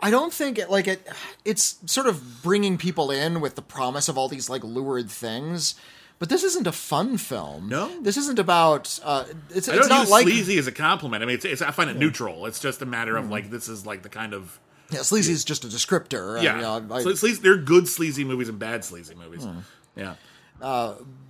I 0.00 0.10
don't 0.10 0.32
think 0.32 0.58
it 0.58 0.70
like 0.70 0.86
it. 0.88 1.06
It's 1.44 1.78
sort 1.86 2.06
of 2.06 2.42
bringing 2.42 2.78
people 2.78 3.10
in 3.10 3.40
with 3.40 3.54
the 3.54 3.62
promise 3.62 4.08
of 4.08 4.18
all 4.18 4.28
these 4.28 4.50
like 4.50 4.62
lurid 4.64 5.10
things. 5.10 5.74
But 6.18 6.30
this 6.30 6.42
isn't 6.44 6.66
a 6.66 6.72
fun 6.72 7.18
film. 7.18 7.68
No? 7.68 8.00
this 8.00 8.16
isn't 8.16 8.38
about. 8.38 8.98
Uh, 9.04 9.24
it's 9.50 9.68
I 9.68 9.76
don't 9.76 9.88
not 9.88 10.00
use 10.00 10.10
like 10.10 10.22
sleazy 10.24 10.58
as 10.58 10.66
a 10.66 10.72
compliment. 10.72 11.22
I 11.22 11.26
mean, 11.26 11.34
it's, 11.34 11.44
it's 11.44 11.60
I 11.60 11.70
find 11.72 11.90
it 11.90 11.96
neutral. 11.96 12.46
It's 12.46 12.58
just 12.58 12.80
a 12.80 12.86
matter 12.86 13.16
of 13.16 13.28
like 13.30 13.50
this 13.50 13.68
is 13.68 13.84
like 13.84 14.02
the 14.02 14.08
kind 14.08 14.32
of 14.32 14.58
yeah, 14.90 15.02
sleazy 15.02 15.32
is 15.32 15.44
just 15.44 15.64
a 15.64 15.68
descriptor. 15.68 16.42
yeah. 16.42 16.52
I, 16.52 16.56
you 16.56 16.62
know, 16.62 16.94
I- 16.94 17.02
so 17.02 17.14
sleazy, 17.14 17.42
there 17.42 17.52
are 17.52 17.58
good 17.58 17.86
sleazy 17.86 18.24
movies 18.24 18.48
and 18.48 18.58
bad 18.58 18.84
sleazy 18.84 19.14
movies. 19.14 19.44
Hmm. 19.44 19.58
Yeah. 19.94 20.14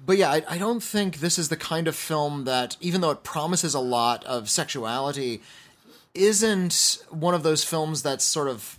But 0.06 0.16
yeah, 0.16 0.30
I, 0.30 0.42
I 0.48 0.58
don't 0.58 0.82
think 0.82 1.16
this 1.16 1.38
is 1.38 1.48
the 1.48 1.56
kind 1.56 1.88
of 1.88 1.96
film 1.96 2.44
that, 2.44 2.76
even 2.80 3.00
though 3.00 3.10
it 3.10 3.24
promises 3.24 3.74
a 3.74 3.80
lot 3.80 4.24
of 4.24 4.48
sexuality, 4.48 5.42
isn't 6.14 6.98
one 7.10 7.34
of 7.34 7.42
those 7.42 7.64
films 7.64 8.02
that's 8.02 8.24
sort 8.24 8.48
of 8.48 8.78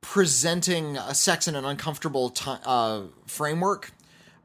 presenting 0.00 0.96
a 0.96 1.14
sex 1.14 1.48
in 1.48 1.54
an 1.54 1.64
uncomfortable 1.64 2.30
ti 2.30 2.50
uh, 2.64 3.02
framework, 3.26 3.92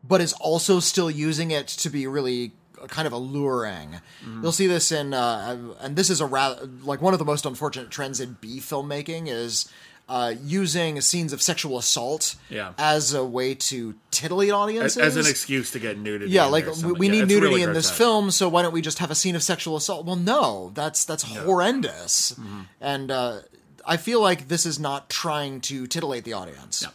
but 0.08 0.22
is 0.22 0.34
also 0.34 0.80
still 0.80 1.10
using 1.10 1.52
it 1.52 1.68
to 1.68 1.90
be 1.90 2.08
really 2.08 2.52
kind 2.88 3.08
of 3.08 3.14
alluring. 3.14 4.00
You'll 4.42 4.52
see 4.52 4.68
this 4.68 4.92
in, 4.92 5.14
uh, 5.14 5.58
and 5.80 5.96
this 5.96 6.10
is 6.10 6.22
a 6.22 6.26
rather 6.26 6.68
like 6.84 7.02
one 7.02 7.14
of 7.14 7.20
the 7.20 7.26
most 7.26 7.46
unfortunate 7.46 7.90
trends 7.90 8.20
in 8.20 8.38
B 8.40 8.60
filmmaking 8.60 9.28
is. 9.28 9.72
Uh, 10.10 10.34
using 10.44 11.00
scenes 11.00 11.32
of 11.32 11.42
sexual 11.42 11.78
assault 11.78 12.36
Yeah. 12.50 12.74
as 12.78 13.14
a 13.14 13.24
way 13.24 13.56
to 13.56 13.96
titillate 14.12 14.52
audiences 14.52 14.98
as 14.98 15.16
an 15.16 15.26
excuse 15.26 15.72
to 15.72 15.80
get 15.80 15.98
nudity. 15.98 16.32
yeah, 16.32 16.46
like 16.46 16.66
we, 16.84 16.92
we 16.92 17.06
Yeah, 17.08 17.12
need 17.14 17.28
nudity 17.30 17.40
really 17.48 17.62
in 17.64 17.72
this 17.72 17.86
grotesque. 17.86 17.94
film, 17.98 18.32
so 18.32 18.50
why 18.50 18.62
don't 18.62 18.74
we 18.74 18.82
just 18.82 19.00
have 19.00 19.10
a 19.10 19.16
scene 19.16 19.38
of 19.38 19.44
sexual 19.44 19.78
assault? 19.78 20.06
Well, 20.06 20.18
no, 20.18 20.72
that's 20.74 21.06
that's 21.06 21.24
horrendous, 21.24 22.34
Mm-hmm. 22.34 22.60
and 22.82 23.10
uh, 23.12 23.40
I 23.86 23.96
feel 23.98 24.20
like 24.22 24.48
this 24.50 24.66
is 24.66 24.80
not 24.80 25.10
trying 25.10 25.62
to 25.62 25.88
titillate 25.88 26.24
the 26.26 26.34
audience. 26.34 26.86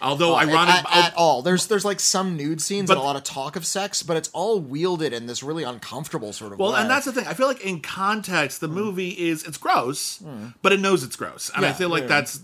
Although 0.00 0.34
Uh, 0.34 0.40
ironic, 0.40 0.74
at, 0.74 1.06
at 1.06 1.14
all. 1.16 1.42
There's 1.42 1.66
there's 1.66 1.84
like 1.84 2.00
some 2.00 2.36
nude 2.36 2.60
scenes 2.60 2.88
But- 2.88 2.94
and 2.94 3.02
a 3.02 3.04
lot 3.04 3.16
of 3.16 3.24
talk 3.24 3.56
of 3.56 3.66
sex, 3.66 4.02
but 4.02 4.16
it's 4.16 4.28
all 4.32 4.60
wielded 4.60 5.12
in 5.12 5.26
this 5.26 5.42
really 5.42 5.64
uncomfortable 5.64 6.32
sort 6.32 6.52
of 6.52 6.58
way. 6.58 6.64
Well, 6.64 6.74
way. 6.74 6.80
and 6.80 6.90
that's 6.90 7.06
the 7.06 7.12
thing. 7.12 7.26
I 7.26 7.34
feel 7.34 7.46
like 7.46 7.60
in 7.60 7.80
context, 7.80 8.60
the 8.60 8.68
movie 8.68 9.10
is 9.10 9.44
it's 9.44 9.58
gross, 9.58 10.22
but 10.62 10.72
it 10.72 10.80
knows 10.80 11.02
it's 11.02 11.16
gross, 11.16 11.50
and 11.54 11.66
I 11.66 11.72
feel 11.72 11.88
like 11.88 12.02
yeah. 12.02 12.08
that's. 12.08 12.40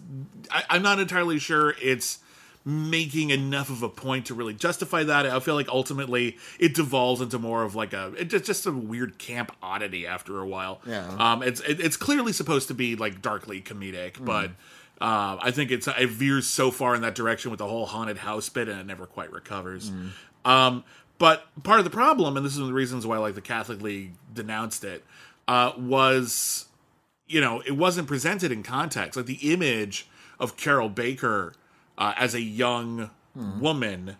I, 0.50 0.62
I'm 0.70 0.82
not 0.82 0.98
entirely 0.98 1.38
sure 1.38 1.74
it's 1.80 2.18
making 2.66 3.28
enough 3.30 3.68
of 3.68 3.82
a 3.82 3.88
point 3.90 4.26
to 4.26 4.34
really 4.34 4.54
justify 4.54 5.04
that. 5.04 5.26
I 5.26 5.38
feel 5.40 5.54
like 5.54 5.68
ultimately 5.68 6.38
it 6.58 6.74
devolves 6.74 7.20
into 7.20 7.38
more 7.38 7.62
of 7.62 7.74
like 7.74 7.92
a 7.92 8.12
it 8.18 8.24
just 8.26 8.66
a 8.66 8.72
weird 8.72 9.18
camp 9.18 9.52
oddity 9.62 10.06
after 10.06 10.40
a 10.40 10.46
while. 10.46 10.80
Yeah. 10.86 11.06
Um. 11.18 11.42
It's 11.42 11.60
it, 11.60 11.78
it's 11.80 11.96
clearly 11.96 12.32
supposed 12.32 12.68
to 12.68 12.74
be 12.74 12.96
like 12.96 13.22
darkly 13.22 13.60
comedic, 13.60 14.22
but. 14.24 14.50
Uh, 15.04 15.36
I 15.38 15.50
think 15.50 15.70
it's 15.70 15.86
it 15.86 16.08
veers 16.08 16.46
so 16.46 16.70
far 16.70 16.94
in 16.94 17.02
that 17.02 17.14
direction 17.14 17.50
with 17.50 17.58
the 17.58 17.66
whole 17.66 17.84
haunted 17.84 18.16
house 18.16 18.48
bit, 18.48 18.70
and 18.70 18.80
it 18.80 18.86
never 18.86 19.04
quite 19.04 19.30
recovers. 19.30 19.92
Um, 20.46 20.82
but 21.18 21.44
part 21.62 21.78
of 21.78 21.84
the 21.84 21.90
problem, 21.90 22.38
and 22.38 22.46
this 22.46 22.54
is 22.54 22.58
one 22.58 22.64
of 22.64 22.68
the 22.68 22.74
reasons 22.74 23.06
why 23.06 23.18
like 23.18 23.34
the 23.34 23.42
Catholic 23.42 23.82
League 23.82 24.12
denounced 24.32 24.82
it, 24.82 25.04
uh, 25.46 25.72
was 25.76 26.68
you 27.28 27.38
know 27.38 27.60
it 27.66 27.72
wasn't 27.72 28.08
presented 28.08 28.50
in 28.50 28.62
context. 28.62 29.14
Like 29.18 29.26
the 29.26 29.52
image 29.52 30.08
of 30.40 30.56
Carroll 30.56 30.88
Baker 30.88 31.52
uh, 31.98 32.14
as 32.16 32.34
a 32.34 32.40
young 32.40 33.10
woman, 33.60 34.16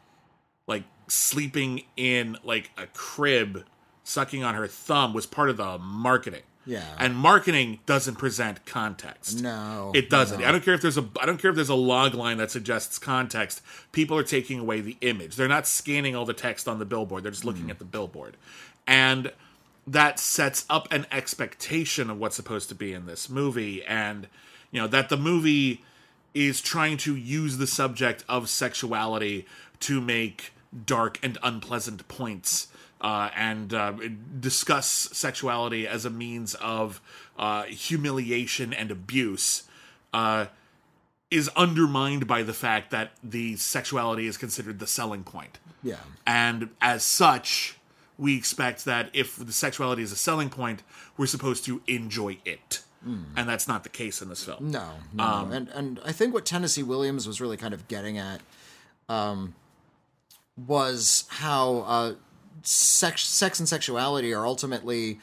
like 0.66 0.84
sleeping 1.08 1.84
in 1.96 2.36
like 2.44 2.72
a 2.76 2.88
crib, 2.88 3.64
sucking 4.02 4.44
on 4.44 4.54
her 4.54 4.66
thumb, 4.66 5.14
was 5.14 5.24
part 5.24 5.48
of 5.48 5.56
the 5.56 5.78
marketing. 5.78 6.42
Yeah. 6.66 6.84
and 6.98 7.14
marketing 7.14 7.80
doesn't 7.86 8.16
present 8.16 8.64
context. 8.64 9.42
No, 9.42 9.92
It 9.94 10.08
doesn't. 10.08 10.42
I 10.42 10.50
don't 10.50 10.64
care 10.64 10.74
if 10.74 10.80
there's 10.80 10.98
a 10.98 11.06
I 11.20 11.26
don't 11.26 11.38
care 11.38 11.50
if 11.50 11.56
there's 11.56 11.68
a 11.68 11.74
log 11.74 12.14
line 12.14 12.38
that 12.38 12.50
suggests 12.50 12.98
context. 12.98 13.60
People 13.92 14.16
are 14.16 14.22
taking 14.22 14.58
away 14.58 14.80
the 14.80 14.96
image. 15.00 15.36
They're 15.36 15.48
not 15.48 15.66
scanning 15.66 16.16
all 16.16 16.24
the 16.24 16.34
text 16.34 16.66
on 16.66 16.78
the 16.78 16.84
billboard. 16.84 17.24
They're 17.24 17.32
just 17.32 17.44
looking 17.44 17.64
hmm. 17.64 17.70
at 17.70 17.78
the 17.78 17.84
billboard. 17.84 18.36
And 18.86 19.32
that 19.86 20.18
sets 20.18 20.64
up 20.70 20.90
an 20.92 21.06
expectation 21.12 22.10
of 22.10 22.18
what's 22.18 22.36
supposed 22.36 22.68
to 22.70 22.74
be 22.74 22.92
in 22.92 23.06
this 23.06 23.28
movie 23.28 23.84
and 23.84 24.26
you 24.70 24.80
know 24.80 24.86
that 24.88 25.08
the 25.08 25.16
movie 25.16 25.82
is 26.32 26.60
trying 26.60 26.96
to 26.96 27.14
use 27.14 27.58
the 27.58 27.66
subject 27.66 28.24
of 28.28 28.48
sexuality 28.48 29.46
to 29.80 30.00
make 30.00 30.52
dark 30.86 31.18
and 31.22 31.38
unpleasant 31.42 32.06
points 32.08 32.68
uh, 33.04 33.28
and 33.36 33.74
uh, 33.74 33.92
discuss 34.40 34.86
sexuality 35.12 35.86
as 35.86 36.06
a 36.06 36.10
means 36.10 36.54
of 36.54 37.02
uh, 37.38 37.64
humiliation 37.64 38.72
and 38.72 38.90
abuse 38.90 39.64
uh, 40.14 40.46
is 41.30 41.50
undermined 41.50 42.26
by 42.26 42.42
the 42.42 42.54
fact 42.54 42.90
that 42.92 43.10
the 43.22 43.56
sexuality 43.56 44.26
is 44.26 44.38
considered 44.38 44.78
the 44.78 44.86
selling 44.86 45.22
point. 45.22 45.58
yeah, 45.82 45.96
And 46.26 46.70
as 46.80 47.02
such, 47.04 47.76
we 48.16 48.38
expect 48.38 48.86
that 48.86 49.10
if 49.12 49.36
the 49.36 49.52
sexuality 49.52 50.02
is 50.02 50.10
a 50.10 50.16
selling 50.16 50.48
point, 50.48 50.82
we're 51.18 51.26
supposed 51.26 51.66
to 51.66 51.82
enjoy 51.86 52.38
it. 52.46 52.80
And 53.36 53.46
that's 53.46 53.68
not 53.68 53.82
the 53.82 53.90
case 53.90 54.22
in 54.22 54.30
this 54.30 54.42
film. 54.44 54.70
no, 54.70 54.92
no. 55.12 55.24
Um, 55.24 55.52
and 55.52 55.68
and 55.68 56.00
I 56.06 56.12
think 56.12 56.32
what 56.32 56.46
Tennessee 56.46 56.82
Williams 56.82 57.26
was 57.26 57.38
really 57.38 57.58
kind 57.58 57.74
of 57.74 57.86
getting 57.86 58.16
at, 58.16 58.40
um, 59.10 59.54
was 60.56 61.26
how 61.28 61.84
uh, 61.86 62.14
sex, 62.66 63.22
sex 63.24 63.58
and 63.60 63.68
sexuality 63.68 64.32
are 64.32 64.46
ultimately 64.46 65.20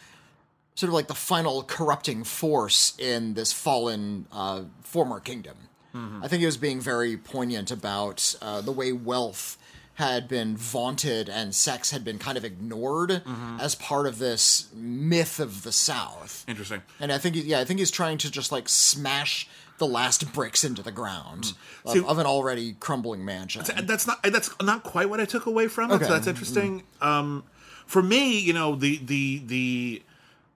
sort 0.75 0.87
of 0.89 0.93
like 0.93 1.07
the 1.07 1.15
final 1.15 1.63
corrupting 1.63 2.23
force 2.23 2.93
in 2.97 3.33
this 3.33 3.51
fallen 3.51 4.25
uh, 4.31 4.63
former 4.83 5.19
kingdom. 5.19 5.55
I 5.93 6.29
think 6.29 6.39
he 6.39 6.45
was 6.45 6.55
being 6.55 6.79
very 6.79 7.17
poignant 7.17 7.69
about 7.69 8.33
uh, 8.41 8.61
the 8.61 8.71
way 8.71 8.93
wealth 8.93 9.57
had 9.95 10.29
been 10.29 10.55
vaunted 10.55 11.27
and 11.27 11.53
sex 11.53 11.91
had 11.91 12.05
been 12.05 12.17
kind 12.17 12.37
of 12.37 12.45
ignored 12.45 13.21
as 13.59 13.75
part 13.75 14.07
of 14.07 14.17
this 14.17 14.69
myth 14.73 15.37
of 15.37 15.63
the 15.63 15.71
South. 15.73 16.45
Interesting. 16.47 16.81
And 17.01 17.11
I 17.11 17.17
think, 17.17 17.35
he- 17.35 17.41
yeah, 17.41 17.59
I 17.59 17.65
think 17.65 17.79
he's 17.79 17.91
trying 17.91 18.17
to 18.19 18.31
just 18.31 18.53
like 18.53 18.69
smash 18.69 19.49
the 19.81 19.87
last 19.87 20.31
bricks 20.31 20.63
into 20.63 20.81
the 20.81 20.91
ground 20.91 21.53
of, 21.83 21.91
See- 21.91 22.05
of 22.05 22.17
an 22.19 22.25
already 22.25 22.75
crumbling 22.79 23.25
mansion. 23.25 23.63
That's 23.83 24.07
not 24.07 24.21
that's 24.23 24.49
not 24.61 24.83
quite 24.83 25.09
what 25.09 25.19
I 25.19 25.25
took 25.25 25.45
away 25.47 25.67
from 25.67 25.91
it. 25.91 25.95
Okay. 25.95 26.05
So 26.05 26.11
that's 26.13 26.27
interesting. 26.27 26.83
Um, 27.01 27.43
for 27.85 28.01
me, 28.01 28.39
you 28.39 28.53
know, 28.53 28.75
the 28.75 28.97
the 29.03 29.41
the 29.45 30.03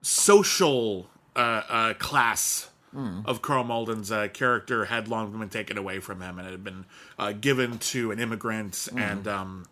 social 0.00 1.08
uh, 1.34 1.62
uh, 1.68 1.94
class 1.94 2.70
of 3.26 3.42
Karl 3.42 3.62
Malden's 3.62 4.10
uh, 4.10 4.28
character 4.32 4.86
had 4.86 5.06
long 5.06 5.38
been 5.38 5.50
taken 5.50 5.76
away 5.76 5.98
from 6.00 6.22
him, 6.22 6.38
and 6.38 6.48
it 6.48 6.52
had 6.52 6.64
been 6.64 6.86
uh, 7.18 7.32
given 7.32 7.76
to 7.78 8.10
an 8.10 8.18
immigrant, 8.18 8.88
and 8.96 9.28
um, 9.28 9.66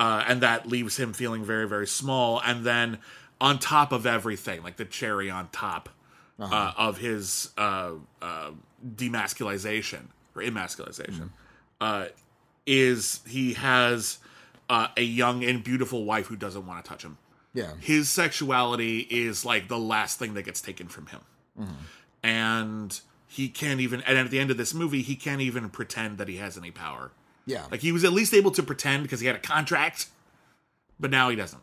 uh, 0.00 0.24
and 0.26 0.40
that 0.40 0.66
leaves 0.66 0.96
him 0.98 1.12
feeling 1.12 1.44
very 1.44 1.68
very 1.68 1.86
small. 1.86 2.40
And 2.40 2.64
then 2.64 2.98
on 3.42 3.58
top 3.58 3.92
of 3.92 4.06
everything, 4.06 4.62
like 4.62 4.76
the 4.76 4.86
cherry 4.86 5.28
on 5.28 5.48
top 5.52 5.90
uh, 6.38 6.72
of 6.76 6.98
his 6.98 7.50
uh, 7.56 7.92
uh, 8.20 8.50
demasculization 8.96 10.06
or 10.34 10.42
emasculization, 10.42 11.30
uh, 11.80 12.06
is 12.66 13.20
he 13.26 13.52
has 13.54 14.18
uh, 14.68 14.88
a 14.96 15.02
young 15.02 15.44
and 15.44 15.62
beautiful 15.62 16.04
wife 16.04 16.26
who 16.26 16.36
doesn't 16.36 16.66
want 16.66 16.84
to 16.84 16.88
touch 16.88 17.02
him. 17.04 17.18
Yeah. 17.54 17.72
his 17.80 18.08
sexuality 18.08 19.00
is 19.00 19.44
like 19.44 19.68
the 19.68 19.78
last 19.78 20.18
thing 20.18 20.32
that 20.34 20.44
gets 20.44 20.62
taken 20.62 20.88
from 20.88 21.06
him. 21.08 21.20
And 22.22 22.98
he 23.26 23.48
can't 23.48 23.80
even 23.80 24.00
and 24.02 24.16
at 24.18 24.30
the 24.30 24.38
end 24.38 24.50
of 24.50 24.56
this 24.56 24.72
movie 24.74 25.02
he 25.02 25.16
can't 25.16 25.40
even 25.40 25.68
pretend 25.70 26.18
that 26.18 26.28
he 26.28 26.36
has 26.36 26.56
any 26.56 26.70
power. 26.70 27.10
Yeah. 27.44 27.66
like 27.70 27.80
he 27.80 27.92
was 27.92 28.04
at 28.04 28.12
least 28.12 28.32
able 28.32 28.52
to 28.52 28.62
pretend 28.62 29.02
because 29.02 29.20
he 29.20 29.26
had 29.26 29.36
a 29.36 29.40
contract 29.40 30.06
but 31.00 31.10
now 31.10 31.28
he 31.28 31.36
doesn't. 31.36 31.62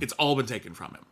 It's 0.00 0.14
all 0.14 0.36
been 0.36 0.46
taken 0.46 0.72
from 0.72 0.92
him 0.92 1.04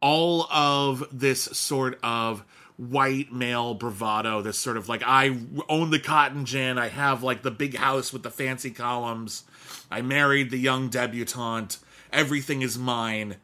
all 0.00 0.44
of 0.50 1.04
this 1.12 1.42
sort 1.44 1.98
of 2.02 2.44
white 2.76 3.32
male 3.32 3.74
bravado 3.74 4.40
this 4.40 4.56
sort 4.56 4.76
of 4.76 4.88
like 4.88 5.02
i 5.04 5.36
own 5.68 5.90
the 5.90 5.98
cotton 5.98 6.44
gin. 6.44 6.78
I 6.78 6.88
have 6.88 7.22
like 7.22 7.42
the 7.42 7.50
big 7.50 7.76
house 7.76 8.12
with 8.12 8.22
the 8.22 8.30
fancy 8.30 8.70
columns. 8.70 9.44
I 9.90 10.02
married 10.02 10.50
the 10.50 10.58
young 10.58 10.88
debutante. 10.88 11.78
Everything 12.12 12.62
is 12.62 12.78
mine. 12.78 13.36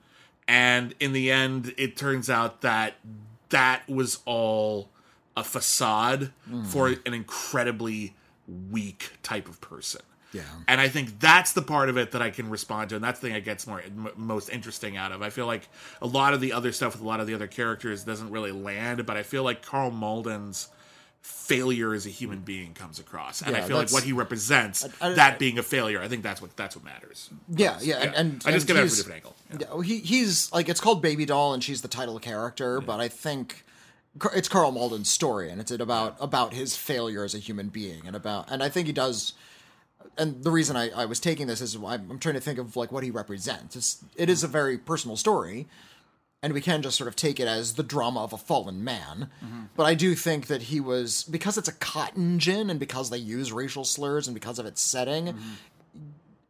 And 0.47 0.95
in 1.01 1.13
the 1.13 1.31
end 1.31 1.75
it 1.77 1.97
turns 1.97 2.31
out 2.31 2.61
that 2.61 2.95
that 3.49 3.89
was 3.89 4.21
all 4.25 4.91
a 5.37 5.43
facade 5.43 6.31
hmm. 6.49 6.65
for 6.65 6.89
an 6.89 7.15
incredibly 7.15 8.15
weak 8.71 9.13
type 9.23 9.49
of 9.49 9.61
person 9.61 10.03
Yeah. 10.35 10.43
and 10.69 10.81
I 10.81 10.89
think 10.89 11.21
that's 11.21 11.53
the 11.53 11.63
part 11.63 11.89
of 11.89 11.97
it 11.97 12.11
that 12.11 12.21
I 12.21 12.31
can 12.31 12.51
respond 12.51 12.91
to, 12.91 12.97
and 12.97 13.05
that's 13.05 13.21
the 13.21 13.29
thing 13.29 13.35
that 13.35 13.45
gets 13.45 13.67
more 13.67 13.81
m- 13.81 14.11
most 14.17 14.51
interesting 14.51 14.97
out 14.97 15.13
of. 15.13 15.23
I 15.23 15.31
feel 15.31 15.47
like 15.47 15.69
a 16.03 16.07
lot 16.07 16.35
of 16.35 16.41
the 16.41 16.53
other 16.53 16.73
stuff 16.73 16.93
with 16.93 17.03
a 17.03 17.07
lot 17.07 17.21
of 17.21 17.27
the 17.27 17.35
other 17.35 17.47
characters 17.47 18.05
doesn't 18.05 18.31
really 18.31 18.53
land, 18.53 19.07
but 19.07 19.17
I 19.17 19.23
feel 19.23 19.45
like 19.45 19.63
Karl 19.63 19.91
Malden's 19.91 20.69
failure 21.23 21.95
as 21.95 22.05
a 22.05 22.11
human 22.11 22.39
hmm. 22.39 22.45
being 22.45 22.75
comes 22.75 22.99
across, 22.99 23.41
and 23.41 23.57
I 23.57 23.63
feel 23.63 23.77
like 23.77 23.93
what 23.93 24.03
he 24.03 24.13
represents, 24.13 24.85
I- 25.01 25.09
I- 25.09 25.13
that 25.15 25.39
being 25.39 25.59
a 25.59 25.63
failure, 25.63 26.03
I 26.03 26.09
think 26.09 26.23
that's 26.23 26.43
what 26.43 26.57
that's 26.57 26.77
what 26.77 26.85
matters. 26.85 27.31
Yeah, 27.49 27.79
yeah, 27.81 28.03
and, 28.03 28.15
and 28.15 28.43
I 28.45 28.51
just 28.51 28.69
and 28.69 28.77
get 28.77 28.85
it 28.85 28.89
from 28.89 28.93
a 28.93 28.97
different 28.97 29.17
angle. 29.17 29.37
Yeah. 29.51 29.57
Yeah, 29.61 29.67
well, 29.71 29.81
he 29.81 30.01
he's 30.01 30.53
like 30.53 30.69
it's 30.69 30.81
called 30.81 31.01
Baby 31.01 31.25
Doll, 31.25 31.55
and 31.55 31.63
she's 31.63 31.81
the 31.81 31.89
title 31.89 32.19
character. 32.19 32.81
But 32.81 33.01
I 33.01 33.09
think 33.09 33.65
it's 34.35 34.49
Karl 34.49 34.71
Malden's 34.71 35.11
story, 35.11 35.51
and 35.51 35.61
it's 35.61 35.71
about 35.71 36.17
about 36.21 36.53
his 36.53 36.77
failure 36.77 37.25
as 37.25 37.35
a 37.35 37.39
human 37.39 37.69
being, 37.69 38.07
and 38.07 38.15
about 38.15 38.51
and 38.51 38.63
I 38.63 38.69
think 38.69 38.87
he 38.87 38.93
does. 38.93 39.33
And 40.17 40.43
the 40.45 40.51
reason 40.51 40.77
I, 40.77 40.91
I 40.91 41.05
was 41.07 41.21
taking 41.21 41.47
this 41.47 41.61
is 41.61 41.75
I'm, 41.77 42.11
I'm 42.11 42.19
trying 42.19 42.35
to 42.35 42.41
think 42.41 42.59
of 42.59 42.77
like 42.77 42.93
what 42.93 43.05
he 43.05 43.11
represents. 43.11 43.77
It's, 43.77 44.05
it 44.17 44.31
is 44.31 44.45
a 44.45 44.49
very 44.49 44.79
personal 44.79 45.17
story, 45.17 45.67
and 46.43 46.53
we 46.53 46.61
can 46.61 46.83
just 46.83 46.97
sort 46.97 47.09
of 47.09 47.17
take 47.17 47.41
it 47.41 47.49
as 47.49 47.75
the 47.75 47.83
drama 47.83 48.23
of 48.23 48.33
a 48.33 48.37
fallen 48.37 48.85
man. 48.85 49.31
Mm-hmm. 49.45 49.63
But 49.77 49.85
I 49.85 49.95
do 49.95 50.15
think 50.15 50.47
that 50.49 50.63
he 50.63 50.79
was 50.79 51.25
because 51.25 51.59
it's 51.59 51.69
a 51.69 51.73
cotton 51.73 52.39
gin, 52.39 52.71
and 52.71 52.79
because 52.79 53.11
they 53.11 53.19
use 53.19 53.53
racial 53.53 53.85
slurs, 53.85 54.29
and 54.29 54.35
because 54.35 54.59
of 54.59 54.67
its 54.67 54.81
setting, 54.81 55.27
mm-hmm. 55.27 55.53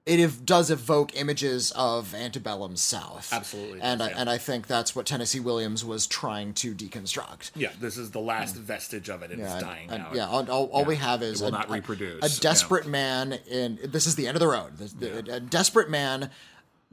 It 0.06 0.20
ev- 0.20 0.44
does 0.44 0.70
evoke 0.70 1.16
images 1.18 1.72
of 1.74 2.14
antebellum 2.14 2.76
South. 2.76 3.32
Absolutely 3.32 3.80
and 3.80 4.00
does, 4.00 4.08
I, 4.08 4.10
yeah. 4.10 4.20
and 4.20 4.28
I 4.30 4.36
think 4.38 4.66
that's 4.66 4.94
what 4.94 5.06
Tennessee 5.06 5.40
Williams 5.40 5.84
was 5.84 6.06
trying 6.06 6.52
to 6.54 6.74
deconstruct. 6.74 7.52
Yeah, 7.56 7.70
this 7.80 7.96
is 7.96 8.10
the 8.10 8.20
last 8.20 8.54
vestige 8.56 9.08
of 9.08 9.22
it, 9.22 9.30
and 9.30 9.40
Yeah, 9.40 9.54
it's 9.54 9.64
dying 9.64 9.88
and- 9.90 10.02
out. 10.02 10.14
yeah. 10.14 10.26
All, 10.28 10.50
all, 10.50 10.66
all 10.66 10.84
we 10.84 10.96
have 10.96 11.22
is 11.22 11.40
will 11.40 11.48
a, 11.48 11.52
not 11.52 11.68
a- 11.70 11.72
reproduce, 11.72 12.22
A 12.22 12.28
yeah. 12.28 12.40
desperate 12.40 12.86
man 12.86 13.38
in 13.50 13.78
this 13.84 14.06
is 14.06 14.14
the 14.16 14.26
end 14.26 14.36
of 14.36 14.40
the 14.40 14.48
road. 14.48 14.76
This- 14.76 14.94
A, 15.28 15.36
a 15.36 15.40
desperate 15.40 15.88
man 15.88 16.30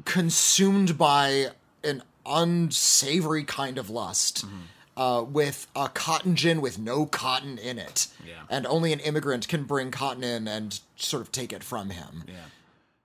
consumed 0.05 0.97
by 0.97 1.47
an 1.83 2.03
unsavory 2.25 3.43
kind 3.43 3.77
of 3.77 3.89
lust. 3.89 4.45
Mm-hmm. 4.45 4.55
Uh, 4.97 5.21
with 5.23 5.67
a 5.73 5.87
cotton 5.87 6.35
gin 6.35 6.59
with 6.59 6.77
no 6.77 7.05
cotton 7.05 7.57
in 7.57 7.79
it, 7.79 8.07
Yeah. 8.27 8.33
and 8.49 8.67
only 8.67 8.91
an 8.91 8.99
immigrant 8.99 9.47
can 9.47 9.63
bring 9.63 9.89
cotton 9.89 10.21
in 10.23 10.49
and 10.49 10.77
sort 10.97 11.21
of 11.21 11.31
take 11.31 11.53
it 11.53 11.63
from 11.63 11.91
him. 11.91 12.25
Yeah. 12.27 12.33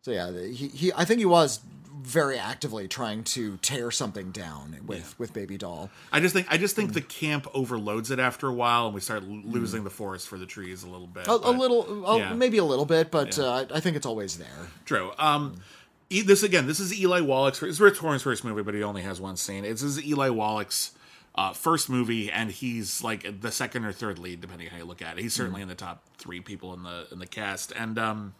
So 0.07 0.13
yeah, 0.13 0.31
he, 0.31 0.69
he 0.69 0.93
I 0.95 1.05
think 1.05 1.19
he 1.19 1.25
was 1.27 1.59
very 2.01 2.39
actively 2.39 2.87
trying 2.87 3.25
to 3.25 3.57
tear 3.57 3.91
something 3.91 4.31
down 4.31 4.77
with 4.87 5.19
with 5.19 5.33
Baby 5.33 5.59
Doll. 5.59 5.91
I 6.13 6.21
just 6.21 6.33
think 6.33 6.47
I 6.49 6.59
just 6.59 6.77
think 6.77 6.93
the 6.93 7.01
camp 7.01 7.49
overloads 7.55 8.13
it 8.13 8.21
after 8.21 8.47
a 8.47 8.53
while, 8.53 8.87
and 8.87 8.95
we 8.95 9.01
start 9.01 9.25
l- 9.25 9.41
losing 9.43 9.83
the 9.83 9.91
forest 9.91 10.29
for 10.29 10.39
the 10.39 10.47
trees 10.47 10.85
a 10.85 10.89
little 10.89 11.09
bit. 11.09 11.27
A, 11.27 11.33
a 11.33 11.39
but- 11.41 11.59
little, 11.59 12.07
a- 12.07 12.19
yeah. 12.19 12.35
maybe 12.35 12.59
a 12.59 12.65
little 12.65 12.85
bit, 12.87 13.11
but 13.11 13.37
uh, 13.37 13.67
I, 13.75 13.81
think 13.81 13.97
it's 13.97 14.07
always 14.07 14.39
there. 14.39 14.69
True. 14.85 15.11
Um, 15.19 15.57
e- 16.09 16.23
this 16.23 16.45
again. 16.45 16.69
This 16.69 16.79
is 16.79 16.97
Eli 16.97 17.23
Wallach's. 17.23 17.61
It's 17.65 17.81
Rip 17.81 17.97
Torn's 17.97 18.23
first 18.23 18.45
movie, 18.45 18.63
but 18.63 18.75
he 18.75 18.85
only 18.85 19.03
has 19.03 19.21
one 19.21 19.37
scene. 19.37 19.65
This 19.65 19.83
is 19.83 20.01
Eli 20.07 20.29
Wallach's 20.29 20.93
uh, 21.35 21.53
first 21.53 21.91
movie, 21.91 22.31
and 22.31 22.53
he's 22.53 23.03
like 23.03 23.41
the 23.41 23.51
second 23.51 23.85
or 23.85 23.91
third 23.91 24.21
lead, 24.21 24.41
depending 24.41 24.69
on 24.69 24.71
how 24.71 24.79
you 24.79 24.85
look 24.85 25.03
at 25.03 25.19
it. 25.19 25.23
He's 25.23 25.35
certainly 25.35 25.63
in 25.63 25.67
the 25.69 25.75
top 25.75 26.05
three 26.17 26.41
people 26.41 26.75
in 26.75 26.85
the 26.85 27.09
in 27.11 27.19
the 27.19 27.27
cast. 27.27 27.73
And 27.77 27.99
um, 27.99 28.35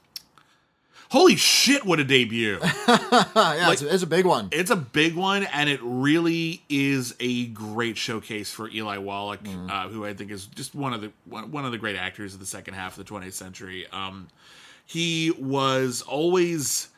holy 1.11 1.37
shit, 1.37 1.85
what 1.85 2.01
a 2.01 2.05
debut! 2.05 2.59
Ah, 2.63 3.55
yeah, 3.57 3.73
it's, 3.73 3.83
it's 3.83 4.03
a 4.03 4.07
big 4.07 4.27
one. 4.27 4.49
it's 4.53 4.71
a 4.71 4.77
big 4.77 5.15
one, 5.15 5.45
and 5.45 5.69
it 5.69 5.81
really 5.83 6.63
is 6.69 7.15
a 7.21 7.47
great 7.47 7.97
showcase 7.97 8.51
for 8.53 8.69
Eli 8.69 8.99
Wallach, 8.99 9.41
uh, 9.71 9.89
who 9.89 10.05
I 10.05 10.15
think 10.15 10.31
is 10.31 10.47
just 10.47 10.75
one 10.75 10.93
of 10.93 11.01
the 11.01 11.13
one, 11.25 11.51
one 11.51 11.65
of 11.65 11.73
the 11.73 11.79
great 11.79 11.97
actors 11.97 12.35
of 12.35 12.41
the 12.41 12.47
second 12.47 12.75
half 12.75 12.99
of 12.99 13.07
the 13.07 13.11
20th 13.13 13.33
century. 13.35 13.87
Um, 13.93 14.29
he 14.85 15.33
was 15.33 16.03
always 16.03 16.89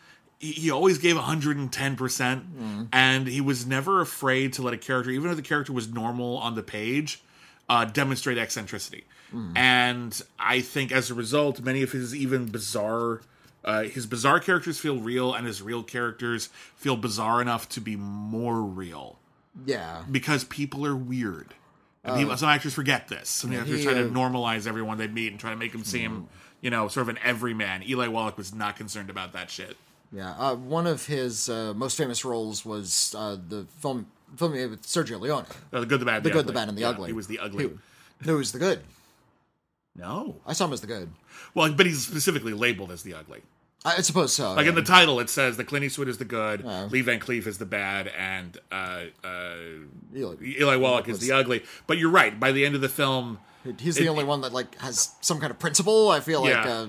he, 0.41 0.71
always 0.71 0.99
gave 0.99 1.17
110 1.17 1.97
percent, 1.97 2.45
and 2.93 3.27
he 3.27 3.41
was 3.41 3.67
never 3.67 4.01
afraid 4.01 4.53
to 4.55 4.63
let 4.63 4.75
a 4.75 4.79
character, 4.79 5.11
even 5.11 5.31
if 5.31 5.37
the 5.37 5.43
character 5.43 5.73
was 5.73 5.89
normal 5.89 6.37
on 6.39 6.55
the 6.55 6.63
page, 6.63 7.23
uh, 7.69 7.85
demonstrate 7.85 8.39
eccentricity. 8.39 9.05
And 9.55 10.19
I 10.39 10.61
think 10.63 10.91
as 10.91 11.11
a 11.11 11.15
result, 11.15 11.61
many 11.61 11.83
of 11.83 11.93
his 11.93 12.15
even 12.15 12.47
bizarre. 12.47 13.21
Uh, 13.69 13.83
his 13.83 14.07
bizarre 14.07 14.41
characters 14.41 14.81
feel 14.81 14.97
real, 14.99 15.35
and 15.35 15.47
his 15.47 15.61
real 15.61 15.83
characters 15.83 16.49
feel 16.77 16.97
bizarre 16.97 17.43
enough 17.43 17.69
to 17.69 17.81
be 17.83 17.97
more 17.97 18.63
real 18.63 19.19
Yeah, 19.67 20.05
because 20.11 20.45
people 20.45 20.87
are 20.87 20.97
weird. 20.97 21.53
And 22.03 22.17
people, 22.17 22.35
some 22.39 22.49
actors 22.49 22.73
forget 22.73 23.09
this. 23.09 23.29
Some 23.29 23.53
actors 23.53 23.81
he, 23.81 23.85
try 23.85 23.93
to 23.93 24.07
uh, 24.07 24.11
normalize 24.11 24.67
everyone 24.67 24.97
they 24.97 25.07
meet 25.07 25.33
and 25.33 25.39
try 25.39 25.51
to 25.51 25.57
make 25.57 25.73
them 25.73 25.85
seem, 25.85 26.29
you 26.63 26.71
know, 26.71 26.89
sort 26.89 27.03
of 27.03 27.09
an 27.11 27.19
everyman. 27.23 27.83
Eli 27.87 28.07
Wallach 28.09 28.39
was 28.39 28.55
not 28.55 28.77
concerned 28.77 29.11
about 29.11 29.35
that 29.35 29.51
shit. 29.51 29.77
yeah. 30.13 30.31
Uh, 30.39 30.55
one 30.55 30.87
of 30.87 31.05
his 31.05 31.51
uh, 31.51 31.75
most 31.77 31.99
famous 31.99 32.25
roles 32.25 32.65
was 32.65 33.15
uh, 33.19 33.37
the 33.49 33.67
film 33.81 34.07
film 34.37 34.53
with 34.53 34.83
Sergio 34.87 35.21
Leone. 35.21 35.45
Uh, 35.73 35.81
the 35.81 35.87
good, 35.87 36.01
the 36.01 36.07
bad, 36.07 36.23
The 36.23 36.31
the, 36.31 36.33
good, 36.33 36.39
ugly. 36.41 36.47
the 36.47 36.53
bad, 36.55 36.69
and 36.71 36.79
the 36.79 36.83
Yeah, 36.83 36.89
ugly. 36.89 37.07
He 37.09 37.13
was 37.13 37.27
the 37.27 37.39
ugly. 37.41 37.65
Who- 37.65 37.79
No, 38.25 38.35
it 38.37 38.39
was 38.39 38.53
the 38.53 38.59
good. 38.59 38.81
No. 39.95 40.37
I 40.47 40.53
saw 40.55 40.65
him 40.65 40.73
as 40.73 40.81
the 40.81 40.87
good. 40.87 41.11
Well, 41.55 41.71
but 41.73 41.85
he's 41.85 42.07
specifically 42.07 42.55
labeled 42.55 42.91
as 42.93 43.03
the 43.03 43.13
ugly. 43.15 43.43
I, 43.85 44.01
suppose 44.03 44.33
so. 44.33 44.53
Like 44.53 44.65
yeah. 44.65 44.71
in 44.71 44.75
the 44.75 44.83
title, 44.83 45.21
it 45.21 45.31
says 45.31 45.57
that 45.57 45.65
Clint 45.65 45.85
Eastwood 45.85 46.09
is 46.09 46.19
the 46.19 46.25
good, 46.25 46.65
Lee 46.91 47.01
Van 47.01 47.21
Cleef 47.21 47.47
is 47.47 47.59
the 47.59 47.67
bad, 47.67 48.09
and 48.09 48.59
uh, 48.71 49.05
uh, 49.25 49.55
Eli- 50.15 50.37
Eli 50.43 50.77
Wallach 50.77 51.09
is 51.09 51.21
the 51.21 51.33
ugly. 51.33 51.63
But 51.87 51.99
you're 51.99 52.11
right. 52.11 52.39
By 52.39 52.53
the 52.53 52.67
end 52.67 52.75
of 52.75 52.81
the 52.81 52.89
film, 52.89 53.39
He's 53.79 53.97
the 53.97 54.05
it- 54.05 54.09
only 54.09 54.25
one 54.25 54.41
that 54.43 54.53
like 54.53 54.77
has 54.79 55.13
some 55.21 55.41
kind 55.41 55.51
of 55.51 55.59
principle. 55.59 56.09
I 56.11 56.21
feel 56.21 56.43
like 56.43 56.67
uh, 56.67 56.87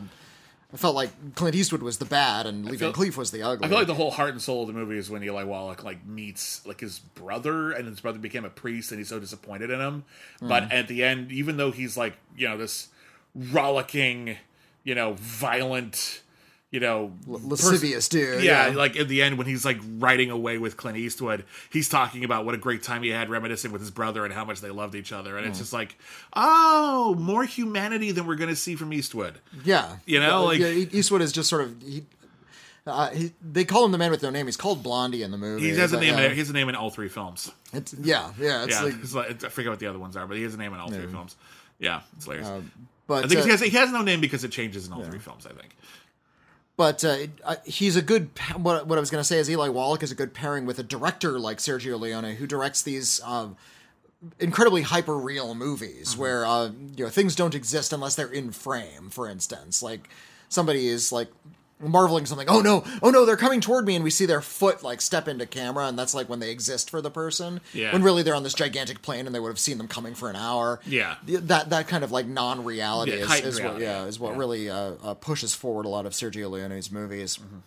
I 0.74 0.78
felt 0.78 0.96
like 0.96 1.36
Clint 1.36 1.56
Eastwood 1.56 1.82
was 1.82 1.98
the 1.98 2.06
bad 2.06 2.46
and 2.46 2.66
Lee 2.66 2.78
Van 2.78 2.94
Cleef 2.94 3.18
was 3.18 3.32
the 3.32 3.42
ugly. 3.42 3.66
I 3.66 3.70
feel 3.70 3.78
like 3.78 3.88
the 3.88 3.96
whole 3.96 4.12
heart 4.12 4.32
and 4.32 4.42
soul 4.42 4.62
of 4.62 4.68
the 4.68 4.74
movie 4.74 4.98
is 4.98 5.10
when 5.10 5.24
Eli 5.24 5.44
Wallach 5.44 5.84
like 5.84 6.06
meets 6.06 6.66
like 6.66 6.80
his 6.80 7.00
brother, 7.00 7.72
and 7.72 7.88
his 7.88 8.00
brother 8.00 8.20
became 8.20 8.46
a 8.46 8.50
priest, 8.50 8.92
and 8.92 9.00
he's 9.00 9.10
so 9.10 9.20
disappointed 9.20 9.72
in 9.72 9.80
him. 9.80 10.06
But 10.42 10.72
at 10.72 10.88
the 10.88 11.04
end, 11.04 11.32
even 11.32 11.58
though 11.58 11.72
he's 11.72 11.98
like 11.98 12.18
you 12.38 12.48
know 12.48 12.58
this 12.58 12.90
rollicking, 13.36 14.38
you 14.84 14.96
know, 14.96 15.14
violent, 15.14 16.22
you 16.72 16.80
know, 16.80 17.12
lascivious 17.26 18.08
dude. 18.10 18.44
yeah, 18.44 18.68
like 18.76 18.96
in 18.96 19.08
the 19.08 19.22
end 19.24 19.38
when 19.40 19.48
he's 19.48 19.66
like 19.66 19.80
riding 19.98 20.30
away 20.30 20.58
with 20.60 20.78
Clint 20.78 20.98
Eastwood, 20.98 21.46
he's 21.72 21.90
talking 21.90 22.24
about 22.24 22.46
what 22.46 22.54
a 22.54 22.60
great 22.60 22.84
time 22.84 23.02
he 23.02 23.10
had 23.10 23.30
reminiscing 23.30 23.72
with 23.72 23.82
his 23.82 23.90
brother 23.92 24.24
and 24.24 24.34
how 24.34 24.46
much 24.46 24.62
they 24.62 24.70
loved 24.70 24.94
each 24.96 25.12
other, 25.12 25.36
and 25.38 25.48
it's 25.48 25.58
just 25.60 25.74
like, 25.74 25.98
oh, 26.36 27.16
more 27.18 27.44
humanity 27.44 28.12
than 28.12 28.28
we're 28.28 28.36
gonna 28.36 28.56
see 28.56 28.76
from 28.76 28.94
Eastwood. 28.94 29.40
Yeah, 29.64 29.98
You 30.06 30.20
know, 30.20 30.42
Uh, 30.42 30.44
like- 30.46 30.60
yeah, 30.60 30.68
Eastwood 30.68 31.22
is 31.22 31.32
just 31.32 31.50
sort 31.50 31.64
of 31.64 31.82
he, 31.82 32.06
uh, 32.86 33.10
he. 33.12 33.32
They 33.42 33.66
call 33.66 33.86
him 33.86 33.92
the 33.92 33.98
man 33.98 34.12
with 34.12 34.22
no 34.24 34.30
name. 34.30 34.46
He's 34.46 34.58
called 34.58 34.82
Blondie 34.84 35.22
in 35.24 35.32
the 35.32 35.38
movie. 35.38 35.70
He 35.72 35.78
has 35.78 35.92
a 35.94 36.00
name. 36.00 36.18
yeah, 36.18 36.30
He 36.30 36.40
has 36.40 36.50
a 36.50 36.54
name 36.54 36.70
in 36.70 36.76
all 36.76 36.90
three 36.90 37.10
films. 37.10 37.52
it's, 37.74 37.94
yeah, 37.96 38.32
yeah. 38.40 38.64
It's 38.64 38.74
yeah, 38.76 38.84
like, 38.84 38.94
it's 39.02 39.14
like- 39.16 39.44
I 39.44 39.50
forget 39.50 39.72
what 39.72 39.80
the 39.80 39.88
other 39.88 40.00
ones 40.00 40.16
are, 40.16 40.26
but 40.28 40.38
he 40.38 40.44
has 40.44 40.54
a 40.54 40.58
name 40.58 40.74
in 40.74 40.80
all 40.80 40.90
three 40.90 41.08
films. 41.08 41.36
Yeah, 41.80 42.02
it's 42.16 42.26
hilarious. 42.26 42.48
but 43.08 43.26
I 43.26 43.28
think 43.28 43.42
uh, 43.42 43.44
he, 43.46 43.50
has, 43.52 43.60
he 43.62 43.70
has 43.72 43.92
no 43.92 44.02
name 44.02 44.22
because 44.22 44.44
it 44.44 44.52
changes 44.52 44.86
in 44.88 44.94
all 44.94 45.04
three 45.04 45.20
films. 45.20 45.46
I 45.48 45.50
think. 45.54 45.76
But 46.80 47.04
uh, 47.04 47.18
uh, 47.44 47.58
he's 47.66 47.98
a 47.98 48.02
good. 48.02 48.30
What, 48.56 48.88
what 48.88 48.98
I 48.98 49.02
was 49.02 49.10
going 49.10 49.20
to 49.20 49.26
say 49.26 49.38
is 49.38 49.50
Eli 49.50 49.68
Wallach 49.68 50.02
is 50.02 50.14
a 50.14 50.16
good 50.16 50.34
pairing 50.34 50.66
with 50.66 50.80
a 50.80 50.84
director 50.84 51.38
like 51.38 51.58
Sergio 51.58 52.00
Leone, 52.00 52.36
who 52.36 52.48
directs 52.48 52.84
these 52.84 53.22
um, 53.26 53.58
incredibly 54.40 54.84
hyper 54.84 55.18
real 55.18 55.54
movies 55.56 56.12
Mm-hmm. 56.12 56.22
where 56.22 56.46
uh, 56.46 56.70
you 56.96 57.04
know 57.04 57.10
things 57.10 57.36
don't 57.36 57.54
exist 57.54 57.92
unless 57.92 58.16
they're 58.16 58.32
in 58.32 58.52
frame. 58.52 59.10
For 59.10 59.28
instance, 59.28 59.84
like 59.84 60.08
somebody 60.48 60.88
is 60.88 61.12
like 61.12 61.28
marveling 61.80 62.26
something. 62.26 62.50
Oh 62.50 62.62
no! 62.62 62.84
Oh 63.02 63.10
no! 63.10 63.26
They're 63.26 63.38
coming 63.38 63.62
toward 63.62 63.86
me, 63.86 63.96
and 63.96 64.04
we 64.04 64.10
see 64.10 64.26
their 64.26 64.42
foot 64.42 64.84
like 64.84 65.02
step 65.02 65.28
into 65.28 65.46
camera, 65.46 65.86
and 65.88 65.98
that's 65.98 66.14
like 66.14 66.28
when 66.30 66.40
they 66.40 66.52
exist 66.52 66.90
for 66.90 67.02
the 67.02 67.10
person. 67.12 67.62
Yeah. 67.74 67.94
When 67.94 68.04
really 68.04 68.24
they're 68.24 68.36
on 68.36 68.44
this 68.44 68.54
gigantic 68.54 69.02
plane, 69.02 69.26
and 69.26 69.34
they 69.34 69.40
would 69.40 69.50
have 69.50 69.60
seen 69.60 69.78
them 69.78 69.88
coming 69.88 70.14
for 70.16 70.30
an 70.30 70.36
hour. 70.36 70.80
Yeah. 70.86 71.16
That 71.26 71.70
that 71.70 71.88
kind 71.88 72.04
of 72.04 72.12
like 72.12 72.28
non-reality 72.28 73.18
Yeah, 73.18 73.34
is, 73.36 73.46
is 73.46 73.62
what 73.62 73.80
yeah 73.80 74.06
is 74.06 74.20
what 74.20 74.34
Yeah. 74.34 74.38
really 74.40 74.70
uh, 74.70 74.92
uh, 75.04 75.14
pushes 75.16 75.54
forward 75.54 75.86
a 75.86 75.90
lot 75.90 76.06
of 76.06 76.14
Sergio 76.14 76.50
Leone's 76.50 76.92
movies. 76.92 77.38
Mm-hmm. 77.38 77.58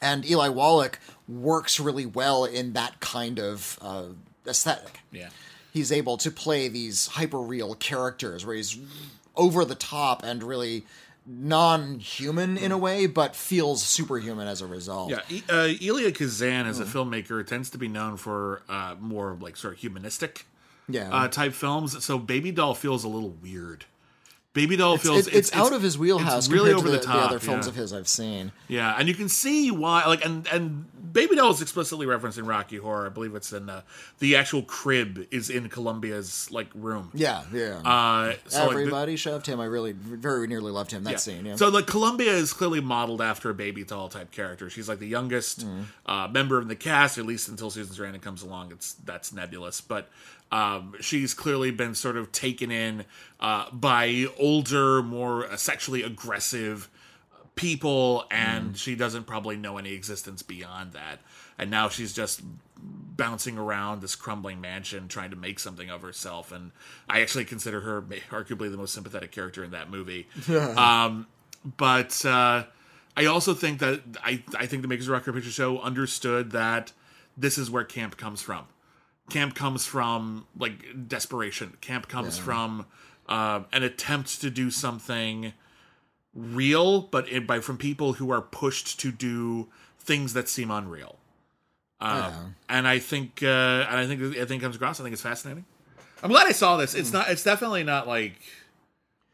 And 0.00 0.24
Eli 0.30 0.48
Wallach 0.48 1.00
works 1.26 1.80
really 1.80 2.06
well 2.06 2.44
in 2.44 2.74
that 2.74 3.00
kind 3.00 3.40
of 3.40 3.78
uh, 3.82 4.04
aesthetic 4.46 5.00
Yeah. 5.10 5.30
he's 5.72 5.90
able 5.90 6.16
to 6.18 6.30
play 6.30 6.68
these 6.68 7.08
hyper 7.08 7.40
real 7.40 7.74
characters 7.74 8.46
where 8.46 8.54
he's 8.54 8.78
over 9.34 9.64
the 9.64 9.74
top 9.74 10.22
and 10.22 10.42
really 10.42 10.84
non-human 11.28 12.56
in 12.56 12.72
a 12.72 12.78
way 12.78 13.06
but 13.06 13.36
feels 13.36 13.82
superhuman 13.82 14.48
as 14.48 14.60
a 14.62 14.66
result 14.66 15.10
Yeah, 15.10 15.20
E- 15.30 15.42
uh, 15.48 15.68
Elia 15.80 16.10
Kazan 16.12 16.66
as 16.66 16.80
a 16.80 16.84
filmmaker 16.84 17.46
tends 17.46 17.70
to 17.70 17.78
be 17.78 17.86
known 17.88 18.16
for 18.16 18.62
uh, 18.68 18.94
more 18.98 19.36
like 19.40 19.56
sort 19.56 19.74
of 19.74 19.80
humanistic 19.80 20.46
yeah 20.88 21.10
uh, 21.14 21.28
type 21.28 21.52
films. 21.52 22.02
So 22.04 22.18
Baby 22.18 22.50
Doll 22.50 22.74
feels 22.74 23.04
a 23.04 23.08
little 23.08 23.34
weird. 23.42 23.84
Baby 24.54 24.76
Doll 24.76 24.94
it's, 24.94 25.02
feels 25.02 25.26
it- 25.26 25.34
it's 25.34 25.54
out 25.54 25.72
of 25.74 25.82
his 25.82 25.98
wheelhouse 25.98 26.46
it's 26.46 26.52
really 26.52 26.72
over 26.72 26.90
the 26.90 26.96
the, 26.98 27.04
top. 27.04 27.30
other 27.30 27.38
films 27.38 27.66
yeah. 27.66 27.70
of 27.70 27.76
his 27.76 27.92
i've 27.92 28.08
seen 28.08 28.50
Yeah, 28.68 28.94
and 28.98 29.06
you 29.06 29.14
can 29.14 29.28
see 29.28 29.70
why. 29.70 30.06
Like, 30.06 30.24
and 30.24 30.46
and 30.48 30.86
Baby 31.12 31.36
Doll 31.36 31.50
is 31.50 31.62
explicitly 31.62 32.06
referenced 32.06 32.38
in 32.38 32.46
Rocky 32.46 32.76
Horror. 32.76 33.06
I 33.06 33.08
believe 33.10 33.34
it's 33.34 33.52
in 33.52 33.68
uh, 33.68 33.82
the 34.18 34.36
actual 34.36 34.62
crib 34.62 35.26
is 35.30 35.50
in 35.50 35.68
Columbia's 35.68 36.50
like 36.50 36.68
room. 36.74 37.10
yeah 37.14 37.42
yeah 37.52 37.80
Uh, 37.84 38.34
so, 38.48 38.62
like, 38.66 38.70
everybody 38.72 39.16
shoved 39.16 39.46
him 39.46 39.60
i 39.60 39.64
really 39.64 39.92
very 39.92 40.46
nearly 40.46 40.70
loved 40.72 40.90
him 40.90 41.04
that 41.04 41.10
Yeah. 41.12 41.16
scene 41.16 41.46
yeah 41.46 41.56
So 41.56 41.68
like 41.68 41.86
Columbia 41.86 42.32
is 42.32 42.52
clearly 42.52 42.80
modeled 42.80 43.20
after 43.22 43.50
a 43.50 43.54
baby 43.54 43.84
doll 43.84 44.08
type 44.08 44.30
character. 44.30 44.68
She's 44.70 44.88
like 44.88 44.98
the 44.98 45.06
youngest 45.08 45.66
Mm. 45.66 45.84
uh, 46.06 46.28
member 46.28 46.58
of 46.58 46.68
the 46.68 46.76
cast, 46.76 47.18
at 47.18 47.26
least 47.26 47.48
until 47.48 47.70
Susan 47.70 47.94
Sarandon 47.94 48.20
comes 48.22 48.42
along. 48.42 48.72
It's 48.72 48.94
that's 49.04 49.32
nebulous, 49.32 49.80
but 49.80 50.08
um, 50.50 50.94
she's 51.00 51.34
clearly 51.34 51.70
been 51.70 51.94
sort 51.94 52.16
of 52.16 52.32
taken 52.32 52.70
in 52.70 53.04
uh, 53.40 53.70
by 53.70 54.26
older, 54.38 55.02
more 55.02 55.46
sexually 55.56 56.02
aggressive 56.02 56.88
people, 57.58 58.24
and 58.30 58.72
Mm. 58.72 58.76
she 58.76 58.94
doesn't 58.94 59.26
probably 59.26 59.56
know 59.56 59.76
any 59.78 59.92
existence 59.92 60.42
beyond 60.42 60.92
that. 60.92 61.20
And 61.58 61.70
now 61.70 61.88
she's 61.88 62.12
just 62.12 62.40
bouncing 62.80 63.58
around 63.58 64.00
this 64.00 64.14
crumbling 64.14 64.60
mansion 64.60 65.08
trying 65.08 65.30
to 65.30 65.36
make 65.36 65.58
something 65.58 65.90
of 65.90 66.02
herself 66.02 66.52
and 66.52 66.70
i 67.10 67.20
actually 67.20 67.44
consider 67.44 67.80
her 67.80 68.00
arguably 68.30 68.70
the 68.70 68.76
most 68.76 68.94
sympathetic 68.94 69.32
character 69.32 69.64
in 69.64 69.72
that 69.72 69.90
movie 69.90 70.28
um, 70.76 71.26
but 71.76 72.24
uh, 72.24 72.62
I 73.16 73.24
also 73.26 73.52
think 73.54 73.80
that 73.80 74.00
I, 74.22 74.44
I 74.56 74.66
think 74.66 74.82
the 74.82 74.88
makers 74.88 75.08
of 75.08 75.12
Rock 75.14 75.24
Horror 75.24 75.34
Picture 75.38 75.50
Show 75.50 75.80
understood 75.80 76.52
that 76.52 76.92
this 77.36 77.58
is 77.58 77.68
where 77.68 77.82
camp 77.82 78.16
comes 78.16 78.40
from. 78.40 78.66
Camp 79.28 79.56
comes 79.56 79.84
from 79.84 80.46
like 80.56 81.08
desperation. 81.08 81.76
Camp 81.80 82.06
comes 82.06 82.38
from 82.38 82.86
uh, 83.28 83.62
an 83.72 83.82
attempt 83.82 84.40
to 84.42 84.50
do 84.50 84.70
something 84.70 85.52
real, 86.34 87.02
but 87.02 87.28
it, 87.30 87.46
by 87.46 87.60
from 87.60 87.78
people 87.78 88.14
who 88.14 88.30
are 88.30 88.40
pushed 88.42 89.00
to 89.00 89.10
do 89.10 89.68
things 89.98 90.32
that 90.34 90.48
seem 90.48 90.70
unreal. 90.70 91.18
Um, 92.00 92.54
And 92.68 92.86
I 92.86 92.98
think, 93.00 93.42
uh, 93.42 93.46
and 93.46 93.96
I 93.98 94.06
think, 94.06 94.22
I 94.36 94.44
think 94.44 94.62
it 94.62 94.64
comes 94.64 94.76
across. 94.76 95.00
I 95.00 95.02
think 95.02 95.12
it's 95.14 95.22
fascinating. 95.22 95.64
I'm 96.22 96.30
glad 96.30 96.46
I 96.46 96.52
saw 96.52 96.76
this. 96.76 96.94
It's 96.94 97.12
not. 97.12 97.28
It's 97.30 97.42
definitely 97.44 97.84
not 97.84 98.06
like 98.08 98.34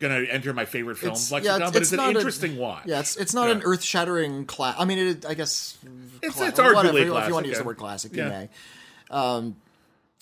gonna 0.01 0.21
enter 0.31 0.53
my 0.53 0.65
favorite 0.65 0.97
films 0.99 1.31
It's- 1.31 1.33
lexicon, 1.33 1.61
yeah, 1.61 1.67
it's- 1.69 1.73
but 1.73 1.83
it's 1.83 1.87
it's, 1.89 1.93
an 1.93 1.97
not 1.99 2.15
a- 2.15 2.19
interesting 2.19 2.57
watch. 2.59 2.83
yeah, 2.87 3.01
it's 3.01 3.17
it's 3.17 3.33
not 3.33 3.49
Yeah. 3.49 3.55
an 3.57 3.63
earth-shattering 3.65 4.45
class. 4.47 4.77
I 4.79 4.85
mean, 4.85 4.99
it, 4.99 5.25
I 5.27 5.35
guess 5.35 5.79
It's- 6.23 6.35
cla- 6.35 6.49
it's 6.49 6.59
arguably 6.59 6.75
whatever, 7.09 7.19
If 7.23 7.29
you 7.29 7.35
want 7.35 7.45
to 7.45 7.49
use 7.51 7.59
the 7.59 7.65
word 7.65 7.77
classic, 7.79 8.13
Yeah. 8.15 8.25
you 8.25 8.31
may. 8.31 8.49
Um, 9.11 9.57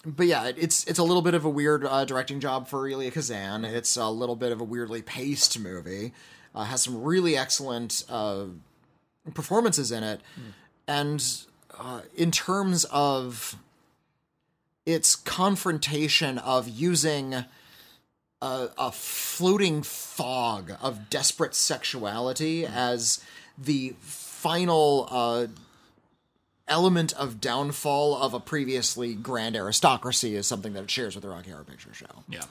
but 0.04 0.26
yeah, 0.26 0.52
it's 0.56 0.84
it's 0.84 0.98
a 0.98 1.02
little 1.04 1.22
bit 1.22 1.34
of 1.34 1.44
a 1.44 1.48
weird 1.50 1.84
uh, 1.84 2.04
directing 2.04 2.38
job 2.40 2.68
for 2.68 2.86
Elia 2.88 3.10
Kazan. 3.10 3.64
It's 3.64 3.96
a 3.96 4.08
little 4.08 4.36
bit 4.36 4.52
of 4.52 4.60
a 4.60 4.64
weirdly 4.64 5.02
paced 5.02 5.58
movie. 5.58 6.12
Uh, 6.54 6.64
has 6.64 6.82
some 6.82 7.02
really 7.02 7.36
excellent 7.36 8.04
uh, 8.10 8.44
performances 9.34 9.90
in 9.90 10.02
it, 10.02 10.20
and 10.86 11.24
uh, 11.78 12.02
in 12.14 12.30
terms 12.30 12.84
of 12.90 13.56
its 14.84 15.14
confrontation 15.16 16.38
of 16.38 16.68
using 16.68 17.34
a, 18.42 18.68
a 18.76 18.92
floating 18.92 19.82
fog 19.82 20.72
of 20.82 21.08
desperate 21.08 21.54
sexuality 21.54 22.66
as 22.66 23.22
the 23.56 23.94
final 24.00 25.08
uh, 25.10 25.46
element 26.68 27.12
of 27.14 27.40
downfall 27.40 28.16
of 28.16 28.34
a 28.34 28.40
previously 28.40 29.14
grand 29.14 29.56
aristocracy 29.56 30.34
is 30.34 30.46
something 30.46 30.72
that 30.72 30.84
it 30.84 30.90
shares 30.90 31.14
with 31.14 31.22
the 31.22 31.30
Rocky 31.30 31.50
Horror 31.50 31.64
Picture 31.64 31.94
Show. 31.94 32.06
Yeah. 32.28 32.42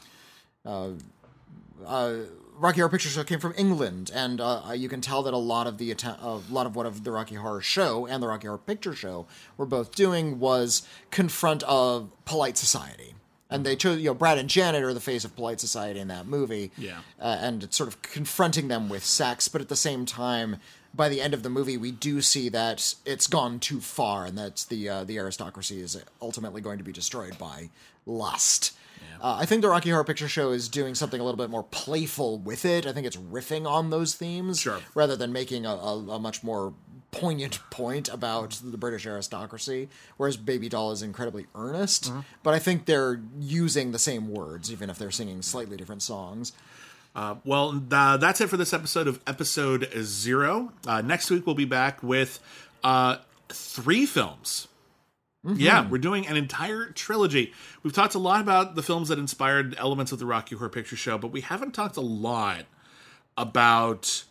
Rocky 2.58 2.80
Horror 2.80 2.90
Picture 2.90 3.10
Show 3.10 3.24
came 3.24 3.40
from 3.40 3.54
England, 3.58 4.12
and 4.14 4.40
uh, 4.40 4.74
you 4.76 4.88
can 4.88 5.02
tell 5.02 5.24
that 5.24 5.34
a 5.34 5.38
lot 5.38 5.68
of 5.68 5.78
the 5.78 5.92
atta- 5.92 6.20
a 6.22 6.42
lot 6.50 6.66
of 6.66 6.76
what 6.76 6.86
of 6.86 7.04
the 7.04 7.12
Rocky 7.12 7.36
Horror 7.36 7.62
Show 7.62 8.06
and 8.06 8.22
the 8.22 8.28
Rocky 8.28 8.48
Horror 8.48 8.60
Picture 8.60 8.94
Show 8.94 9.26
were 9.58 9.66
both 9.66 9.96
doing 9.96 10.40
was 10.40 10.88
confront 11.10 11.64
of 11.64 12.12
polite 12.26 12.58
society. 12.58 13.16
And 13.50 13.66
they 13.66 13.76
chose, 13.76 14.00
you 14.00 14.06
know, 14.06 14.14
Brad 14.14 14.38
and 14.38 14.50
Janet 14.50 14.82
are 14.84 14.94
the 14.94 15.02
face 15.02 15.26
of 15.26 15.36
polite 15.36 15.60
society 15.60 16.00
in 16.00 16.08
that 16.08 16.26
movie. 16.26 16.72
Yeah. 16.78 17.00
Uh, 17.20 17.38
and 17.42 17.64
it's 17.64 17.76
sort 17.76 17.90
of 17.90 18.02
confronting 18.02 18.70
them 18.70 18.88
with 18.88 19.04
sex, 19.04 19.50
but 19.50 19.60
at 19.60 19.68
the 19.68 19.76
same 19.76 20.06
time, 20.06 20.56
by 20.94 21.10
the 21.10 21.20
end 21.20 21.34
of 21.34 21.44
the 21.44 21.50
movie, 21.50 21.78
we 21.78 21.92
do 21.92 22.22
see 22.22 22.48
that 22.50 22.96
it's 23.06 23.28
gone 23.28 23.60
too 23.60 23.80
far, 23.80 24.26
and 24.26 24.38
that 24.38 24.66
the 24.70 24.90
uh, 24.90 25.04
the 25.04 25.18
aristocracy 25.18 25.82
is 25.82 26.02
ultimately 26.22 26.62
going 26.62 26.78
to 26.78 26.84
be 26.84 26.92
destroyed 26.92 27.38
by 27.38 27.70
lust. 28.06 28.74
Uh, 29.22 29.38
I 29.40 29.46
think 29.46 29.62
the 29.62 29.70
Rocky 29.70 29.92
Horror 29.92 30.04
Picture 30.04 30.28
Show 30.28 30.52
is 30.52 30.68
doing 30.68 30.96
something 30.96 31.22
a 31.22 31.24
little 31.24 31.38
bit 31.38 31.50
more 31.52 31.64
playful 31.64 32.40
with 32.40 32.66
it. 32.66 32.88
I 32.88 32.92
think 32.92 33.06
it's 33.06 33.18
riffing 33.18 33.70
on 33.70 33.92
those 33.92 34.16
themes 34.16 34.60
Sure. 34.60 34.80
rather 34.96 35.16
than 35.16 35.32
making 35.32 35.66
a, 35.66 35.70
a, 35.76 35.98
a 36.12 36.20
much 36.20 36.44
more 36.44 36.74
poignant 37.12 37.60
point 37.70 38.10
about 38.10 38.60
the 38.64 38.78
British 38.78 39.06
aristocracy. 39.06 39.90
Whereas 40.18 40.38
Baby 40.38 40.70
Doll 40.70 40.92
is 40.92 41.04
incredibly 41.04 41.46
earnest, 41.54 42.12
but 42.42 42.54
I 42.56 42.60
think 42.60 42.86
they're 42.86 43.22
using 43.40 43.92
the 43.92 44.00
same 44.00 44.30
words, 44.30 44.72
even 44.72 44.90
if 44.90 44.98
they're 44.98 45.12
singing 45.12 45.42
slightly 45.44 45.78
different 45.78 46.02
songs. 46.02 46.54
Uh, 47.16 47.36
well, 47.44 47.80
uh, 47.92 48.18
that's 48.18 48.40
it 48.42 48.50
for 48.50 48.56
this 48.58 48.74
episode 48.74 49.06
of 49.08 49.20
episode 49.28 49.88
zero. 50.02 50.72
Uh, 50.88 51.02
next 51.02 51.30
week 51.30 51.46
we'll 51.46 51.56
be 51.56 51.66
back 51.66 52.02
with 52.02 52.40
uh, 52.84 53.18
three 53.50 54.06
films. 54.06 54.68
Yeah, 55.44 55.82
mm-hmm. 55.82 55.90
we're 55.90 55.98
doing 55.98 56.28
an 56.28 56.38
entire 56.38 56.92
trilogy. 56.92 57.52
We've 57.82 57.94
talked 57.94 58.14
a 58.14 58.20
lot 58.20 58.42
about 58.42 58.76
the 58.76 58.84
films 58.84 59.08
that 59.10 59.18
inspired 59.18 59.76
elements 59.80 60.12
of 60.12 60.20
the 60.20 60.26
Rocky 60.26 60.56
Horror 60.56 60.70
Picture 60.70 60.96
Show, 60.96 61.18
but 61.18 61.32
we 61.32 61.42
haven't 61.42 61.72
talked 61.72 61.98
a 61.98 62.02
lot 62.02 62.66
about 63.36 64.24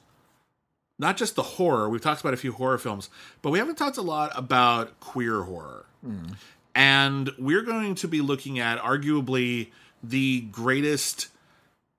not 1.01 1.17
just 1.17 1.35
the 1.35 1.43
horror. 1.43 1.89
We've 1.89 2.01
talked 2.01 2.21
about 2.21 2.35
a 2.35 2.37
few 2.37 2.53
horror 2.53 2.79
films, 2.79 3.11
but 3.43 3.51
we 3.51 3.59
haven't 3.59 3.77
talked 3.77 3.97
a 3.97 4.03
lot 4.03 4.31
about 4.37 5.01
queer 5.01 5.43
horror. 5.43 5.87
Mm. 6.07 6.37
And 6.77 7.31
we're 7.39 7.63
going 7.63 7.97
to 7.97 8.09
be 8.09 8.21
looking 8.21 8.61
at 8.61 8.79
arguably 8.79 9.71
the 10.05 10.43
greatest 10.43 11.29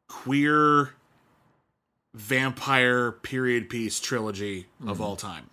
queer 0.08 0.92
vampire 2.14 3.12
period 3.12 3.70
piece 3.70 4.00
trilogy 4.00 4.68
of 4.86 5.00
mm. 5.00 5.02
all 5.02 5.16
time. 5.18 5.50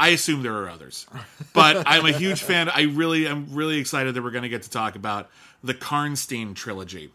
I 0.00 0.08
assume 0.08 0.42
there 0.42 0.56
are 0.56 0.70
others, 0.70 1.06
but 1.52 1.82
I'm 1.86 2.06
a 2.06 2.12
huge 2.12 2.42
fan. 2.42 2.70
I 2.70 2.84
really, 2.84 3.28
I'm 3.28 3.54
really 3.54 3.76
excited 3.76 4.14
that 4.14 4.22
we're 4.22 4.30
going 4.30 4.44
to 4.44 4.48
get 4.48 4.62
to 4.62 4.70
talk 4.70 4.96
about 4.96 5.28
the 5.62 5.74
Karnstein 5.74 6.54
trilogy, 6.54 7.10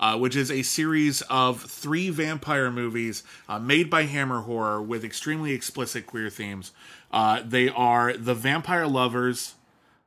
uh, 0.00 0.16
which 0.16 0.34
is 0.34 0.50
a 0.50 0.62
series 0.62 1.20
of 1.28 1.60
three 1.62 2.08
vampire 2.08 2.70
movies 2.70 3.24
uh, 3.46 3.58
made 3.58 3.90
by 3.90 4.04
Hammer 4.04 4.40
Horror 4.40 4.80
with 4.80 5.04
extremely 5.04 5.52
explicit 5.52 6.06
queer 6.06 6.30
themes. 6.30 6.72
Uh, 7.12 7.42
they 7.44 7.68
are 7.68 8.14
The 8.14 8.34
Vampire 8.34 8.86
Lovers, 8.86 9.56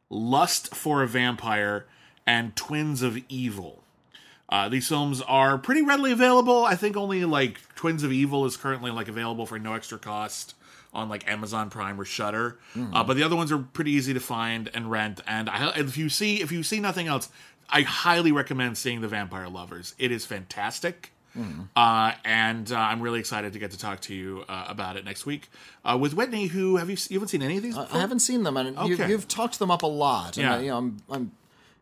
Lust 0.10 0.74
for 0.74 1.04
a 1.04 1.08
Vampire, 1.08 1.86
and 2.26 2.56
Twins 2.56 3.04
of 3.04 3.20
Evil. 3.30 3.84
Uh, 4.50 4.70
these 4.70 4.88
films 4.88 5.22
are 5.22 5.60
pretty 5.60 5.84
readily 5.84 6.12
available. 6.12 6.66
I 6.66 6.76
think 6.76 6.98
only 6.98 7.26
like 7.26 7.60
Twins 7.76 8.02
of 8.02 8.12
Evil 8.12 8.46
is 8.46 8.58
currently 8.58 8.90
like 8.90 9.08
available 9.08 9.46
for 9.46 9.60
no 9.60 9.76
extra 9.76 10.00
cost 10.00 10.56
on 10.94 11.08
like 11.10 11.30
Amazon 11.30 11.70
Prime 11.70 12.00
or 12.00 12.06
Shudder. 12.06 12.60
Uh, 12.94 13.04
but 13.04 13.16
the 13.16 13.24
other 13.24 13.36
ones 13.36 13.52
are 13.52 13.58
pretty 13.60 13.92
easy 13.92 14.14
to 14.14 14.20
find 14.20 14.70
and 14.74 14.90
rent. 14.92 15.22
And 15.28 15.50
I, 15.50 15.72
if 15.78 15.98
you 15.98 16.10
see 16.10 16.42
if 16.42 16.52
you 16.52 16.64
see 16.64 16.80
nothing 16.80 17.08
else, 17.08 17.30
I 17.70 17.82
highly 17.84 18.32
recommend 18.32 18.78
seeing 18.78 19.02
The 19.02 19.08
Vampire 19.08 19.48
Lovers. 19.48 19.96
It 19.98 20.12
is 20.12 20.26
fantastic. 20.26 21.14
Uh, 21.78 22.12
and 22.26 22.70
uh, 22.74 22.76
I'm 22.78 23.00
really 23.00 23.20
excited 23.22 23.54
to 23.54 23.60
get 23.60 23.72
to 23.72 23.78
talk 23.78 24.02
to 24.02 24.14
you 24.14 24.44
uh, 24.50 24.66
about 24.68 24.98
it 24.98 25.06
next 25.06 25.26
week 25.26 25.50
uh, 25.86 25.98
with 25.98 26.14
Whitney. 26.14 26.48
Who 26.48 26.76
have 26.76 26.90
you? 26.90 26.98
You 27.10 27.16
haven't 27.20 27.30
seen 27.30 27.42
any 27.42 27.56
of 27.56 27.64
these? 27.64 27.78
I 27.78 28.00
haven't 28.00 28.20
seen 28.20 28.44
them, 28.44 28.58
and 28.58 28.76
you, 28.90 28.96
Okay. 28.96 29.08
you've 29.10 29.30
talked 29.30 29.58
them 29.58 29.72
up 29.72 29.82
a 29.82 29.88
lot. 29.88 30.36
And 30.38 30.44
Yeah. 30.44 30.56
I, 30.56 30.60
you 30.60 30.68
know, 30.72 30.78
I'm, 30.78 30.98
I'm 31.10 31.32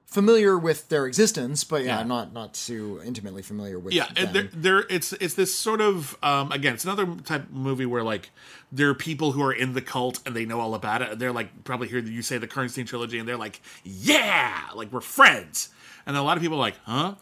familiar 0.09 0.57
with 0.57 0.89
their 0.89 1.05
existence, 1.05 1.63
but 1.63 1.83
yeah, 1.83 1.99
Yeah. 1.99 2.03
not 2.03 2.33
not 2.33 2.53
too 2.55 2.99
intimately 3.05 3.41
familiar 3.41 3.77
with. 3.77 3.93
yeah 3.93 4.07
them. 4.07 4.15
and 4.17 4.33
there, 4.35 4.49
there 4.53 4.85
it's 4.89 5.13
it's 5.13 5.35
this 5.35 5.53
sort 5.53 5.81
of 5.81 6.17
um 6.23 6.51
again 6.51 6.73
it's 6.73 6.83
another 6.83 7.05
type 7.23 7.43
of 7.43 7.51
movie 7.51 7.85
where 7.85 8.01
like 8.03 8.31
there 8.71 8.89
are 8.89 8.95
people 8.95 9.33
who 9.33 9.43
are 9.43 9.53
in 9.53 9.73
the 9.73 9.81
cult 9.81 10.19
and 10.25 10.35
they 10.35 10.45
know 10.45 10.59
all 10.59 10.73
about 10.73 11.01
it 11.03 11.19
they're 11.19 11.31
like 11.31 11.63
probably 11.63 11.87
hear 11.87 11.99
you 11.99 12.21
say 12.23 12.37
the 12.39 12.47
Karnstein 12.47 12.87
trilogy 12.87 13.19
and 13.19 13.27
they're 13.27 13.37
like 13.37 13.61
yeah 13.83 14.61
like 14.75 14.91
we're 14.91 14.99
friends 15.01 15.69
and 16.05 16.17
a 16.17 16.21
lot 16.23 16.37
of 16.37 16.41
people 16.43 16.57
are 16.57 16.61
like 16.61 16.77
huh 16.85 17.13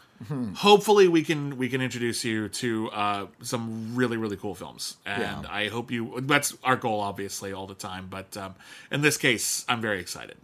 hopefully 0.56 1.06
we 1.08 1.22
can 1.22 1.56
we 1.58 1.68
can 1.68 1.80
introduce 1.80 2.24
you 2.24 2.48
to 2.48 2.90
uh 2.90 3.26
some 3.40 3.94
really 3.94 4.16
really 4.16 4.36
cool 4.36 4.54
films 4.54 4.96
and 5.06 5.44
Yeah. 5.44 5.50
i 5.50 5.68
hope 5.68 5.90
you 5.92 6.20
that's 6.22 6.56
our 6.64 6.76
goal 6.76 7.00
obviously 7.00 7.52
all 7.52 7.66
the 7.68 7.74
time 7.74 8.08
but 8.10 8.36
um 8.36 8.54
in 8.90 9.00
this 9.00 9.16
case 9.16 9.64
i'm 9.68 9.80
very 9.80 10.00
excited 10.00 10.36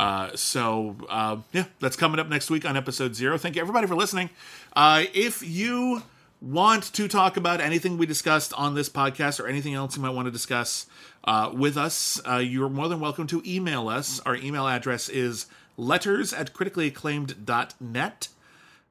uh, 0.00 0.30
so 0.34 0.96
uh, 1.10 1.36
yeah, 1.52 1.64
that's 1.80 1.96
coming 1.96 2.18
up 2.18 2.30
next 2.30 2.48
week 2.48 2.64
on 2.64 2.78
episode 2.78 3.14
zero. 3.14 3.36
Thank 3.36 3.56
you 3.56 3.60
everybody 3.60 3.86
for 3.86 3.94
listening. 3.94 4.30
Uh, 4.74 5.04
if 5.12 5.42
you 5.46 6.02
want 6.40 6.84
to 6.94 7.06
talk 7.08 7.36
about 7.36 7.60
anything 7.60 7.98
we 7.98 8.06
discussed 8.06 8.54
on 8.54 8.74
this 8.74 8.88
podcast 8.88 9.38
or 9.38 9.46
anything 9.46 9.74
else 9.74 9.94
you 9.94 10.02
might 10.02 10.14
want 10.14 10.24
to 10.28 10.32
discuss 10.32 10.86
uh, 11.24 11.50
with 11.52 11.76
us, 11.76 12.18
uh, 12.26 12.36
you're 12.38 12.70
more 12.70 12.88
than 12.88 13.00
welcome 13.00 13.26
to 13.26 13.42
email 13.44 13.88
us. 13.90 14.18
Our 14.20 14.36
email 14.36 14.66
address 14.66 15.10
is 15.10 15.44
letters 15.76 16.32
at 16.32 16.54
criticallyacclaimed.net. 16.54 18.28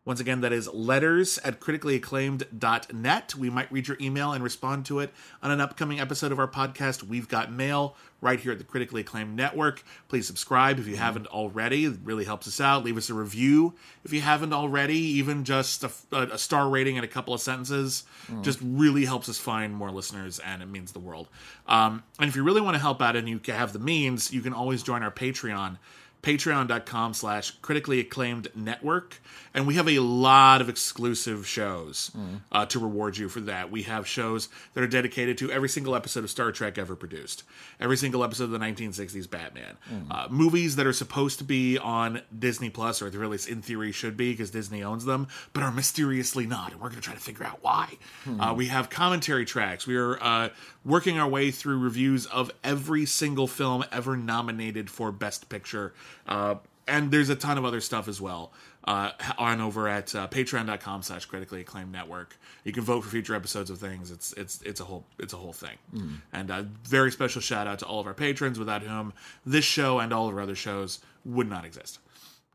Once 0.06 0.20
again, 0.20 0.42
that 0.42 0.54
is 0.54 0.72
letters 0.72 1.40
at 1.40 1.60
criticallyacclaimed.net. 1.60 3.36
We 3.36 3.50
might 3.50 3.72
read 3.72 3.88
your 3.88 3.98
email 4.00 4.34
and 4.34 4.44
respond 4.44 4.86
to 4.86 5.00
it 5.00 5.12
on 5.42 5.50
an 5.50 5.60
upcoming 5.60 6.00
episode 6.00 6.32
of 6.32 6.38
our 6.38 6.48
podcast, 6.48 7.02
We've 7.02 7.28
Got 7.28 7.52
Mail, 7.52 7.96
right 8.22 8.40
here 8.40 8.52
at 8.52 8.60
the 8.60 8.64
Critically 8.64 9.02
Acclaimed 9.02 9.36
Network. 9.36 9.84
Please 10.08 10.28
subscribe 10.28 10.78
if 10.78 10.86
you 10.88 10.96
haven't 10.96 11.26
already. 11.28 11.86
It 11.86 11.98
really 12.04 12.24
helps 12.24 12.48
us 12.48 12.62
out. 12.62 12.84
Leave 12.84 12.98
us 12.98 13.10
a 13.10 13.16
review 13.16 13.74
if 14.04 14.14
you 14.14 14.22
haven't 14.22 14.54
already, 14.54 14.98
even 14.98 15.44
just 15.44 15.84
a, 15.84 15.92
a 16.12 16.38
star 16.38 16.70
rating 16.70 16.98
and 16.98 17.04
a 17.04 17.08
couple 17.08 17.34
of 17.34 17.42
sentences. 17.42 18.04
Just 18.44 18.60
really 18.62 19.06
helps 19.06 19.28
us 19.28 19.40
find 19.40 19.74
more 19.74 19.90
listeners, 19.90 20.38
and 20.38 20.62
it 20.62 20.68
means 20.68 20.92
the 20.92 21.00
world. 21.00 21.30
Um, 21.66 22.04
and 22.20 22.30
if 22.30 22.36
you 22.36 22.44
really 22.44 22.62
want 22.62 22.76
to 22.76 22.80
help 22.80 23.02
out 23.02 23.16
and 23.16 23.28
you 23.28 23.40
have 23.48 23.74
the 23.74 23.80
means, 23.80 24.32
you 24.32 24.42
can 24.42 24.54
always 24.54 24.84
join 24.84 25.02
our 25.02 25.12
Patreon 25.12 25.78
patreon.com 26.26 27.14
slash 27.14 27.52
critically 27.62 28.00
acclaimed 28.00 28.48
network 28.56 29.22
and 29.54 29.68
we 29.68 29.76
have 29.76 29.88
a 29.88 30.00
lot 30.00 30.60
of 30.60 30.68
exclusive 30.70 31.48
shows 31.48 32.12
uh, 32.52 32.66
to 32.66 32.80
reward 32.80 33.16
you 33.16 33.30
for 33.30 33.40
that. 33.42 33.72
We 33.72 33.84
have 33.84 34.06
shows 34.06 34.50
that 34.74 34.84
are 34.84 34.88
dedicated 34.88 35.38
to 35.38 35.52
every 35.52 35.70
single 35.70 35.96
episode 35.96 36.26
of 36.26 36.30
star 36.30 36.52
trek 36.52 36.78
ever 36.78 36.96
produced. 36.96 37.44
Every 37.80 37.96
single 37.96 38.24
episode 38.24 38.46
of 38.46 38.52
the 38.52 38.60
1960s 38.60 39.30
batman. 39.30 39.78
Uh, 40.12 40.28
movies 40.30 40.76
that 40.76 40.86
are 40.86 40.94
supposed 40.94 41.38
to 41.38 41.46
be 41.46 41.78
on 41.78 42.22
disney 42.38 42.70
plus 42.70 43.02
or 43.02 43.08
at 43.08 43.14
least 43.14 43.48
in 43.48 43.62
theory 43.62 43.92
should 43.92 44.18
be 44.18 44.32
because 44.32 44.50
disney 44.52 44.84
owns 44.84 45.06
them 45.06 45.28
but 45.54 45.64
are 45.64 45.72
mysteriously 45.72 46.46
not 46.46 46.72
and 46.72 46.82
we're 46.82 46.90
going 46.90 47.00
to 47.00 47.06
try 47.06 47.14
to 47.14 47.20
figure 47.20 47.46
out 47.46 47.60
why. 47.62 47.94
Uh, 48.40 48.54
we 48.58 48.66
have 48.66 48.90
commentary 48.90 49.46
tracks. 49.46 49.86
We 49.88 49.96
are 49.96 50.22
uh, 50.22 50.50
working 50.84 51.18
our 51.18 51.30
way 51.30 51.52
through 51.52 51.80
reviews 51.80 52.26
of 52.26 52.52
every 52.64 53.06
single 53.06 53.48
film 53.48 53.86
ever 53.92 54.18
nominated 54.18 54.90
for 54.90 55.12
best 55.12 55.48
picture 55.50 55.94
uh, 56.28 56.56
and 56.88 57.12
there's 57.12 57.30
a 57.30 57.36
ton 57.36 57.58
of 57.58 57.66
other 57.66 57.82
stuff 57.82 58.08
as 58.08 58.22
well 58.22 58.52
uh, 58.84 59.12
on 59.38 59.60
over 59.60 59.88
at 59.88 60.14
uh, 60.14 60.28
patreon.com 60.28 61.02
slash 61.02 61.26
critically 61.26 61.62
acclaimed 61.62 61.92
network. 61.92 62.38
You 62.64 62.72
can 62.72 62.84
vote 62.84 63.02
for 63.02 63.10
future 63.10 63.34
episodes 63.36 63.70
of 63.70 63.80
things. 63.80 64.12
It's 64.12 64.34
it's 64.34 64.62
it's 64.62 64.80
a 64.80 64.84
whole 64.84 65.06
it's 65.18 65.34
a 65.34 65.38
whole 65.38 65.54
thing. 65.54 66.20
And 66.32 66.50
a 66.50 66.68
very 66.84 67.12
special 67.12 67.42
shout 67.42 67.66
out 67.68 67.80
to 67.80 67.86
all 67.86 68.00
of 68.00 68.08
our 68.08 68.14
patrons 68.14 68.60
without 68.60 68.84
whom 68.84 69.14
this 69.46 69.66
show 69.66 70.00
and 70.00 70.14
all 70.14 70.28
of 70.30 70.36
our 70.36 70.42
other 70.42 70.56
shows 70.56 71.00
would 71.24 71.50
not 71.50 71.66
exist. 71.66 72.00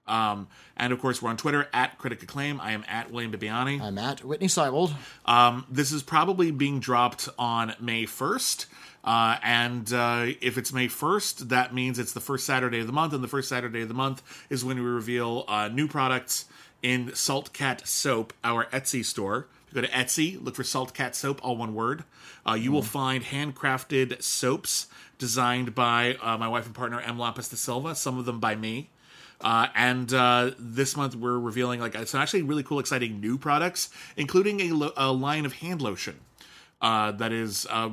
Um, 0.07 0.49
and 0.77 0.93
of 0.93 1.01
course 1.01 1.23
we're 1.23 1.31
on 1.31 1.37
twitter 1.37 1.69
at 1.73 1.99
critic 1.99 2.23
acclaim. 2.23 2.61
I 2.61 2.73
am 2.73 2.85
at 2.89 3.13
William 3.13 3.33
Bibbiani. 3.33 3.81
I'm 3.81 3.99
at 3.99 4.25
Whitney 4.25 4.49
Seibold. 4.49 4.93
um, 5.25 5.67
this 5.71 5.93
is 5.93 6.03
probably 6.03 6.51
being 6.51 6.81
dropped 6.81 7.29
on 7.39 7.75
May 7.81 8.07
1st. 8.07 8.67
Uh, 9.03 9.37
and 9.43 9.93
uh, 9.93 10.27
if 10.41 10.59
it's 10.59 10.73
May 10.73 10.89
1st, 10.89 11.49
that 11.49 11.75
means 11.75 11.99
it's 11.99 12.13
the 12.13 12.21
first 12.21 12.47
Saturday 12.47 12.81
of 12.81 12.87
the 12.87 12.93
month. 12.93 13.13
And 13.13 13.25
the 13.25 13.29
first 13.29 13.49
Saturday 13.49 13.83
of 13.83 13.89
the 13.89 13.95
month 13.95 14.23
is 14.51 14.65
when 14.65 14.77
we 14.77 14.85
reveal 14.85 15.45
uh, 15.49 15.69
new 15.69 15.89
products 15.89 16.47
in 16.83 17.15
Salt 17.15 17.53
Cat 17.53 17.87
Soap, 17.87 18.33
our 18.45 18.67
Etsy 18.67 19.05
store. 19.05 19.47
Go 19.73 19.81
to 19.81 19.89
Etsy, 19.89 20.43
look 20.43 20.57
for 20.57 20.65
Salt 20.65 20.95
Cat 20.95 21.15
Soap, 21.15 21.41
all 21.45 21.57
one 21.57 21.75
word. 21.75 22.05
Uh, 22.47 22.55
you 22.55 22.73
will 22.73 22.83
find 22.83 23.23
handcrafted 23.23 24.21
soaps 24.23 24.89
designed 25.19 25.75
by 25.75 26.17
uh, 26.21 26.37
my 26.37 26.49
wife 26.49 26.67
and 26.67 26.75
partner, 26.75 27.01
M. 27.01 27.19
Lapis 27.19 27.49
de 27.49 27.57
Silva, 27.57 27.95
some 27.95 28.19
of 28.19 28.25
them 28.25 28.41
by 28.41 28.57
me. 28.57 28.91
Uh, 29.41 29.69
and 29.75 30.13
uh, 30.13 30.51
this 30.59 30.97
month 30.97 31.15
we're 31.15 31.39
revealing 31.39 31.81
like 31.81 31.97
some 32.09 32.21
actually 32.21 32.43
really 32.43 32.63
cool, 32.63 32.79
exciting 32.79 33.21
new 33.21 33.39
products, 33.39 33.89
including 34.17 34.61
a, 34.61 34.73
lo- 34.73 34.93
a 34.97 35.13
line 35.13 35.47
of 35.47 35.55
hand 35.55 35.81
lotion 35.81 36.19
uh, 36.83 37.13
that 37.13 37.33
is 37.33 37.67
uh, 37.71 37.91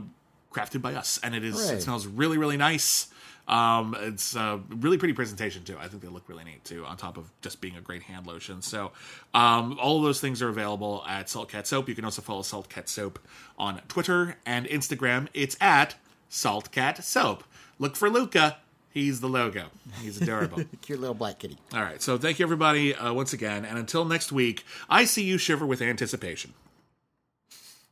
crafted 0.58 0.82
by 0.82 0.93
us, 0.95 1.20
and 1.24 1.36
it 1.36 1.43
is 1.43 1.55
Hooray. 1.55 1.78
it 1.78 1.82
smells 1.82 2.08
really 2.08 2.38
really 2.38 2.58
nice. 2.58 3.08
Um, 3.47 3.95
it's 3.99 4.36
a 4.36 4.60
really 4.70 4.97
pretty 4.97 5.14
presentation 5.14 5.64
too. 5.64 5.78
I 5.80 5.88
think 5.88 6.01
they 6.01 6.10
look 6.10 6.28
really 6.28 6.43
neat 6.43 6.66
too, 6.66 6.86
on 6.86 6.97
top 6.97 7.18
of 7.18 7.32
just 7.41 7.62
being 7.62 7.78
a 7.78 7.82
great 7.82 8.03
hand 8.03 8.28
lotion. 8.28 8.62
So, 8.62 8.91
um, 9.34 9.78
all 9.82 9.97
of 9.97 10.03
those 10.03 10.20
things 10.20 10.41
are 10.41 10.49
available 10.49 11.03
at 11.08 11.30
Salt 11.30 11.49
Cat 11.49 11.66
Soap. 11.66 11.88
You 11.88 11.95
can 11.95 12.03
also 12.03 12.22
follow 12.22 12.41
Salt 12.41 12.68
Cat 12.68 12.89
Soap 12.89 13.20
on 13.58 13.82
Twitter 13.88 14.36
and 14.45 14.66
Instagram. 14.68 15.30
It's 15.34 15.55
at 15.62 15.95
Salt 16.28 16.72
Cat 16.72 17.03
Soap. 17.03 17.45
Look 17.80 17.95
for 17.95 18.10
Luca. 18.10 18.58
He's 18.89 19.22
the 19.22 19.28
logo. 19.30 19.68
He's 20.01 20.20
adorable. 20.22 20.64
Cute 20.82 20.99
little 20.99 21.14
black 21.14 21.39
kitty. 21.39 21.58
All 21.72 21.82
right. 21.82 22.01
So 22.01 22.18
thank 22.18 22.39
you 22.39 22.45
everybody 22.45 22.95
uh, 22.95 23.14
once 23.14 23.32
again, 23.32 23.64
and 23.64 23.78
until 23.78 24.03
next 24.03 24.32
week, 24.32 24.66
I 24.89 25.05
see 25.05 25.24
you 25.24 25.38
shiver 25.38 25.66
with 25.66 25.82
anticipation. 25.82 26.53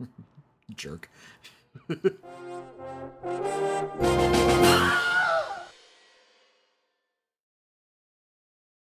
Jerk. 0.76 1.10
Ha 1.76 1.96